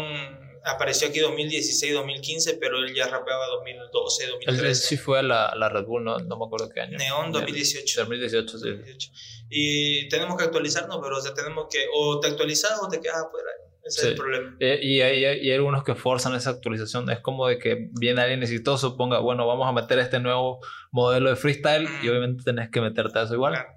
apareció 0.64 1.08
aquí 1.08 1.20
2016, 1.20 1.94
2015, 1.94 2.54
pero 2.54 2.78
él 2.78 2.94
ya 2.94 3.06
rapeaba 3.06 3.46
2012, 3.46 4.26
2013. 4.26 4.68
Él 4.68 4.74
sí 4.74 4.96
fue 4.96 5.20
a 5.20 5.22
la, 5.22 5.54
la 5.56 5.68
Red 5.68 5.84
Bull, 5.84 6.04
no, 6.04 6.18
no, 6.18 6.36
me 6.38 6.44
acuerdo 6.44 6.68
qué 6.68 6.80
año. 6.80 6.98
Neón 6.98 7.32
2018. 7.32 8.00
2018, 8.00 8.58
sí. 8.58 8.68
2018. 8.68 9.12
Y 9.48 10.08
tenemos 10.08 10.36
que 10.36 10.44
actualizarnos, 10.44 10.98
pero 11.02 11.16
o 11.16 11.20
sea, 11.20 11.34
tenemos 11.34 11.66
que, 11.70 11.86
o 11.94 12.18
te 12.18 12.28
actualizas 12.28 12.78
o 12.82 12.88
te 12.88 13.00
quedas 13.00 13.24
afuera. 13.26 13.50
Ese 13.84 14.00
sí. 14.00 14.06
es 14.06 14.12
el 14.12 14.16
problema. 14.16 14.56
Eh, 14.58 14.80
y, 14.82 14.96
y, 14.96 15.02
hay, 15.02 15.20
y, 15.20 15.24
hay, 15.24 15.52
algunos 15.52 15.84
que 15.84 15.94
forzan 15.94 16.34
esa 16.34 16.50
actualización. 16.50 17.08
Es 17.10 17.20
como 17.20 17.46
de 17.46 17.58
que 17.58 17.88
viene 17.92 18.20
alguien 18.20 18.42
exitoso, 18.42 18.96
ponga, 18.96 19.20
bueno, 19.20 19.46
vamos 19.46 19.68
a 19.68 19.72
meter 19.72 20.00
este 20.00 20.18
nuevo 20.18 20.58
modelo 20.90 21.30
de 21.30 21.36
freestyle 21.36 21.88
mm. 21.88 22.04
y 22.04 22.08
obviamente 22.08 22.42
tenés 22.42 22.70
que 22.70 22.80
meterte 22.80 23.20
a 23.20 23.22
eso 23.22 23.34
igual. 23.34 23.52
Claro. 23.52 23.68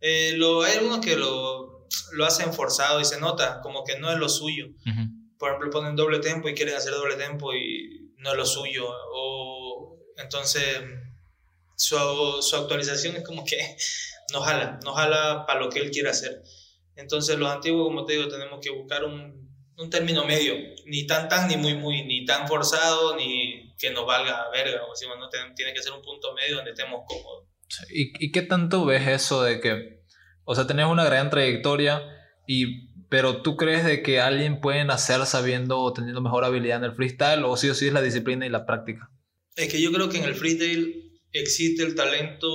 Eh, 0.00 0.32
lo, 0.36 0.62
hay 0.62 0.78
algunos 0.78 0.98
que 0.98 1.16
lo, 1.16 1.73
lo 2.12 2.24
hacen 2.24 2.52
forzado 2.52 3.00
y 3.00 3.04
se 3.04 3.20
nota 3.20 3.60
como 3.62 3.84
que 3.84 3.98
no 3.98 4.10
es 4.10 4.18
lo 4.18 4.28
suyo. 4.28 4.66
Uh 4.66 4.90
-huh. 4.90 5.36
Por 5.38 5.50
ejemplo, 5.50 5.70
ponen 5.70 5.96
doble 5.96 6.20
tempo 6.20 6.48
y 6.48 6.54
quieren 6.54 6.74
hacer 6.74 6.92
doble 6.92 7.16
tempo 7.16 7.54
y 7.54 8.12
no 8.18 8.30
es 8.30 8.36
lo 8.36 8.46
suyo. 8.46 8.86
O 9.12 9.98
entonces 10.16 10.80
su, 11.76 11.96
su 12.40 12.56
actualización 12.56 13.16
es 13.16 13.24
como 13.24 13.44
que 13.44 13.58
no 14.32 14.40
jala, 14.40 14.78
no 14.84 14.92
jala 14.94 15.44
para 15.46 15.60
lo 15.60 15.68
que 15.68 15.80
él 15.80 15.90
quiere 15.90 16.10
hacer. 16.10 16.42
Entonces 16.96 17.38
los 17.38 17.50
antiguos, 17.50 17.88
como 17.88 18.04
te 18.04 18.14
digo, 18.14 18.28
tenemos 18.28 18.60
que 18.60 18.70
buscar 18.70 19.04
un, 19.04 19.44
un 19.76 19.90
término 19.90 20.24
medio, 20.24 20.54
ni 20.86 21.06
tan 21.06 21.28
tan, 21.28 21.48
ni 21.48 21.56
muy 21.56 21.74
muy, 21.74 22.04
ni 22.04 22.24
tan 22.24 22.46
forzado, 22.46 23.16
ni 23.16 23.74
que 23.76 23.90
nos 23.90 24.06
valga 24.06 24.48
verga, 24.50 24.84
o 24.84 24.90
decimos, 24.92 25.16
no 25.18 25.28
tiene 25.28 25.74
que 25.74 25.82
ser 25.82 25.92
un 25.92 26.02
punto 26.02 26.32
medio 26.34 26.56
donde 26.56 26.70
estemos 26.70 27.02
cómodos. 27.06 27.48
¿Y, 27.90 28.24
¿Y 28.24 28.30
qué 28.30 28.42
tanto 28.42 28.84
ves 28.84 29.06
eso 29.08 29.42
de 29.42 29.60
que, 29.60 30.03
o 30.44 30.54
sea, 30.54 30.66
tenés 30.66 30.86
una 30.86 31.04
gran 31.04 31.30
trayectoria, 31.30 32.02
y, 32.46 32.88
pero 33.08 33.42
tú 33.42 33.56
crees 33.56 33.84
de 33.84 34.02
que 34.02 34.20
alguien 34.20 34.60
puede 34.60 34.84
nacer 34.84 35.24
sabiendo 35.26 35.80
o 35.80 35.92
teniendo 35.92 36.20
mejor 36.20 36.44
habilidad 36.44 36.78
en 36.78 36.84
el 36.84 36.94
freestyle, 36.94 37.44
o 37.44 37.56
sí 37.56 37.68
o 37.68 37.74
sí 37.74 37.86
es 37.86 37.92
la 37.92 38.02
disciplina 38.02 38.46
y 38.46 38.50
la 38.50 38.66
práctica? 38.66 39.10
Es 39.56 39.70
que 39.70 39.80
yo 39.80 39.92
creo 39.92 40.08
que 40.08 40.18
en 40.18 40.24
el 40.24 40.34
freestyle 40.34 41.20
existe 41.32 41.82
el 41.82 41.94
talento 41.94 42.48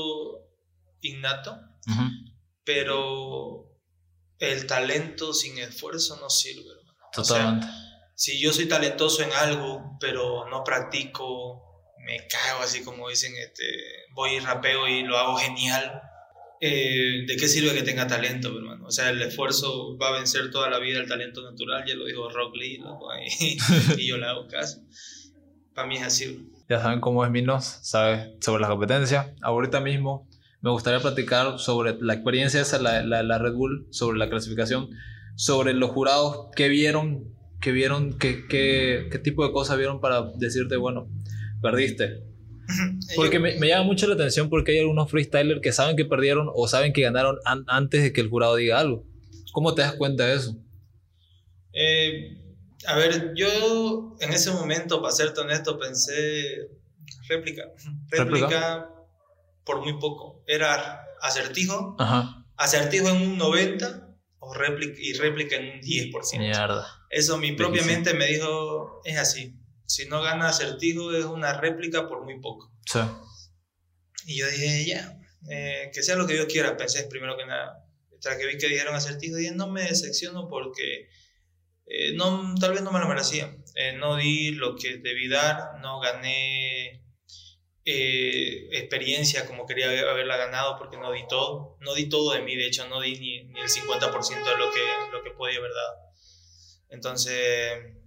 innato, 1.01 1.53
uh 1.87 1.91
-huh. 1.91 2.11
pero 2.63 3.79
el 4.39 4.67
talento 4.67 5.33
sin 5.33 5.57
esfuerzo 5.57 6.17
no 6.21 6.29
sirve. 6.29 6.69
Hermano. 6.69 7.09
Totalmente. 7.13 7.65
O 7.65 7.69
sea, 7.69 7.79
si 8.15 8.39
yo 8.39 8.51
soy 8.51 8.67
talentoso 8.67 9.23
en 9.23 9.31
algo, 9.31 9.97
pero 9.99 10.49
no 10.49 10.63
practico, 10.63 11.93
me 12.05 12.27
cago 12.27 12.63
así 12.63 12.83
como 12.83 13.07
dicen, 13.07 13.33
este, 13.37 13.63
voy 14.13 14.31
y 14.31 14.39
rapeo 14.39 14.87
y 14.87 15.03
lo 15.03 15.17
hago 15.17 15.37
genial. 15.37 16.01
Eh, 16.61 17.23
¿De 17.25 17.37
qué 17.37 17.47
sirve 17.47 17.73
que 17.73 17.83
tenga 17.83 18.07
talento, 18.07 18.55
hermano? 18.57 18.85
O 18.85 18.91
sea, 18.91 19.09
el 19.09 19.21
esfuerzo 19.21 19.97
va 19.97 20.09
a 20.09 20.11
vencer 20.13 20.51
toda 20.51 20.69
la 20.69 20.79
vida 20.79 20.99
el 20.99 21.07
talento 21.07 21.41
natural, 21.41 21.83
ya 21.87 21.95
lo 21.95 22.05
dijo 22.05 22.29
Rock 22.29 22.55
Lee, 22.55 22.77
loco, 22.77 23.09
y, 23.39 23.57
y 23.97 24.07
yo 24.07 24.17
le 24.17 24.25
hago 24.25 24.47
caso. 24.47 24.81
Para 25.73 25.87
mí 25.87 25.97
es 25.97 26.03
así. 26.03 26.49
Ya 26.67 26.81
saben 26.81 26.99
cómo 26.99 27.23
es 27.23 27.31
Minos, 27.31 27.79
sabe 27.81 28.35
sobre 28.41 28.61
la 28.61 28.67
competencia. 28.67 29.33
Ahorita 29.41 29.79
mismo 29.79 30.27
me 30.61 30.69
gustaría 30.71 30.99
platicar 30.99 31.59
sobre 31.59 31.95
la 32.01 32.13
experiencia 32.13 32.61
esa, 32.61 32.79
la, 32.79 33.03
la, 33.03 33.23
la 33.23 33.37
Red 33.37 33.53
Bull, 33.53 33.87
sobre 33.91 34.17
la 34.17 34.29
clasificación, 34.29 34.89
sobre 35.35 35.73
los 35.73 35.91
jurados 35.91 36.47
que 36.55 36.67
vieron 36.67 37.39
que 37.59 37.71
vieron, 37.71 38.17
qué, 38.17 38.47
qué, 38.47 39.07
qué 39.11 39.19
tipo 39.19 39.45
de 39.45 39.51
cosas 39.51 39.77
vieron 39.77 39.99
para 39.99 40.23
decirte, 40.37 40.77
bueno, 40.77 41.09
perdiste? 41.61 42.23
Porque 43.15 43.39
me, 43.39 43.57
me, 43.57 43.67
llama 43.67 43.83
mucho 43.83 44.07
la 44.07 44.15
atención 44.15 44.49
porque 44.49 44.73
hay 44.73 44.79
algunos 44.79 45.09
freestylers 45.09 45.61
que 45.61 45.71
saben 45.71 45.95
que 45.95 46.05
perdieron 46.05 46.49
o 46.53 46.67
saben 46.67 46.93
que 46.93 47.01
ganaron 47.01 47.37
antes 47.67 48.03
de 48.03 48.13
que 48.13 48.21
el 48.21 48.29
jurado 48.29 48.55
diga 48.55 48.79
algo. 48.79 49.05
¿Cómo 49.51 49.73
te 49.73 49.81
das 49.81 49.93
cuenta 49.93 50.25
de 50.25 50.35
eso? 50.35 50.55
Eh, 51.73 52.37
a 52.85 52.95
ver, 52.95 53.33
yo 53.35 54.15
en 54.19 54.31
ese 54.31 54.51
momento, 54.51 55.01
para 55.01 55.13
ser 55.13 55.33
honesto, 55.37 55.77
pensé 55.77 56.69
réplica. 57.27 57.63
Réplica, 58.09 58.89
por 59.63 59.81
muy 59.81 59.99
poco. 59.99 60.43
Era 60.47 61.05
acertijo, 61.21 61.97
acertijo 62.55 63.09
en 63.09 63.17
un 63.17 63.37
90 63.37 64.07
o 64.39 64.53
réplica, 64.53 64.97
y 64.99 65.13
réplica 65.13 65.57
en 65.57 65.75
un 65.75 65.81
10%. 65.81 66.37
Mierda. 66.39 66.87
Eso 67.09 67.37
mi 67.37 67.51
propia 67.53 67.83
mente 67.83 68.13
me 68.13 68.27
dijo, 68.27 69.01
es 69.03 69.17
así. 69.17 69.58
Si 69.89 70.05
no 70.05 70.21
gana 70.21 70.49
acertijo 70.49 71.11
es 71.15 71.25
una 71.25 71.59
réplica 71.59 72.07
por 72.07 72.23
muy 72.23 72.39
poco. 72.39 72.71
Sí. 72.85 72.99
Y 74.27 74.37
yo 74.37 74.47
dije, 74.47 74.85
ya, 74.85 75.17
eh, 75.49 75.89
que 75.91 76.03
sea 76.03 76.15
lo 76.15 76.27
que 76.27 76.35
Dios 76.35 76.45
quiera, 76.45 76.77
pensé 76.77 77.05
primero 77.05 77.35
que 77.35 77.47
nada. 77.47 77.87
Tras 78.21 78.37
que 78.37 78.45
vi 78.45 78.59
que 78.59 78.67
dijeron 78.67 78.93
acertijo, 78.93 79.37
dije, 79.37 79.51
no 79.55 79.67
me 79.67 79.81
decepciono 79.81 80.47
porque 80.47 81.09
eh, 81.87 82.13
no, 82.13 82.53
tal 82.61 82.73
vez 82.73 82.83
no 82.83 82.91
me 82.91 82.99
lo 82.99 83.07
merecía. 83.07 83.51
Eh, 83.73 83.93
no 83.93 84.15
di 84.17 84.51
lo 84.51 84.75
que 84.75 84.97
debí 84.97 85.27
dar, 85.27 85.79
no 85.81 85.99
gané 85.99 87.03
experiencia 87.83 89.47
como 89.47 89.65
quería 89.65 89.87
haberla 89.87 90.37
ganado 90.37 90.77
porque 90.77 90.97
no 90.97 91.11
di 91.11 91.25
todo. 91.27 91.77
No 91.79 91.95
di 91.95 92.09
todo 92.09 92.33
de 92.33 92.43
mí, 92.43 92.55
de 92.55 92.67
hecho 92.67 92.87
no 92.87 93.01
di 93.01 93.17
ni, 93.17 93.43
ni 93.45 93.59
el 93.59 93.69
50% 93.69 94.43
de 94.43 94.57
lo 94.57 94.71
que, 94.71 94.85
lo 95.11 95.23
que 95.23 95.31
podía 95.31 95.57
haber 95.57 95.71
dado. 95.71 95.95
Entonces 96.89 97.99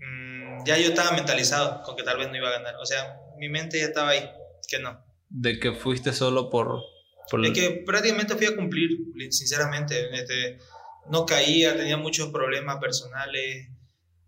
Mm, 0.00 0.29
ya 0.64 0.78
yo 0.78 0.88
estaba 0.88 1.12
mentalizado 1.12 1.82
con 1.82 1.96
que 1.96 2.02
tal 2.02 2.18
vez 2.18 2.28
no 2.28 2.36
iba 2.36 2.48
a 2.48 2.52
ganar. 2.52 2.76
O 2.76 2.86
sea, 2.86 3.18
mi 3.38 3.48
mente 3.48 3.78
ya 3.78 3.86
estaba 3.86 4.10
ahí, 4.10 4.30
que 4.68 4.78
no. 4.78 5.04
De 5.28 5.58
que 5.58 5.72
fuiste 5.72 6.12
solo 6.12 6.50
por... 6.50 6.82
por 7.30 7.42
de 7.42 7.52
que 7.52 7.82
prácticamente 7.86 8.36
fui 8.36 8.46
a 8.46 8.56
cumplir, 8.56 8.90
sinceramente. 9.30 10.14
Este, 10.14 10.58
no 11.08 11.26
caía, 11.26 11.76
tenía 11.76 11.96
muchos 11.96 12.30
problemas 12.30 12.78
personales, 12.78 13.68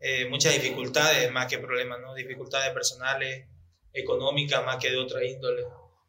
eh, 0.01 0.29
muchas 0.29 0.55
dificultades 0.55 1.31
más 1.33 1.47
que 1.47 1.59
problemas, 1.59 2.01
¿no? 2.01 2.15
Dificultades 2.15 2.73
personales, 2.73 3.47
económicas 3.93 4.65
más 4.65 4.77
que 4.77 4.91
de 4.91 4.99
otra 4.99 5.25
índole. 5.25 5.63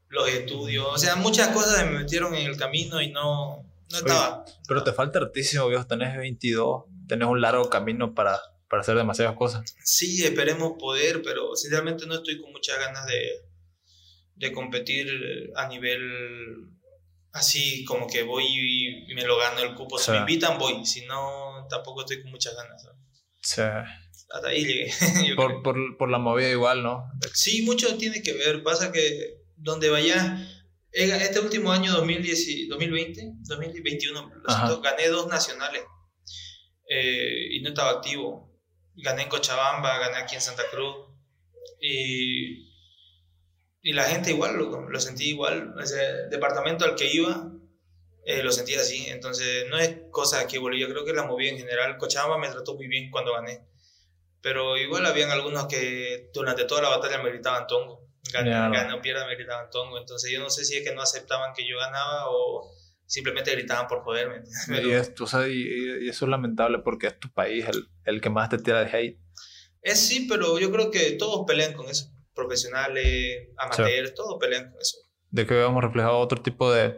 Los 0.10 0.30
estudios, 0.30 0.88
o 0.88 0.98
sea, 0.98 1.16
muchas 1.16 1.50
cosas 1.50 1.86
me 1.86 2.00
metieron 2.00 2.36
en 2.36 2.46
el 2.46 2.56
camino 2.56 3.02
y 3.02 3.12
no, 3.12 3.66
no 3.92 3.98
estaba. 3.98 4.46
pero 4.68 4.84
te 4.84 4.94
falta 4.94 5.20
hartísimo, 5.20 5.68
viejo. 5.68 5.88
Tenés 5.88 6.16
22, 6.16 6.84
tenés 7.08 7.28
un 7.28 7.42
largo 7.42 7.70
camino 7.70 8.14
para 8.14 8.40
para 8.74 8.82
hacer 8.82 8.96
demasiadas 8.96 9.36
cosas. 9.36 9.76
Sí, 9.84 10.24
esperemos 10.26 10.74
poder, 10.80 11.22
pero 11.22 11.56
sinceramente 11.56 12.08
no 12.08 12.16
estoy 12.16 12.42
con 12.42 12.52
muchas 12.52 12.80
ganas 12.80 13.06
de, 13.06 13.30
de 14.34 14.52
competir 14.52 15.08
a 15.56 15.68
nivel 15.68 16.02
así 17.34 17.86
como 17.86 18.08
que 18.08 18.24
voy 18.24 18.46
y 18.48 19.14
me 19.14 19.26
lo 19.26 19.38
gano 19.38 19.62
el 19.62 19.76
cupo. 19.76 20.00
Si 20.00 20.10
me 20.10 20.18
invitan, 20.18 20.58
voy. 20.58 20.84
Si 20.88 21.06
no, 21.06 21.68
tampoco 21.70 22.02
estoy 22.02 22.24
con 22.24 22.32
muchas 22.32 22.56
ganas. 22.56 22.84
Sí. 23.44 23.62
Hasta 23.62 24.48
ahí 24.48 24.66
llegué. 24.66 24.92
por, 25.36 25.62
por, 25.62 25.96
por, 25.96 26.10
la 26.10 26.18
movida 26.18 26.50
igual, 26.50 26.82
¿no? 26.82 27.04
Sí, 27.32 27.62
mucho 27.62 27.96
tiene 28.00 28.24
que 28.24 28.34
ver. 28.34 28.64
Pasa 28.64 28.92
que 28.92 29.36
donde 29.56 29.92
vaya, 29.92 30.50
este 30.92 31.40
último 31.40 31.72
año 31.72 31.92
2010, 31.92 32.70
2020, 32.70 33.34
2021, 33.44 34.32
gané 34.82 35.10
dos 35.10 35.28
nacionales 35.28 35.84
eh, 36.90 37.50
y 37.52 37.62
no 37.62 37.70
estaba 37.70 37.92
activo 37.92 38.52
gané 38.96 39.24
en 39.24 39.30
Cochabamba, 39.30 39.98
gané 40.00 40.18
aquí 40.18 40.36
en 40.36 40.42
Santa 40.42 40.64
Cruz. 40.72 40.96
Y, 41.80 42.72
y 43.82 43.94
la 43.94 44.04
gente 44.06 44.32
igual, 44.32 44.56
lo, 44.56 44.90
lo 44.90 45.00
sentí 45.00 45.30
igual. 45.30 45.74
Ese 45.82 46.28
departamento 46.30 46.86
al 46.86 46.96
que 46.96 47.14
iba, 47.14 47.52
eh, 48.26 48.42
lo 48.44 48.52
sentí 48.52 48.76
así. 48.76 49.08
Entonces, 49.10 49.66
no 49.70 49.78
es 49.78 49.98
cosa 50.12 50.48
que. 50.48 50.56
Yo 50.58 50.90
creo 50.90 51.06
que 51.06 51.14
la 51.14 51.24
moví 51.24 51.48
en 51.50 51.58
general. 51.58 51.98
Cochabamba 51.98 52.38
me 52.38 52.50
trató 52.50 52.76
muy 52.76 52.88
bien 52.88 53.12
cuando 53.12 53.34
gané. 53.34 53.66
Pero 54.42 54.78
igual 54.78 55.06
habían 55.06 55.32
algunos 55.32 55.68
que 55.68 56.30
durante 56.34 56.66
toda 56.66 56.82
la 56.82 56.90
batalla 56.90 57.22
me 57.22 57.30
gritaban 57.30 57.68
tongo. 57.68 58.10
Gané, 58.32 58.94
o 58.94 59.02
pierda, 59.02 59.28
me 59.28 59.36
gritaban 59.36 59.70
tongo. 59.70 59.98
Entonces, 59.98 60.32
yo 60.32 60.40
no 60.40 60.50
sé 60.50 60.66
si 60.66 60.78
es 60.78 60.88
que 60.88 60.94
no 60.94 61.02
aceptaban 61.02 61.54
que 61.54 61.68
yo 61.68 61.78
ganaba 61.78 62.30
o 62.30 62.74
simplemente 63.14 63.52
gritaban 63.52 63.88
por 63.88 64.04
poder. 64.04 64.44
y, 64.68 66.04
y, 66.04 66.10
eso 66.10 66.26
es 66.26 66.30
lamentable 66.30 66.80
porque 66.80 67.08
es 67.08 67.20
tu 67.20 67.32
país 67.32 67.64
el, 67.68 67.88
el, 68.06 68.22
que 68.22 68.32
más 68.32 68.50
te 68.50 68.58
tira 68.58 68.84
de 68.84 68.98
hate. 68.98 69.20
Es 69.84 70.00
sí, 70.00 70.26
pero 70.28 70.58
yo 70.60 70.72
creo 70.72 70.90
que 70.90 71.12
todos 71.12 71.46
pelean 71.46 71.74
con 71.74 71.88
eso. 71.88 72.12
Profesionales, 72.34 73.50
amateurs, 73.58 74.16
todos 74.16 74.40
pelean 74.40 74.72
con 74.72 74.82
eso. 74.82 74.98
De 75.30 75.46
que 75.46 75.54
veamos 75.54 75.84
reflejado 75.84 76.18
otro 76.18 76.42
tipo 76.42 76.74
de, 76.74 76.98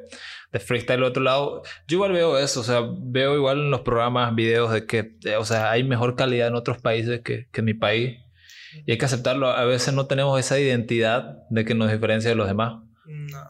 de 0.54 0.60
freestyle 0.60 1.00
al 1.00 1.04
otro 1.04 1.22
lado. 1.22 1.64
Yo 1.86 1.98
igual 1.98 2.14
veo 2.14 2.38
eso, 2.38 2.62
o 2.62 2.64
sea, 2.64 2.82
veo 2.98 3.36
igual 3.36 3.60
en 3.60 3.72
los 3.72 3.82
programas, 3.82 4.34
videos 4.36 4.72
de 4.72 4.86
que, 4.86 5.18
o 5.38 5.44
sea, 5.44 5.72
hay 5.72 5.84
mejor 5.84 6.16
calidad 6.16 6.48
en 6.48 6.56
otros 6.56 6.78
países 6.78 7.22
que, 7.24 7.50
que 7.52 7.60
en 7.60 7.66
mi 7.66 7.74
país. 7.74 8.20
Y 8.86 8.92
hay 8.92 8.98
que 8.98 9.06
aceptarlo. 9.06 9.50
A 9.50 9.66
veces 9.66 9.94
no 9.94 10.08
tenemos 10.08 10.40
esa 10.40 10.60
identidad 10.60 11.40
de 11.50 11.66
que 11.66 11.76
nos 11.76 11.92
diferencia 11.92 12.30
de 12.30 12.36
los 12.38 12.48
demás. 12.48 12.85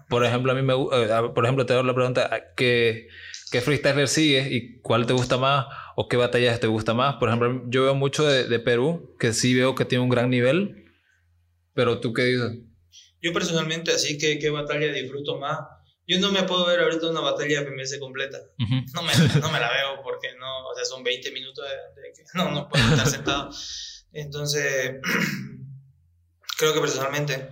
Por 0.10 0.26
ejemplo, 0.26 0.51
a 0.51 0.56
mí 0.56 0.62
me 0.62 0.74
eh, 0.74 1.08
por 1.34 1.45
ejemplo, 1.45 1.66
te 1.66 1.74
doy 1.74 1.86
la 1.86 1.95
pregunta, 1.95 2.30
¿qué, 2.56 3.08
qué 3.51 3.62
freestyler 3.62 4.08
sigues 4.08 4.51
y 4.51 4.80
cuál 4.82 5.06
te 5.06 5.14
gusta 5.14 5.38
más 5.38 5.68
o 5.95 6.08
qué 6.08 6.18
batallas 6.18 6.60
te 6.60 6.68
gusta 6.68 6.93
más? 6.93 7.16
Por 7.16 7.30
ejemplo, 7.30 7.64
yo 7.68 7.84
veo 7.84 7.95
mucho 7.95 8.26
de, 8.26 8.47
de 8.47 8.60
Perú, 8.60 9.16
que 9.20 9.34
sí 9.34 9.53
veo 9.53 9.76
que 9.76 9.86
tiene 9.86 10.03
un 10.03 10.10
gran 10.10 10.30
nivel, 10.30 10.86
pero 11.74 11.99
tú 11.99 12.14
qué 12.14 12.24
dices? 12.24 12.60
Yo 13.22 13.34
personalmente, 13.34 13.91
así 13.91 14.18
que 14.18 14.39
qué 14.39 14.49
batalla 14.49 14.91
disfruto 14.91 15.38
más. 15.39 15.60
Yo 16.08 16.20
no 16.20 16.32
me 16.32 16.43
puedo 16.43 16.68
ver 16.68 16.80
ahorita 16.82 17.10
una 17.10 17.22
batalla 17.22 17.62
de 17.62 17.66
PMS 17.66 17.97
completa. 17.99 18.38
no, 18.58 19.01
me, 19.01 19.12
no, 19.41 19.51
me, 19.51 19.60
la 19.60 19.72
veo 19.72 20.03
porque 20.03 20.28
no, 20.38 20.68
o 20.68 20.76
sea, 20.76 20.86
son 20.86 21.03
20 21.03 21.32
minutos 21.32 21.66
de, 21.66 22.01
de 22.01 22.14
que 22.14 22.24
no, 22.36 22.51
no 22.51 22.70
puedo 22.70 22.88
estar 22.89 23.08
sentado. 23.08 23.49
Entonces, 24.12 25.01
creo 26.58 26.74
que 26.74 26.80
personalmente 26.80 27.49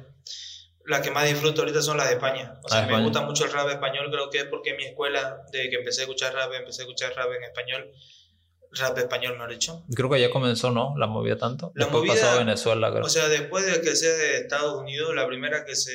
las 0.85 1.01
que 1.01 1.11
más 1.11 1.25
disfruto 1.25 1.61
ahorita 1.61 1.81
son 1.81 1.97
las 1.97 2.07
de 2.07 2.15
España. 2.15 2.59
O 2.63 2.69
sea, 2.69 2.83
ah, 2.83 2.87
me 2.87 3.01
gusta 3.01 3.21
mucho 3.21 3.45
el 3.45 3.51
rap 3.51 3.69
español, 3.69 4.09
creo 4.11 4.29
que 4.29 4.39
es 4.39 4.45
porque 4.45 4.71
en 4.71 4.77
mi 4.77 4.85
escuela, 4.85 5.41
desde 5.51 5.69
que 5.69 5.75
empecé 5.77 6.01
a 6.01 6.03
escuchar 6.03 6.33
rap, 6.33 6.51
empecé 6.53 6.81
a 6.81 6.85
escuchar 6.85 7.13
rap 7.15 7.31
en 7.31 7.43
español. 7.43 7.91
Rap 8.71 8.97
español, 8.97 9.37
¿no 9.37 9.47
he 9.47 9.53
dicho? 9.53 9.85
Creo 9.95 10.09
que 10.09 10.19
ya 10.19 10.31
comenzó, 10.31 10.71
¿no? 10.71 10.95
La 10.97 11.05
movida 11.05 11.37
tanto. 11.37 11.71
La 11.75 11.85
después 11.85 12.05
movida, 12.05 12.21
pasó 12.21 12.35
a 12.35 12.39
Venezuela, 12.39 12.91
creo. 12.91 13.05
O 13.05 13.09
sea, 13.09 13.29
después 13.29 13.65
de 13.65 13.81
que 13.81 13.95
sea 13.95 14.13
de 14.13 14.37
Estados 14.37 14.81
Unidos, 14.81 15.13
la 15.15 15.27
primera 15.27 15.63
que 15.63 15.75
se 15.75 15.93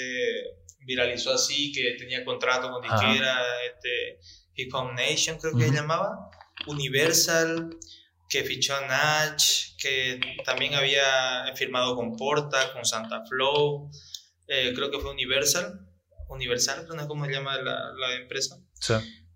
viralizó 0.80 1.34
así, 1.34 1.72
que 1.72 1.96
tenía 1.98 2.24
contrato 2.24 2.70
con 2.70 2.80
disquera, 2.80 3.42
este, 3.64 4.20
Hip 4.54 4.72
Hop 4.74 4.92
Nation, 4.92 5.38
creo 5.38 5.56
que 5.56 5.68
se 5.68 5.74
llamaba. 5.74 6.30
Universal, 6.66 7.76
que 8.28 8.44
fichó 8.44 8.76
a 8.76 8.86
Nach, 8.86 9.42
que 9.76 10.20
también 10.44 10.74
había 10.74 11.52
firmado 11.56 11.96
con 11.96 12.16
Porta, 12.16 12.72
con 12.72 12.84
Santa 12.84 13.24
Flow. 13.26 13.90
Eh, 14.48 14.72
creo 14.74 14.90
que 14.90 14.98
fue 14.98 15.10
Universal, 15.10 15.80
Universal, 16.28 16.86
no 16.88 17.00
sé 17.00 17.06
cómo 17.06 17.26
se 17.26 17.32
llama 17.32 17.56
la, 17.58 17.92
la 17.92 18.14
empresa. 18.16 18.56
Sí. 18.80 18.94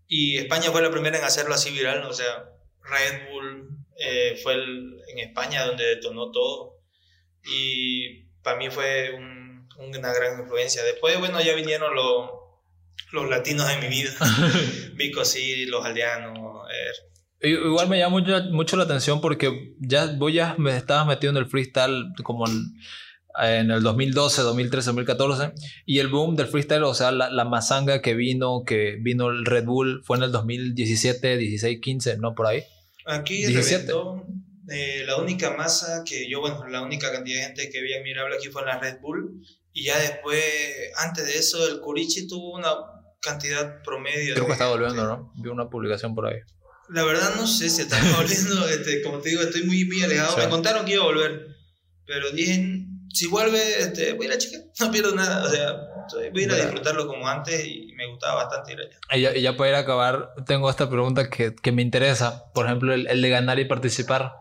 Y 0.09 0.39
España 0.39 0.71
fue 0.71 0.83
la 0.83 0.91
primera 0.91 1.19
en 1.19 1.25
hacerlo 1.25 1.55
así 1.55 1.71
viral, 1.71 2.05
o 2.05 2.13
sea, 2.13 2.45
Red 2.83 3.31
Bull 3.31 3.69
eh, 3.99 4.39
fue 4.43 4.55
el, 4.55 5.01
en 5.09 5.19
España 5.21 5.65
donde 5.65 5.85
detonó 5.85 6.31
todo. 6.31 6.81
Y 7.45 8.25
para 8.43 8.57
mí 8.57 8.71
fue 8.71 9.13
un, 9.15 9.69
una 9.79 10.13
gran 10.13 10.41
influencia. 10.41 10.83
Después, 10.85 11.19
bueno, 11.19 11.41
ya 11.41 11.55
vinieron 11.55 11.95
los, 11.95 12.31
los 13.13 13.29
latinos 13.29 13.69
de 13.69 13.77
mi 13.79 13.89
vida. 13.89 14.13
Vico 14.95 15.25
sí, 15.25 15.67
los 15.67 15.85
aldeanos. 15.85 16.69
Eh. 17.41 17.51
Igual 17.53 17.89
me 17.89 17.99
llama 17.99 18.21
mucho, 18.21 18.43
mucho, 18.51 18.77
la 18.77 18.85
atención 18.85 19.21
porque 19.21 19.75
ya 19.81 20.07
voy 20.07 20.35
ya 20.35 20.55
me 20.59 20.77
estabas 20.77 21.07
metiendo 21.07 21.41
en 21.41 21.45
el 21.45 21.51
freestyle 21.51 22.13
como 22.23 22.47
el, 22.47 22.67
en 23.41 23.71
el 23.71 23.83
2012, 23.83 24.43
2013, 24.43 24.87
2014 24.87 25.53
y 25.87 25.99
el 25.99 26.09
boom 26.09 26.37
del 26.37 26.47
freestyle, 26.47 26.85
o 26.85 26.95
sea, 26.95 27.13
la, 27.13 27.31
la 27.31 27.45
mazanga 27.45 28.03
que 28.03 28.15
vino, 28.15 28.65
que 28.67 28.97
vino 29.01 29.31
el 29.31 29.45
Red 29.45 29.65
Bull 29.65 30.03
fue 30.05 30.17
en 30.17 30.25
el 30.25 30.33
2017, 30.33 31.37
16, 31.37 31.81
15, 31.81 32.19
¿no? 32.19 32.35
Por 32.35 32.47
ahí. 32.47 32.65
Aquí 33.07 33.47
17. 33.47 33.93
Eh, 34.71 35.03
la 35.07 35.17
única 35.17 35.57
masa 35.57 36.05
que 36.05 36.31
yo, 36.31 36.41
bueno, 36.41 36.67
la 36.69 36.83
única 36.83 37.11
cantidad 37.11 37.39
de 37.39 37.47
gente 37.47 37.71
que 37.71 37.83
vi 37.83 37.95
admirable 37.95 38.37
aquí 38.37 38.49
fue 38.49 38.63
en 38.63 38.69
la 38.69 38.79
Red 38.79 39.01
Bull 39.01 39.43
y 39.73 39.85
ya 39.85 39.99
después, 39.99 40.43
antes 40.99 41.27
de 41.27 41.37
eso, 41.37 41.69
el 41.69 41.81
Curichi 41.81 42.29
tuvo 42.29 42.55
una 42.55 42.71
cantidad 43.21 43.83
promedio. 43.83 44.35
Creo 44.35 44.47
que 44.47 44.53
está 44.53 44.69
volviendo, 44.69 45.05
¿no? 45.05 45.33
Vi 45.37 45.49
una 45.49 45.69
publicación 45.69 46.15
por 46.15 46.27
ahí. 46.27 46.39
La 46.91 47.05
verdad 47.05 47.35
no 47.37 47.47
sé 47.47 47.71
si 47.71 47.83
está 47.83 47.99
volviendo, 48.17 48.69
este, 48.69 49.03
como 49.03 49.19
te 49.19 49.31
digo, 49.31 49.43
estoy 49.43 49.63
muy, 49.65 49.85
muy 49.85 50.03
alejado. 50.03 50.37
Me 50.37 50.49
contaron 50.49 50.85
que 50.85 50.93
iba 50.93 51.03
a 51.03 51.07
volver, 51.07 51.47
pero 52.07 52.31
dije, 52.31 52.87
si 53.13 53.27
vuelve, 53.29 53.59
este, 53.79 54.15
voy 54.15 54.27
a 54.27 54.29
ir 54.31 54.35
a 54.35 54.39
chica, 54.39 54.59
no 54.81 54.91
pierdo 54.91 55.15
nada. 55.15 55.45
O 55.45 55.49
sea, 55.49 56.31
voy 56.33 56.43
a 56.43 56.45
ir 56.45 56.53
a 56.53 56.57
disfrutarlo 56.57 57.07
como 57.07 57.29
antes 57.29 57.65
y 57.65 57.93
me 57.97 58.07
gustaba 58.09 58.45
bastante 58.45 58.73
ir 58.73 58.79
allá. 58.81 59.37
Y 59.37 59.43
ya, 59.43 59.57
para 59.57 59.71
ir 59.71 59.77
a 59.77 59.81
acabar, 59.81 60.35
tengo 60.47 60.69
esta 60.71 60.89
pregunta 60.89 61.29
que, 61.31 61.55
que 61.55 61.73
me 61.73 61.83
interesa. 61.83 62.51
Por 62.53 62.67
ejemplo, 62.67 62.93
el, 62.93 63.07
el, 63.07 63.23
de 63.23 63.29
ganar 63.29 63.59
y 63.59 63.65
participar. 63.65 64.33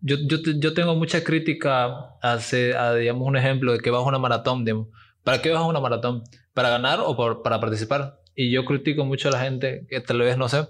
yo, 0.00 0.16
yo, 0.26 0.38
yo 0.42 0.74
tengo 0.74 0.94
mucha 0.94 1.24
crítica 1.24 1.86
a, 2.22 2.32
a, 2.32 2.94
digamos, 2.94 3.26
un 3.26 3.36
ejemplo 3.36 3.72
de 3.72 3.80
que 3.80 3.90
vas 3.90 4.00
a 4.00 4.06
una 4.06 4.18
maratón, 4.18 4.64
digamos. 4.64 4.88
¿Para 5.24 5.40
qué 5.40 5.50
vas 5.50 5.60
a 5.60 5.66
una 5.66 5.80
maratón? 5.80 6.24
¿Para 6.52 6.70
ganar 6.70 7.00
o 7.00 7.16
por, 7.16 7.42
para 7.42 7.60
participar? 7.60 8.20
Y 8.34 8.50
yo 8.50 8.64
critico 8.64 9.04
mucho 9.04 9.28
a 9.28 9.32
la 9.32 9.40
gente 9.40 9.86
que 9.88 10.00
tal 10.00 10.18
vez 10.20 10.36
no 10.36 10.48
sé, 10.48 10.66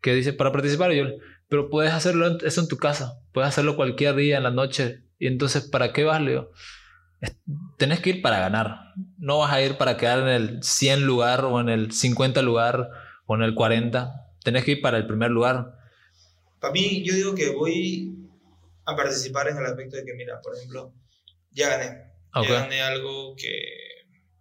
que 0.00 0.14
dice 0.14 0.32
para 0.32 0.52
participar. 0.52 0.92
Y 0.92 0.98
yo, 0.98 1.04
pero 1.48 1.70
puedes 1.70 1.92
hacerlo 1.92 2.38
eso 2.40 2.60
en 2.60 2.68
tu 2.68 2.76
casa, 2.76 3.20
puedes 3.32 3.48
hacerlo 3.48 3.76
cualquier 3.76 4.14
día 4.16 4.36
en 4.36 4.42
la 4.42 4.50
noche. 4.50 5.04
Y 5.18 5.26
entonces, 5.26 5.68
¿para 5.68 5.92
qué 5.92 6.04
vas, 6.04 6.20
Leo? 6.20 6.50
Tenés 7.78 8.00
que 8.00 8.10
ir 8.10 8.22
para 8.22 8.38
ganar. 8.38 8.92
No 9.18 9.38
vas 9.38 9.52
a 9.52 9.62
ir 9.62 9.76
para 9.76 9.96
quedar 9.96 10.20
en 10.20 10.28
el 10.28 10.62
100 10.62 11.06
lugar 11.06 11.44
o 11.44 11.60
en 11.60 11.68
el 11.68 11.92
50 11.92 12.42
lugar 12.42 12.90
o 13.26 13.34
en 13.34 13.42
el 13.42 13.54
40. 13.54 14.30
Tenés 14.42 14.64
que 14.64 14.72
ir 14.72 14.80
para 14.80 14.98
el 14.98 15.06
primer 15.06 15.30
lugar. 15.30 15.78
Para 16.60 16.72
mí, 16.72 17.02
yo 17.04 17.14
digo 17.14 17.34
que 17.34 17.50
voy 17.50 18.14
a 18.86 18.96
participar 18.96 19.48
en 19.48 19.58
el 19.58 19.66
aspecto 19.66 19.96
de 19.96 20.04
que, 20.04 20.14
mira, 20.14 20.40
por 20.42 20.56
ejemplo, 20.56 20.92
ya 21.50 21.70
gané. 21.70 22.14
Ya 22.34 22.60
gané 22.60 22.82
algo 22.82 23.34
que 23.36 23.84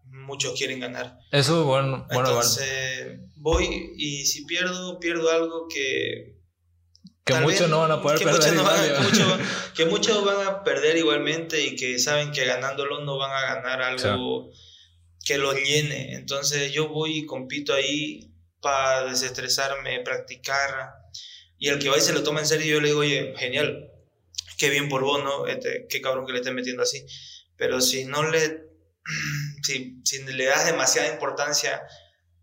muchos 0.05 0.57
quieren 0.57 0.79
ganar. 0.79 1.17
Eso, 1.31 1.65
bueno, 1.65 2.05
bueno 2.11 2.29
Entonces, 2.29 3.19
voy 3.35 3.93
y 3.97 4.25
si 4.25 4.45
pierdo, 4.45 4.99
pierdo 4.99 5.29
algo 5.31 5.67
que... 5.67 6.32
Que 7.25 7.35
muchos 7.35 7.69
no 7.69 7.79
van 7.79 7.91
a 7.91 8.01
poder 8.01 8.19
perder. 8.19 8.53
que, 9.75 9.85
muchos 9.85 10.25
van 10.25 10.45
a 10.45 10.63
perder 10.63 10.97
igualmente 10.97 11.61
y 11.61 11.75
que 11.77 11.97
saben 11.97 12.31
que 12.31 12.43
ganándolo 12.43 12.99
no 13.05 13.17
van 13.17 13.31
a 13.31 13.55
ganar 13.55 13.81
algo 13.81 14.51
que 15.23 15.37
los 15.37 15.55
llene. 15.55 16.15
Entonces 16.15 16.73
yo 16.73 16.89
voy 16.89 17.19
y 17.19 17.25
compito 17.25 17.73
ahí 17.73 18.29
para 18.59 19.05
desestresarme, 19.05 20.01
practicar. 20.01 20.95
Y 21.57 21.69
el 21.69 21.79
que 21.79 21.87
va 21.87 21.97
y 21.97 22.01
se 22.01 22.11
lo 22.11 22.23
toma 22.23 22.41
en 22.41 22.47
serio, 22.47 22.75
yo 22.75 22.81
le 22.81 22.89
digo, 22.89 22.99
oye, 22.99 23.33
genial, 23.37 23.89
qué 24.57 24.69
bien 24.69 24.89
por 24.89 25.03
vos, 25.03 25.23
¿no? 25.23 25.47
Este, 25.47 25.87
qué 25.89 26.01
cabrón 26.01 26.25
que 26.25 26.33
le 26.33 26.39
estés 26.39 26.53
metiendo 26.53 26.83
así. 26.83 27.05
Pero 27.55 27.79
si 27.79 28.03
no 28.03 28.29
le, 28.29 28.65
si, 29.63 30.01
si 30.03 30.23
le 30.23 30.45
das 30.45 30.65
demasiada 30.65 31.07
importancia 31.13 31.83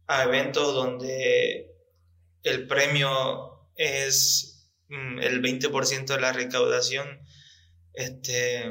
a 0.07 0.23
eventos 0.23 0.75
donde 0.75 1.71
el 2.45 2.67
premio 2.67 3.69
es 3.75 4.60
el 4.91 5.43
20% 5.43 6.07
de 6.07 6.21
la 6.21 6.33
recaudación, 6.33 7.07
este, 7.95 8.65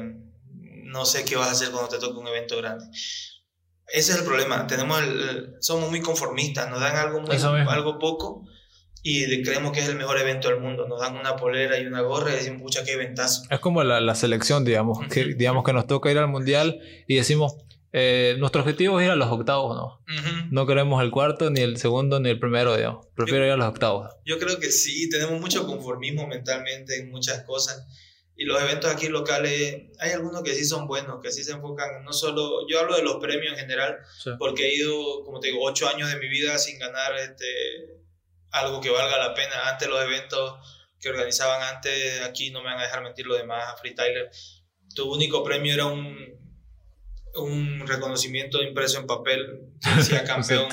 no 0.84 1.04
sé 1.04 1.24
qué 1.24 1.36
vas 1.36 1.48
a 1.48 1.52
hacer 1.52 1.70
cuando 1.70 1.88
te 1.88 1.98
toque 1.98 2.18
un 2.18 2.28
evento 2.28 2.56
grande. 2.58 2.84
Ese 3.92 4.12
es 4.12 4.18
el 4.18 4.24
problema. 4.24 4.66
Tenemos 4.66 5.02
somos 5.60 5.90
muy 5.90 6.00
conformistas, 6.00 6.70
nos 6.70 6.80
dan 6.80 6.96
algo, 6.96 7.20
muy, 7.20 7.36
algo 7.36 7.98
poco 7.98 8.46
y 9.02 9.42
creemos 9.42 9.72
que 9.72 9.80
es 9.80 9.88
el 9.88 9.96
mejor 9.96 10.18
evento 10.18 10.48
del 10.48 10.60
mundo. 10.60 10.86
Nos 10.86 11.00
dan 11.00 11.16
una 11.16 11.36
polera 11.36 11.78
y 11.78 11.86
una 11.86 12.02
gorra 12.02 12.32
y 12.32 12.36
decimos, 12.36 12.62
pucha, 12.62 12.84
qué 12.84 12.96
ventazo. 12.96 13.42
Es 13.50 13.58
como 13.60 13.82
la, 13.82 14.00
la 14.00 14.14
selección, 14.14 14.64
digamos, 14.64 15.00
que, 15.08 15.34
digamos 15.34 15.64
que 15.64 15.72
nos 15.72 15.86
toca 15.86 16.10
ir 16.10 16.18
al 16.18 16.28
mundial 16.28 16.80
y 17.08 17.16
decimos, 17.16 17.56
eh, 17.92 18.36
nuestro 18.38 18.60
objetivo 18.60 19.00
es 19.00 19.06
ir 19.06 19.10
a 19.10 19.16
los 19.16 19.28
octavos, 19.28 19.76
¿no? 19.76 20.04
No 20.50 20.66
queremos 20.66 21.02
el 21.02 21.10
cuarto, 21.10 21.50
ni 21.50 21.60
el 21.60 21.76
segundo, 21.76 22.20
ni 22.20 22.30
el 22.30 22.38
primero, 22.38 22.76
digamos. 22.76 23.06
Prefiero 23.16 23.44
ir 23.44 23.52
a 23.52 23.56
los 23.56 23.66
octavos. 23.66 24.10
Yo 24.24 24.38
creo 24.38 24.60
que 24.60 24.70
sí, 24.70 25.08
tenemos 25.08 25.40
mucho 25.40 25.66
conformismo 25.66 26.26
mentalmente 26.26 26.98
en 26.98 27.10
muchas 27.10 27.42
cosas. 27.42 27.86
Y 28.36 28.44
los 28.44 28.62
eventos 28.62 28.90
aquí 28.90 29.08
locales, 29.08 29.82
hay 29.98 30.12
algunos 30.12 30.42
que 30.42 30.54
sí 30.54 30.64
son 30.64 30.86
buenos, 30.86 31.20
que 31.20 31.30
sí 31.30 31.44
se 31.44 31.52
enfocan, 31.52 32.04
no 32.04 32.12
solo, 32.12 32.66
yo 32.68 32.80
hablo 32.80 32.96
de 32.96 33.02
los 33.02 33.16
premios 33.16 33.52
en 33.52 33.58
general, 33.58 33.98
porque 34.38 34.68
he 34.68 34.76
ido, 34.76 35.24
como 35.24 35.40
te 35.40 35.48
digo, 35.48 35.58
ocho 35.62 35.88
años 35.88 36.10
de 36.10 36.18
mi 36.18 36.28
vida 36.28 36.56
sin 36.58 36.78
ganar 36.78 37.16
este, 37.18 37.44
algo 38.50 38.80
que 38.80 38.88
valga 38.88 39.18
la 39.18 39.34
pena. 39.34 39.68
Antes 39.68 39.88
los 39.88 40.02
eventos 40.02 40.54
que 41.00 41.10
organizaban 41.10 41.74
antes, 41.74 42.22
aquí 42.22 42.50
no 42.50 42.60
me 42.60 42.66
van 42.66 42.78
a 42.78 42.84
dejar 42.84 43.02
mentir 43.02 43.26
los 43.26 43.36
demás, 43.36 43.78
freestyler, 43.80 44.30
tu 44.94 45.12
único 45.12 45.44
premio 45.44 45.74
era 45.74 45.86
un, 45.86 46.39
un 47.36 47.86
reconocimiento 47.86 48.62
impreso 48.62 48.98
en 48.98 49.06
papel 49.06 49.72
que 49.82 49.90
decía 49.96 50.24
campeón, 50.24 50.68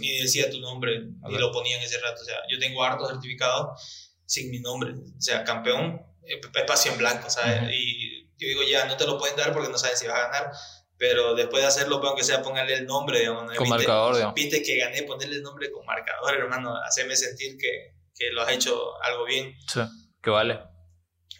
ni, 0.00 0.18
decía 0.18 0.50
tu 0.50 0.60
nombre, 0.60 1.08
ni 1.28 1.38
lo 1.38 1.52
ponía 1.52 1.76
en 1.76 1.82
ese 1.82 1.98
rato. 2.00 2.22
O 2.22 2.24
sea, 2.24 2.36
yo 2.50 2.58
tengo 2.58 2.84
hartos 2.84 3.08
certificados 3.10 4.14
sin 4.24 4.50
mi 4.50 4.60
nombre. 4.60 4.92
O 4.92 5.20
sea, 5.20 5.44
campeón, 5.44 6.00
eh, 6.24 6.40
espacio 6.54 6.92
en 6.92 6.98
blanco, 6.98 7.30
¿sabes? 7.30 7.70
Y 7.72 8.24
yo 8.38 8.48
digo, 8.48 8.62
ya, 8.62 8.86
no 8.86 8.96
te 8.96 9.06
lo 9.06 9.18
pueden 9.18 9.36
dar 9.36 9.52
porque 9.52 9.70
no 9.70 9.78
saben 9.78 9.96
si 9.96 10.06
vas 10.06 10.18
a 10.18 10.28
ganar 10.28 10.52
pero 10.98 11.34
después 11.34 11.62
de 11.62 11.68
hacerlo, 11.68 12.00
aunque 12.02 12.24
sea 12.24 12.42
ponerle 12.42 12.74
el 12.74 12.86
nombre, 12.86 13.20
digamos. 13.20 13.54
Con 13.54 13.68
marcador, 13.68 14.14
digamos. 14.14 14.34
Viste 14.34 14.62
que 14.62 14.78
gané, 14.78 15.02
ponerle 15.02 15.36
el 15.36 15.42
nombre 15.42 15.70
con 15.70 15.84
marcador, 15.84 16.34
hermano, 16.34 16.74
hacerme 16.76 17.16
sentir 17.16 17.58
que, 17.58 17.94
que 18.14 18.30
lo 18.32 18.42
has 18.42 18.52
hecho 18.52 18.74
algo 19.02 19.24
bien. 19.24 19.54
Sí, 19.68 19.80
que 20.22 20.30
vale. 20.30 20.58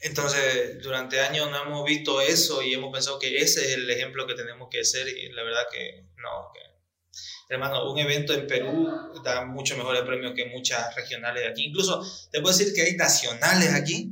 Entonces, 0.02 0.82
durante 0.82 1.20
años 1.20 1.50
no 1.50 1.62
hemos 1.62 1.84
visto 1.84 2.20
eso 2.20 2.62
y 2.62 2.74
hemos 2.74 2.92
pensado 2.92 3.18
que 3.18 3.38
ese 3.38 3.64
es 3.66 3.74
el 3.76 3.90
ejemplo 3.90 4.26
que 4.26 4.34
tenemos 4.34 4.68
que 4.70 4.80
hacer 4.80 5.08
y 5.08 5.32
la 5.32 5.42
verdad 5.42 5.62
que 5.72 6.06
no. 6.16 6.50
Que, 6.52 7.54
hermano, 7.54 7.90
un 7.90 7.98
evento 7.98 8.34
en 8.34 8.46
Perú 8.46 8.88
da 9.24 9.44
mucho 9.44 9.76
mejores 9.76 10.02
premios 10.02 10.32
que 10.34 10.46
muchas 10.46 10.94
regionales 10.94 11.42
de 11.42 11.48
aquí. 11.48 11.64
Incluso 11.64 12.04
te 12.30 12.40
puedo 12.40 12.56
decir 12.56 12.74
que 12.74 12.82
hay 12.82 12.96
nacionales 12.96 13.72
aquí 13.74 14.10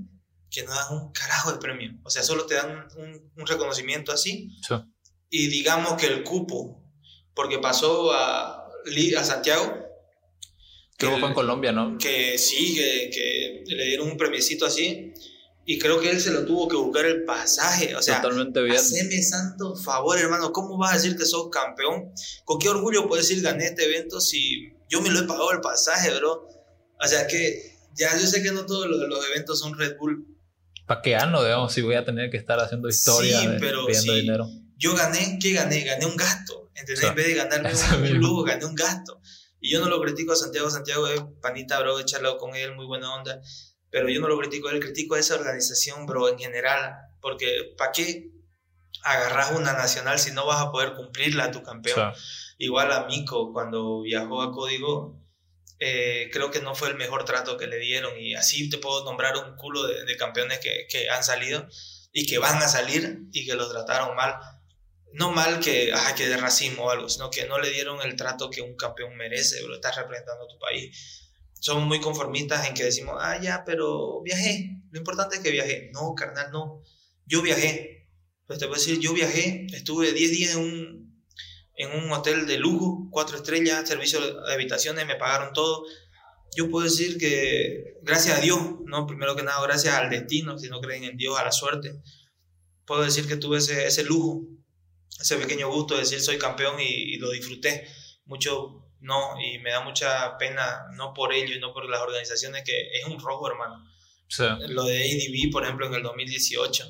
que 0.50 0.62
no 0.62 0.72
dan 0.72 0.92
un 0.92 1.12
carajo 1.12 1.52
de 1.52 1.58
premio. 1.58 1.92
O 2.04 2.10
sea, 2.10 2.22
solo 2.22 2.46
te 2.46 2.54
dan 2.54 2.88
un, 2.96 3.32
un 3.36 3.46
reconocimiento 3.46 4.12
así. 4.12 4.50
Sí 4.66 4.74
y 5.36 5.48
digamos 5.48 5.94
que 5.94 6.06
el 6.06 6.22
cupo, 6.22 6.80
porque 7.34 7.58
pasó 7.58 8.12
a, 8.12 8.68
a 8.68 9.24
Santiago. 9.24 9.84
Que 10.96 11.08
fue 11.08 11.28
en 11.28 11.34
Colombia, 11.34 11.72
¿no? 11.72 11.98
Que 11.98 12.38
sí, 12.38 12.76
que, 12.76 13.10
que, 13.10 13.64
le 13.74 13.84
dieron 13.84 14.10
un 14.10 14.16
premiecito 14.16 14.64
así. 14.64 15.12
Y 15.66 15.78
creo 15.78 16.00
que 16.00 16.10
él 16.10 16.20
se 16.20 16.30
lo 16.30 16.44
tuvo 16.44 16.68
que 16.68 16.76
buscar 16.76 17.06
el 17.06 17.24
pasaje. 17.24 17.94
O 17.96 18.02
sea, 18.02 18.20
Totalmente 18.20 18.62
bien. 18.62 18.76
haceme 18.76 19.22
santo 19.22 19.74
favor, 19.76 20.18
hermano. 20.18 20.52
¿Cómo 20.52 20.76
vas 20.76 20.92
a 20.92 20.96
decir 20.96 21.16
que 21.16 21.24
sos 21.24 21.48
campeón? 21.50 22.12
¿Con 22.44 22.58
qué 22.58 22.68
orgullo 22.68 23.08
puedes 23.08 23.28
decir 23.28 23.42
gané 23.42 23.66
este 23.66 23.84
evento 23.84 24.20
si 24.20 24.74
yo 24.88 25.00
me 25.00 25.10
lo 25.10 25.20
he 25.20 25.22
pagado 25.22 25.52
el 25.52 25.60
pasaje, 25.60 26.14
bro? 26.16 26.48
O 27.00 27.06
sea, 27.06 27.26
que 27.26 27.78
ya 27.94 28.16
yo 28.18 28.26
sé 28.26 28.42
que 28.42 28.52
no 28.52 28.66
todos 28.66 28.86
los, 28.86 29.08
los 29.08 29.26
eventos 29.30 29.58
son 29.58 29.78
Red 29.78 29.96
Bull. 29.98 30.26
¿Para 30.86 31.00
qué 31.00 31.16
ano, 31.16 31.42
digamos, 31.42 31.72
si 31.72 31.80
voy 31.80 31.94
a 31.94 32.04
tener 32.04 32.30
que 32.30 32.36
estar 32.36 32.60
haciendo 32.60 32.88
historia 32.88 33.40
sí, 33.40 33.48
pero 33.58 33.86
pidiendo 33.86 34.14
dinero? 34.14 34.46
yo 34.76 34.94
gané, 34.94 35.38
¿qué 35.40 35.52
gané? 35.52 35.82
Gané 35.82 36.06
un 36.06 36.16
gasto, 36.16 36.70
¿entendés? 36.74 37.04
en 37.04 37.14
vez 37.14 37.26
de 37.26 37.34
ganarme 37.34 37.70
un, 38.12 38.18
lujo, 38.18 38.42
gané 38.42 38.64
un 38.64 38.74
gasto. 38.74 39.20
Y 39.60 39.70
yo 39.70 39.80
no 39.80 39.88
lo 39.88 40.00
critico 40.00 40.32
a 40.32 40.36
Santiago, 40.36 40.68
Santiago 40.70 41.06
es 41.08 41.22
panita, 41.40 41.80
bro, 41.80 41.98
he 41.98 42.04
charlado 42.04 42.36
con 42.36 42.54
él, 42.54 42.74
muy 42.74 42.84
buena 42.84 43.14
onda, 43.14 43.40
pero 43.94 44.08
yo 44.08 44.20
no 44.20 44.26
lo 44.26 44.36
critico 44.36 44.70
él, 44.70 44.80
critico 44.80 45.14
a 45.14 45.20
esa 45.20 45.36
organización, 45.36 46.04
bro, 46.04 46.28
en 46.28 46.36
general, 46.36 46.96
porque 47.20 47.74
¿para 47.78 47.92
qué 47.92 48.32
agarras 49.04 49.52
una 49.52 49.72
nacional 49.72 50.18
si 50.18 50.32
no 50.32 50.46
vas 50.46 50.60
a 50.60 50.72
poder 50.72 50.94
cumplirla 50.94 51.44
a 51.44 51.50
tu 51.52 51.62
campeón? 51.62 52.12
Igual 52.58 52.90
a 52.90 53.04
Mico, 53.04 53.52
cuando 53.52 54.02
viajó 54.02 54.42
a 54.42 54.50
Código, 54.50 55.22
eh, 55.78 56.28
creo 56.32 56.50
que 56.50 56.60
no 56.60 56.74
fue 56.74 56.88
el 56.88 56.96
mejor 56.96 57.24
trato 57.24 57.56
que 57.56 57.68
le 57.68 57.78
dieron 57.78 58.18
y 58.18 58.34
así 58.34 58.68
te 58.68 58.78
puedo 58.78 59.04
nombrar 59.04 59.36
un 59.36 59.54
culo 59.54 59.86
de, 59.86 60.04
de 60.04 60.16
campeones 60.16 60.58
que, 60.58 60.88
que 60.90 61.08
han 61.08 61.22
salido 61.22 61.68
y 62.12 62.26
que 62.26 62.38
van 62.38 62.60
a 62.60 62.66
salir 62.66 63.20
y 63.30 63.46
que 63.46 63.54
los 63.54 63.70
trataron 63.70 64.16
mal 64.16 64.40
no 65.12 65.30
mal 65.30 65.60
que, 65.60 65.92
ah, 65.94 66.14
que 66.16 66.28
de 66.28 66.36
racismo 66.36 66.86
o 66.86 66.90
algo, 66.90 67.08
sino 67.08 67.30
que 67.30 67.46
no 67.46 67.60
le 67.60 67.70
dieron 67.70 68.02
el 68.02 68.16
trato 68.16 68.50
que 68.50 68.60
un 68.60 68.74
campeón 68.74 69.16
merece, 69.16 69.62
lo 69.62 69.76
estás 69.76 69.94
representando 69.94 70.44
a 70.44 70.48
tu 70.48 70.58
país. 70.58 71.23
Somos 71.64 71.86
muy 71.86 71.98
conformistas 71.98 72.68
en 72.68 72.74
que 72.74 72.84
decimos, 72.84 73.16
ah, 73.18 73.40
ya, 73.40 73.64
pero 73.64 74.20
viajé, 74.22 74.82
lo 74.90 74.98
importante 74.98 75.36
es 75.36 75.42
que 75.42 75.50
viajé. 75.50 75.90
No, 75.94 76.14
carnal, 76.14 76.50
no. 76.52 76.82
Yo 77.24 77.40
viajé. 77.40 78.06
Pues 78.46 78.58
te 78.58 78.66
puedo 78.66 78.78
decir, 78.78 79.00
yo 79.00 79.14
viajé, 79.14 79.66
estuve 79.72 80.12
10 80.12 80.30
días 80.30 80.56
en 80.56 80.58
un, 80.58 81.24
en 81.76 81.90
un 81.92 82.12
hotel 82.12 82.46
de 82.46 82.58
lujo, 82.58 83.08
cuatro 83.10 83.38
estrellas, 83.38 83.88
servicio 83.88 84.20
de 84.20 84.52
habitaciones, 84.52 85.06
me 85.06 85.16
pagaron 85.16 85.54
todo. 85.54 85.84
Yo 86.54 86.68
puedo 86.68 86.84
decir 86.84 87.16
que, 87.16 87.96
gracias 88.02 88.36
a 88.36 88.40
Dios, 88.42 88.60
no 88.84 89.06
primero 89.06 89.34
que 89.34 89.42
nada, 89.42 89.62
gracias 89.62 89.94
al 89.94 90.10
destino, 90.10 90.58
si 90.58 90.68
no 90.68 90.82
creen 90.82 91.04
en 91.04 91.16
Dios, 91.16 91.38
a 91.38 91.44
la 91.44 91.52
suerte, 91.52 92.02
puedo 92.84 93.02
decir 93.02 93.26
que 93.26 93.36
tuve 93.36 93.56
ese, 93.56 93.86
ese 93.86 94.04
lujo 94.04 94.46
ese 95.20 95.36
pequeño 95.36 95.70
gusto 95.70 95.94
de 95.94 96.00
decir 96.00 96.20
soy 96.20 96.38
campeón 96.38 96.76
y, 96.80 97.16
lo 97.16 97.30
disfruté. 97.30 97.86
Mucho 98.26 98.83
no, 99.04 99.38
y 99.38 99.58
me 99.58 99.70
da 99.70 99.80
mucha 99.82 100.36
pena, 100.38 100.86
no 100.96 101.12
por 101.12 101.32
ello 101.32 101.54
y 101.54 101.60
no 101.60 101.74
por 101.74 101.88
las 101.88 102.00
organizaciones, 102.00 102.64
que 102.64 102.90
es 102.92 103.04
un 103.06 103.20
rojo, 103.20 103.48
hermano. 103.48 103.84
Lo 104.68 104.84
de 104.84 105.02
ADB, 105.02 105.52
por 105.52 105.62
ejemplo, 105.62 105.86
en 105.86 105.94
el 105.94 106.02
2018. 106.02 106.84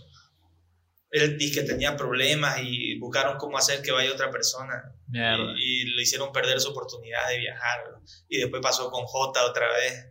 Él 1.11 1.37
dijo 1.37 1.61
que 1.61 1.67
tenía 1.67 1.97
problemas 1.97 2.61
y 2.62 2.99
buscaron 2.99 3.37
cómo 3.37 3.59
hacer 3.59 3.83
que 3.83 3.91
vaya 3.91 4.12
otra 4.12 4.31
persona. 4.31 4.95
Y, 5.12 5.19
y, 5.19 5.85
le 5.85 6.03
hicieron 6.03 6.33
perder 6.33 6.61
su 6.61 6.71
oportunidad 6.71 7.29
de 7.29 7.39
viajar. 7.39 7.81
Y 8.29 8.39
después 8.39 8.62
pasó 8.62 8.91
con 8.91 9.05
J 9.05 9.45
otra 9.45 9.69
vez 9.73 10.07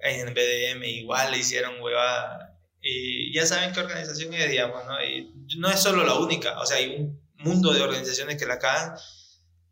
en 0.00 0.32
BDM, 0.32 0.82
igual 0.84 1.30
le 1.30 1.38
hicieron 1.38 1.80
huevada. 1.80 2.58
Y 2.80 3.34
ya 3.34 3.44
saben 3.44 3.72
qué 3.72 3.80
organización 3.80 4.32
es, 4.32 4.50
digamos, 4.50 4.84
¿no? 4.86 5.02
Y 5.04 5.30
no 5.58 5.68
es 5.68 5.80
solo 5.80 6.04
la 6.04 6.14
única, 6.14 6.58
o 6.60 6.64
sea, 6.66 6.78
hay 6.78 6.94
un 6.96 7.20
mundo 7.36 7.72
de 7.72 7.82
organizaciones 7.82 8.38
que 8.38 8.46
la 8.46 8.58
cagan. 8.58 8.94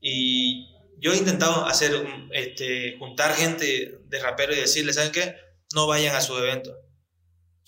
Y 0.00 0.55
yo 0.98 1.12
he 1.12 1.16
intentado 1.16 1.66
hacer, 1.66 2.06
este, 2.32 2.96
juntar 2.98 3.34
gente 3.34 3.98
de 4.04 4.18
rapero 4.20 4.52
y 4.54 4.56
decirles, 4.56 4.96
¿saben 4.96 5.12
qué? 5.12 5.36
No 5.74 5.86
vayan 5.86 6.14
a 6.14 6.20
su 6.20 6.36
evento. 6.36 6.74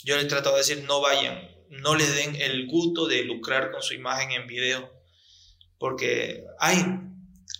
Yo 0.04 0.16
les 0.16 0.28
trato 0.28 0.52
de 0.52 0.58
decir, 0.58 0.84
no 0.84 1.00
vayan, 1.00 1.40
no 1.68 1.94
les 1.94 2.14
den 2.14 2.36
el 2.36 2.66
gusto 2.66 3.06
de 3.06 3.24
lucrar 3.24 3.70
con 3.70 3.82
su 3.82 3.94
imagen 3.94 4.30
en 4.30 4.46
video, 4.46 4.90
porque 5.78 6.44
hay 6.58 6.84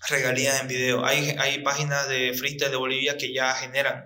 regalías 0.09 0.61
en 0.61 0.69
video, 0.69 1.05
hay, 1.05 1.35
hay 1.39 1.63
páginas 1.63 2.09
de 2.09 2.33
freestyle 2.33 2.71
de 2.71 2.77
Bolivia 2.77 3.19
que 3.19 3.33
ya 3.33 3.55
generan. 3.55 4.05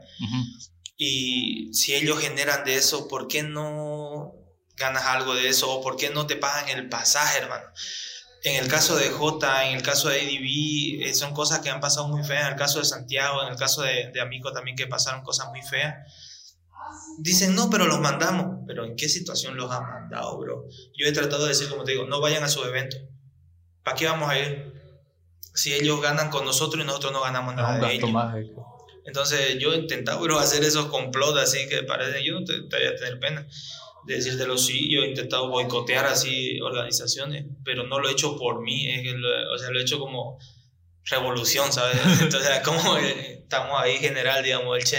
Y 0.97 1.73
si 1.73 1.95
ellos 1.95 2.21
generan 2.21 2.65
de 2.65 2.77
eso, 2.77 3.09
¿por 3.09 3.29
qué 3.29 3.43
no 3.43 4.35
ganas 4.77 5.05
algo 5.05 5.35
de 5.35 5.49
eso? 5.49 5.71
¿O 5.71 5.83
por 5.83 5.97
qué 5.97 6.11
no 6.11 6.27
te 6.27 6.37
pagan 6.37 6.69
el 6.69 6.89
pasaje, 6.89 7.39
hermano? 7.39 7.67
En 8.45 8.57
el 8.63 8.69
caso 8.69 8.97
de 8.97 9.11
J, 9.11 9.69
en 9.69 9.77
el 9.77 9.83
caso 9.83 10.09
de 10.09 10.21
ADB, 10.21 11.09
eh, 11.09 11.15
son 11.15 11.33
cosas 11.33 11.61
que 11.61 11.71
han 11.71 11.81
pasado 11.81 12.09
muy 12.09 12.25
feas. 12.25 12.47
En 12.47 12.53
el 12.53 12.59
caso 12.59 12.81
de 12.81 12.85
Santiago, 12.85 13.43
en 13.43 13.53
el 13.53 13.57
caso 13.57 13.83
de, 13.83 14.11
de 14.13 14.21
Amico 14.21 14.53
también, 14.53 14.77
que 14.77 14.89
pasaron 14.89 15.23
cosas 15.23 15.49
muy 15.51 15.63
feas. 15.63 15.95
Dicen, 17.19 17.55
no, 17.55 17.71
pero 17.71 17.87
los 17.87 18.01
mandamos. 18.01 18.65
Pero 18.67 18.85
¿en 18.85 18.97
qué 18.97 19.09
situación 19.09 19.57
los 19.57 19.71
han 19.71 19.85
mandado, 19.85 20.39
bro? 20.39 20.67
Yo 20.97 21.07
he 21.07 21.13
tratado 21.13 21.43
de 21.43 21.51
decir, 21.51 21.69
como 21.69 21.85
te 21.85 21.93
digo, 21.93 22.07
no 22.07 22.21
vayan 22.21 22.43
a 22.43 22.49
su 22.49 22.65
evento. 22.65 22.97
¿Para 23.85 23.97
qué 23.97 24.07
vamos 24.07 24.29
a 24.29 24.39
ir? 24.39 24.73
Si 25.55 25.73
ellos 25.73 26.01
ganan 26.01 26.31
con 26.31 26.45
nosotros 26.45 26.83
y 26.83 26.87
nosotros 26.87 27.13
no 27.13 27.23
ganamos 27.23 27.55
nada 27.55 27.79
de 27.79 27.95
ellos. 27.95 28.11
Entonces 29.05 29.59
yo 29.59 29.73
he 29.73 29.79
intentado 29.79 30.21
bro, 30.21 30.39
hacer 30.39 30.63
esos 30.63 30.87
complots 30.87 31.39
así 31.39 31.69
que 31.69 31.83
parece, 31.83 32.25
yo 32.25 32.39
no 32.39 32.45
te, 32.45 32.63
te 32.63 32.77
voy 32.77 32.87
a 32.87 32.97
tener 32.97 33.19
pena 33.19 33.47
de 34.05 34.17
decírtelo, 34.17 34.59
sí, 34.59 34.93
yo 34.93 35.03
he 35.03 35.09
intentado 35.09 35.49
boicotear 35.49 36.07
así 36.07 36.61
organizaciones, 36.61 37.47
pero 37.65 37.85
no 37.87 38.01
lo 38.01 38.09
he 38.09 38.13
hecho 38.13 38.37
por 38.37 38.63
mí, 38.63 38.91
es 38.91 39.15
o 39.53 39.59
sea, 39.59 39.71
lo 39.71 39.79
he 39.79 39.83
hecho 39.83 39.99
como 39.99 40.39
revolución, 41.05 41.73
¿sabes? 41.73 41.97
Entonces, 42.21 42.61
como 42.65 42.97
estamos 42.97 43.81
ahí 43.81 43.97
general, 43.99 44.43
digamos, 44.43 44.77
el 44.79 44.85
Che. 44.85 44.99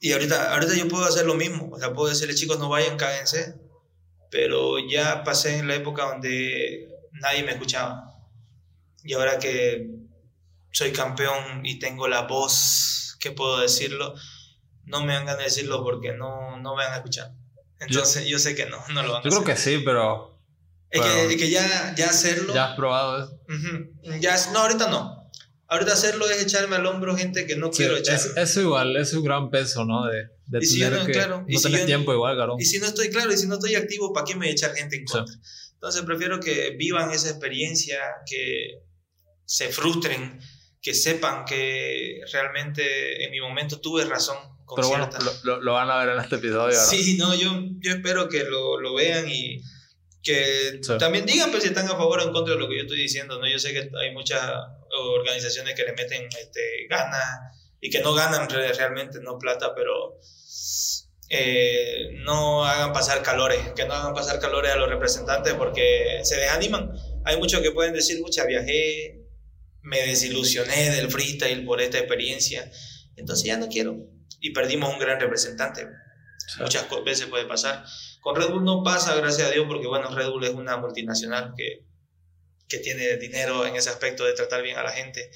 Y 0.00 0.12
ahorita, 0.12 0.52
ahorita 0.52 0.74
yo 0.74 0.88
puedo 0.88 1.04
hacer 1.04 1.24
lo 1.26 1.34
mismo, 1.34 1.70
o 1.72 1.78
sea, 1.78 1.92
puedo 1.92 2.08
decirle, 2.08 2.34
chicos, 2.34 2.58
no 2.58 2.68
vayan, 2.68 2.96
cáguense, 2.96 3.54
pero 4.30 4.78
ya 4.78 5.24
pasé 5.24 5.58
en 5.58 5.68
la 5.68 5.76
época 5.76 6.04
donde 6.04 6.88
nadie 7.12 7.42
me 7.42 7.52
escuchaba. 7.52 8.12
Y 9.02 9.14
ahora 9.14 9.38
que 9.38 9.88
soy 10.72 10.92
campeón 10.92 11.64
y 11.64 11.78
tengo 11.78 12.08
la 12.08 12.22
voz, 12.22 13.16
que 13.20 13.32
puedo 13.32 13.60
decirlo, 13.60 14.14
no 14.84 15.04
me 15.04 15.16
van 15.16 15.28
a 15.28 15.36
decirlo 15.36 15.82
porque 15.82 16.12
no, 16.12 16.58
no 16.58 16.76
me 16.76 16.84
van 16.84 16.92
a 16.92 16.96
escuchar. 16.96 17.32
Entonces 17.86 18.26
yo, 18.26 18.38
sé 18.38 18.54
que 18.54 18.66
no, 18.66 18.78
no 18.88 19.02
lo 19.02 19.12
van 19.12 19.20
a 19.20 19.24
Yo 19.24 19.30
creo 19.30 19.44
que 19.44 19.56
sí, 19.56 19.82
pero... 19.84 20.40
Es, 20.90 21.00
que, 21.00 21.36
que, 21.36 21.50
ya, 21.50 21.94
ya 21.96 22.06
hacerlo... 22.06 22.54
Ya 22.54 22.70
has 22.70 22.76
probado 22.76 23.24
eso. 23.24 23.40
ya, 24.20 24.36
no, 24.52 24.60
ahorita 24.60 24.88
no. 24.88 25.30
Ahorita 25.68 25.92
hacerlo 25.92 26.28
es 26.30 26.42
echarme 26.42 26.76
al 26.76 26.86
hombro 26.86 27.16
gente 27.16 27.44
que 27.46 27.56
no 27.56 27.70
quiero 27.70 27.96
echar. 27.96 28.14
Es, 28.14 28.36
eso 28.36 28.60
igual, 28.60 28.96
es 28.96 29.12
un 29.12 29.24
gran 29.24 29.50
peso, 29.50 29.84
¿no? 29.84 30.06
De, 30.06 30.28
de 30.46 30.58
y 30.64 30.78
tener 30.78 30.92
no, 30.92 31.06
que 31.06 31.12
claro, 31.12 31.44
no 31.46 31.60
tener 31.60 31.86
tiempo 31.86 32.12
igual, 32.12 32.36
claro. 32.36 32.54
Y 32.58 32.64
si 32.64 32.78
no 32.78 32.86
estoy 32.86 33.10
claro, 33.10 33.32
y 33.32 33.36
si 33.36 33.48
no 33.48 33.54
estoy 33.54 33.74
activo, 33.74 34.12
¿para 34.12 34.24
qué 34.24 34.36
me 34.36 34.48
echar 34.48 34.74
gente 34.74 34.96
en 34.96 35.04
contra? 35.04 35.34
Entonces 35.74 36.02
prefiero 36.02 36.38
que 36.38 36.76
vivan 36.78 37.10
esa 37.10 37.30
experiencia, 37.30 37.98
que 38.24 38.80
se 39.44 39.68
frustren, 39.68 40.38
que 40.80 40.94
sepan 40.94 41.44
que 41.44 42.20
realmente 42.32 43.24
en 43.24 43.32
mi 43.32 43.40
momento 43.40 43.80
tuve 43.80 44.04
razón 44.04 44.36
pero 44.74 44.88
bueno, 44.88 45.08
lo, 45.44 45.60
lo, 45.60 45.72
van 45.74 45.90
a 45.90 46.04
ver 46.04 46.14
en 46.14 46.20
este 46.20 46.36
episodio. 46.36 46.76
Sí, 46.76 47.16
no, 47.16 47.34
yo, 47.34 47.52
yo 47.78 47.92
espero 47.92 48.28
que 48.28 48.44
lo, 48.44 48.80
lo 48.80 48.94
vean 48.94 49.28
y 49.28 49.62
que 50.26 50.80
también 50.98 51.24
digan 51.24 51.50
pues, 51.52 51.62
si 51.62 51.68
están 51.68 51.86
a 51.86 51.90
favor 51.90 52.18
o 52.18 52.22
en 52.24 52.32
contra 52.32 52.54
de 52.54 52.60
lo 52.60 52.68
que 52.68 52.76
yo 52.76 52.82
estoy 52.82 52.98
diciendo. 52.98 53.38
¿no? 53.38 53.48
Yo 53.48 53.60
sé 53.60 53.72
que 53.72 53.90
hay 53.96 54.12
muchas 54.12 54.42
organizaciones 54.90 55.74
que 55.74 55.84
le 55.84 55.92
meten 55.92 56.26
este, 56.40 56.86
ganas 56.90 57.54
y 57.80 57.90
que 57.90 58.00
no 58.00 58.12
ganan 58.12 58.48
realmente, 58.50 59.20
no 59.20 59.38
plata, 59.38 59.72
pero 59.74 60.18
eh, 61.28 62.10
no 62.24 62.64
hagan 62.64 62.92
pasar 62.92 63.22
calores, 63.22 63.60
que 63.76 63.84
no 63.84 63.94
hagan 63.94 64.14
pasar 64.14 64.40
calores 64.40 64.72
a 64.72 64.76
los 64.76 64.88
representantes 64.88 65.54
porque 65.54 66.20
se 66.24 66.36
desaniman. 66.36 66.92
Hay 67.24 67.36
muchos 67.36 67.60
que 67.60 67.70
pueden 67.70 67.94
decir, 67.94 68.20
mucha 68.20 68.44
viajé, 68.46 69.22
me 69.82 70.02
desilusioné 70.08 70.90
del 70.90 71.08
freestyle 71.10 71.64
por 71.64 71.80
esta 71.80 71.98
experiencia, 71.98 72.68
entonces 73.14 73.46
ya 73.46 73.56
no 73.56 73.68
quiero 73.68 74.15
y 74.40 74.50
perdimos 74.50 74.92
un 74.92 74.98
gran 74.98 75.20
representante. 75.20 75.86
Muchas 76.60 76.86
veces 77.04 77.26
puede 77.26 77.44
pasar. 77.46 77.84
Con 78.20 78.36
Red 78.36 78.50
Bull 78.50 78.64
no 78.64 78.82
pasa, 78.82 79.14
gracias 79.14 79.48
a 79.48 79.50
Dios, 79.50 79.66
porque 79.68 79.86
bueno, 79.86 80.14
Red 80.14 80.30
Bull 80.30 80.44
es 80.44 80.54
una 80.54 80.76
multinacional 80.76 81.54
que, 81.56 81.84
que 82.68 82.78
tiene 82.78 83.16
dinero 83.16 83.66
en 83.66 83.76
ese 83.76 83.90
aspecto 83.90 84.24
de 84.24 84.32
tratar 84.32 84.62
bien 84.62 84.78
a 84.78 84.82
la 84.82 84.92
gente. 84.92 85.30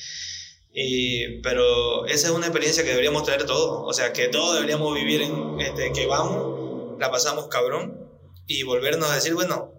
Y, 0.72 1.40
pero 1.40 2.06
esa 2.06 2.28
es 2.28 2.32
una 2.32 2.46
experiencia 2.46 2.84
que 2.84 2.90
deberíamos 2.90 3.24
tener 3.24 3.44
todos. 3.44 3.82
O 3.84 3.92
sea, 3.92 4.12
que 4.12 4.28
todos 4.28 4.54
deberíamos 4.54 4.94
vivir 4.94 5.22
en 5.22 5.60
este, 5.60 5.92
que 5.92 6.06
vamos, 6.06 6.98
la 6.98 7.10
pasamos 7.10 7.48
cabrón 7.48 8.08
y 8.46 8.62
volvernos 8.62 9.10
a 9.10 9.14
decir, 9.14 9.34
bueno, 9.34 9.72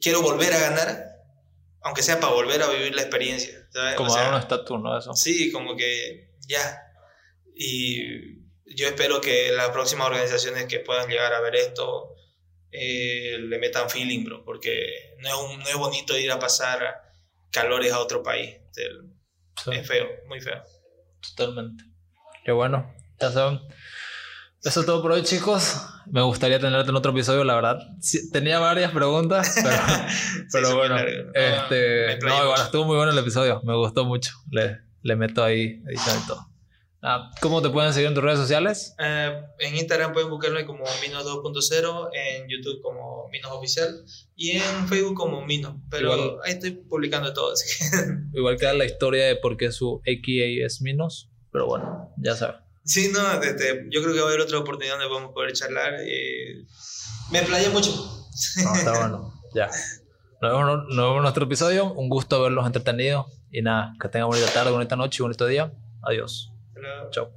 quiero 0.00 0.22
volver 0.22 0.52
a 0.54 0.58
ganar, 0.58 1.04
aunque 1.82 2.02
sea 2.02 2.20
para 2.20 2.32
volver 2.32 2.62
a 2.62 2.68
vivir 2.68 2.94
la 2.94 3.02
experiencia. 3.02 3.68
Como 3.96 4.14
dar 4.14 4.32
un 4.32 4.40
estatus, 4.40 4.80
¿no? 4.80 4.98
Eso. 4.98 5.14
Sí, 5.14 5.52
como 5.52 5.76
que 5.76 6.30
ya, 6.48 6.80
y 7.56 8.36
yo 8.66 8.86
espero 8.86 9.20
que 9.20 9.50
las 9.52 9.70
próximas 9.70 10.08
organizaciones 10.08 10.66
que 10.66 10.80
puedan 10.80 11.08
llegar 11.08 11.32
a 11.32 11.40
ver 11.40 11.56
esto 11.56 12.14
eh, 12.70 13.38
le 13.40 13.58
metan 13.58 13.88
feeling, 13.88 14.24
bro, 14.24 14.44
porque 14.44 15.14
no 15.20 15.28
es, 15.28 15.58
no 15.58 15.66
es 15.66 15.76
bonito 15.76 16.18
ir 16.18 16.30
a 16.30 16.38
pasar 16.38 17.02
calores 17.50 17.92
a 17.92 18.00
otro 18.00 18.22
país. 18.22 18.56
Es 19.72 19.88
feo, 19.88 20.06
muy 20.28 20.40
feo. 20.40 20.62
Totalmente. 21.34 21.84
Qué 22.44 22.52
bueno. 22.52 22.94
Ya 23.18 23.30
saben. 23.30 23.60
Eso 24.62 24.80
es 24.80 24.86
todo 24.86 25.00
por 25.00 25.12
hoy, 25.12 25.22
chicos. 25.22 25.80
Me 26.06 26.20
gustaría 26.22 26.60
tenerte 26.60 26.90
en 26.90 26.96
otro 26.96 27.12
episodio, 27.12 27.44
la 27.44 27.54
verdad. 27.54 27.78
tenía 28.32 28.58
varias 28.58 28.92
preguntas, 28.92 29.54
pero, 29.62 29.76
pero 30.52 30.76
bueno. 30.76 30.96
Este, 31.34 32.18
no, 32.18 32.44
igual, 32.44 32.60
estuvo 32.60 32.84
muy 32.84 32.96
bueno 32.96 33.12
el 33.12 33.18
episodio. 33.18 33.62
Me 33.64 33.74
gustó 33.74 34.04
mucho. 34.04 34.32
Le, 34.50 34.80
le 35.02 35.16
meto 35.16 35.42
ahí 35.42 35.82
y 35.88 36.26
todo. 36.26 36.46
Ah, 37.02 37.30
¿Cómo 37.40 37.62
te 37.62 37.70
pueden 37.70 37.92
seguir 37.92 38.08
en 38.08 38.14
tus 38.14 38.24
redes 38.24 38.38
sociales? 38.38 38.94
Eh, 38.98 39.40
en 39.60 39.76
Instagram 39.76 40.12
pueden 40.12 40.30
buscarme 40.30 40.66
como 40.66 40.84
Minos 41.02 41.24
2.0, 41.24 42.10
en 42.12 42.48
YouTube 42.48 42.80
como 42.82 43.28
Minos 43.30 43.52
Oficial 43.52 44.04
y 44.34 44.52
en 44.52 44.88
Facebook 44.88 45.14
como 45.14 45.44
Minos. 45.44 45.74
Pero 45.90 46.42
ahí 46.42 46.52
estoy 46.52 46.72
publicando 46.72 47.32
todo. 47.32 47.52
Así 47.52 47.84
Igual 48.34 48.56
queda 48.58 48.74
la 48.74 48.86
historia 48.86 49.26
de 49.26 49.36
por 49.36 49.56
qué 49.56 49.70
su 49.70 50.00
AKA 50.00 50.66
es 50.66 50.80
Minos, 50.80 51.30
pero 51.52 51.66
bueno, 51.66 52.12
ya 52.16 52.34
sabes. 52.34 52.56
Sí, 52.84 53.10
no, 53.12 53.18
yo 53.20 54.02
creo 54.02 54.14
que 54.14 54.20
va 54.20 54.26
a 54.26 54.28
haber 54.28 54.40
otra 54.40 54.58
oportunidad 54.58 54.94
donde 54.94 55.12
vamos 55.12 55.30
a 55.30 55.34
poder 55.34 55.52
charlar. 55.52 55.94
Eh, 56.00 56.64
me 57.32 57.42
playé 57.42 57.68
mucho. 57.70 57.90
No, 58.62 58.74
está 58.74 58.92
bueno, 58.98 59.34
ya. 59.54 59.68
Nos 60.40 60.52
vemos, 60.52 60.84
nos 60.88 60.96
vemos 60.96 61.16
en 61.16 61.22
nuestro 61.22 61.44
episodio. 61.44 61.92
Un 61.92 62.08
gusto 62.08 62.40
verlos 62.42 62.64
entretenidos. 62.64 63.26
Y 63.50 63.62
nada, 63.62 63.94
que 64.00 64.08
tengan 64.08 64.28
bonita 64.28 64.52
tarde, 64.52 64.70
bonita 64.70 64.94
noche 64.96 65.16
y 65.20 65.22
bonito 65.22 65.46
día. 65.46 65.72
Adiós. 66.02 66.52
走。 67.10 67.30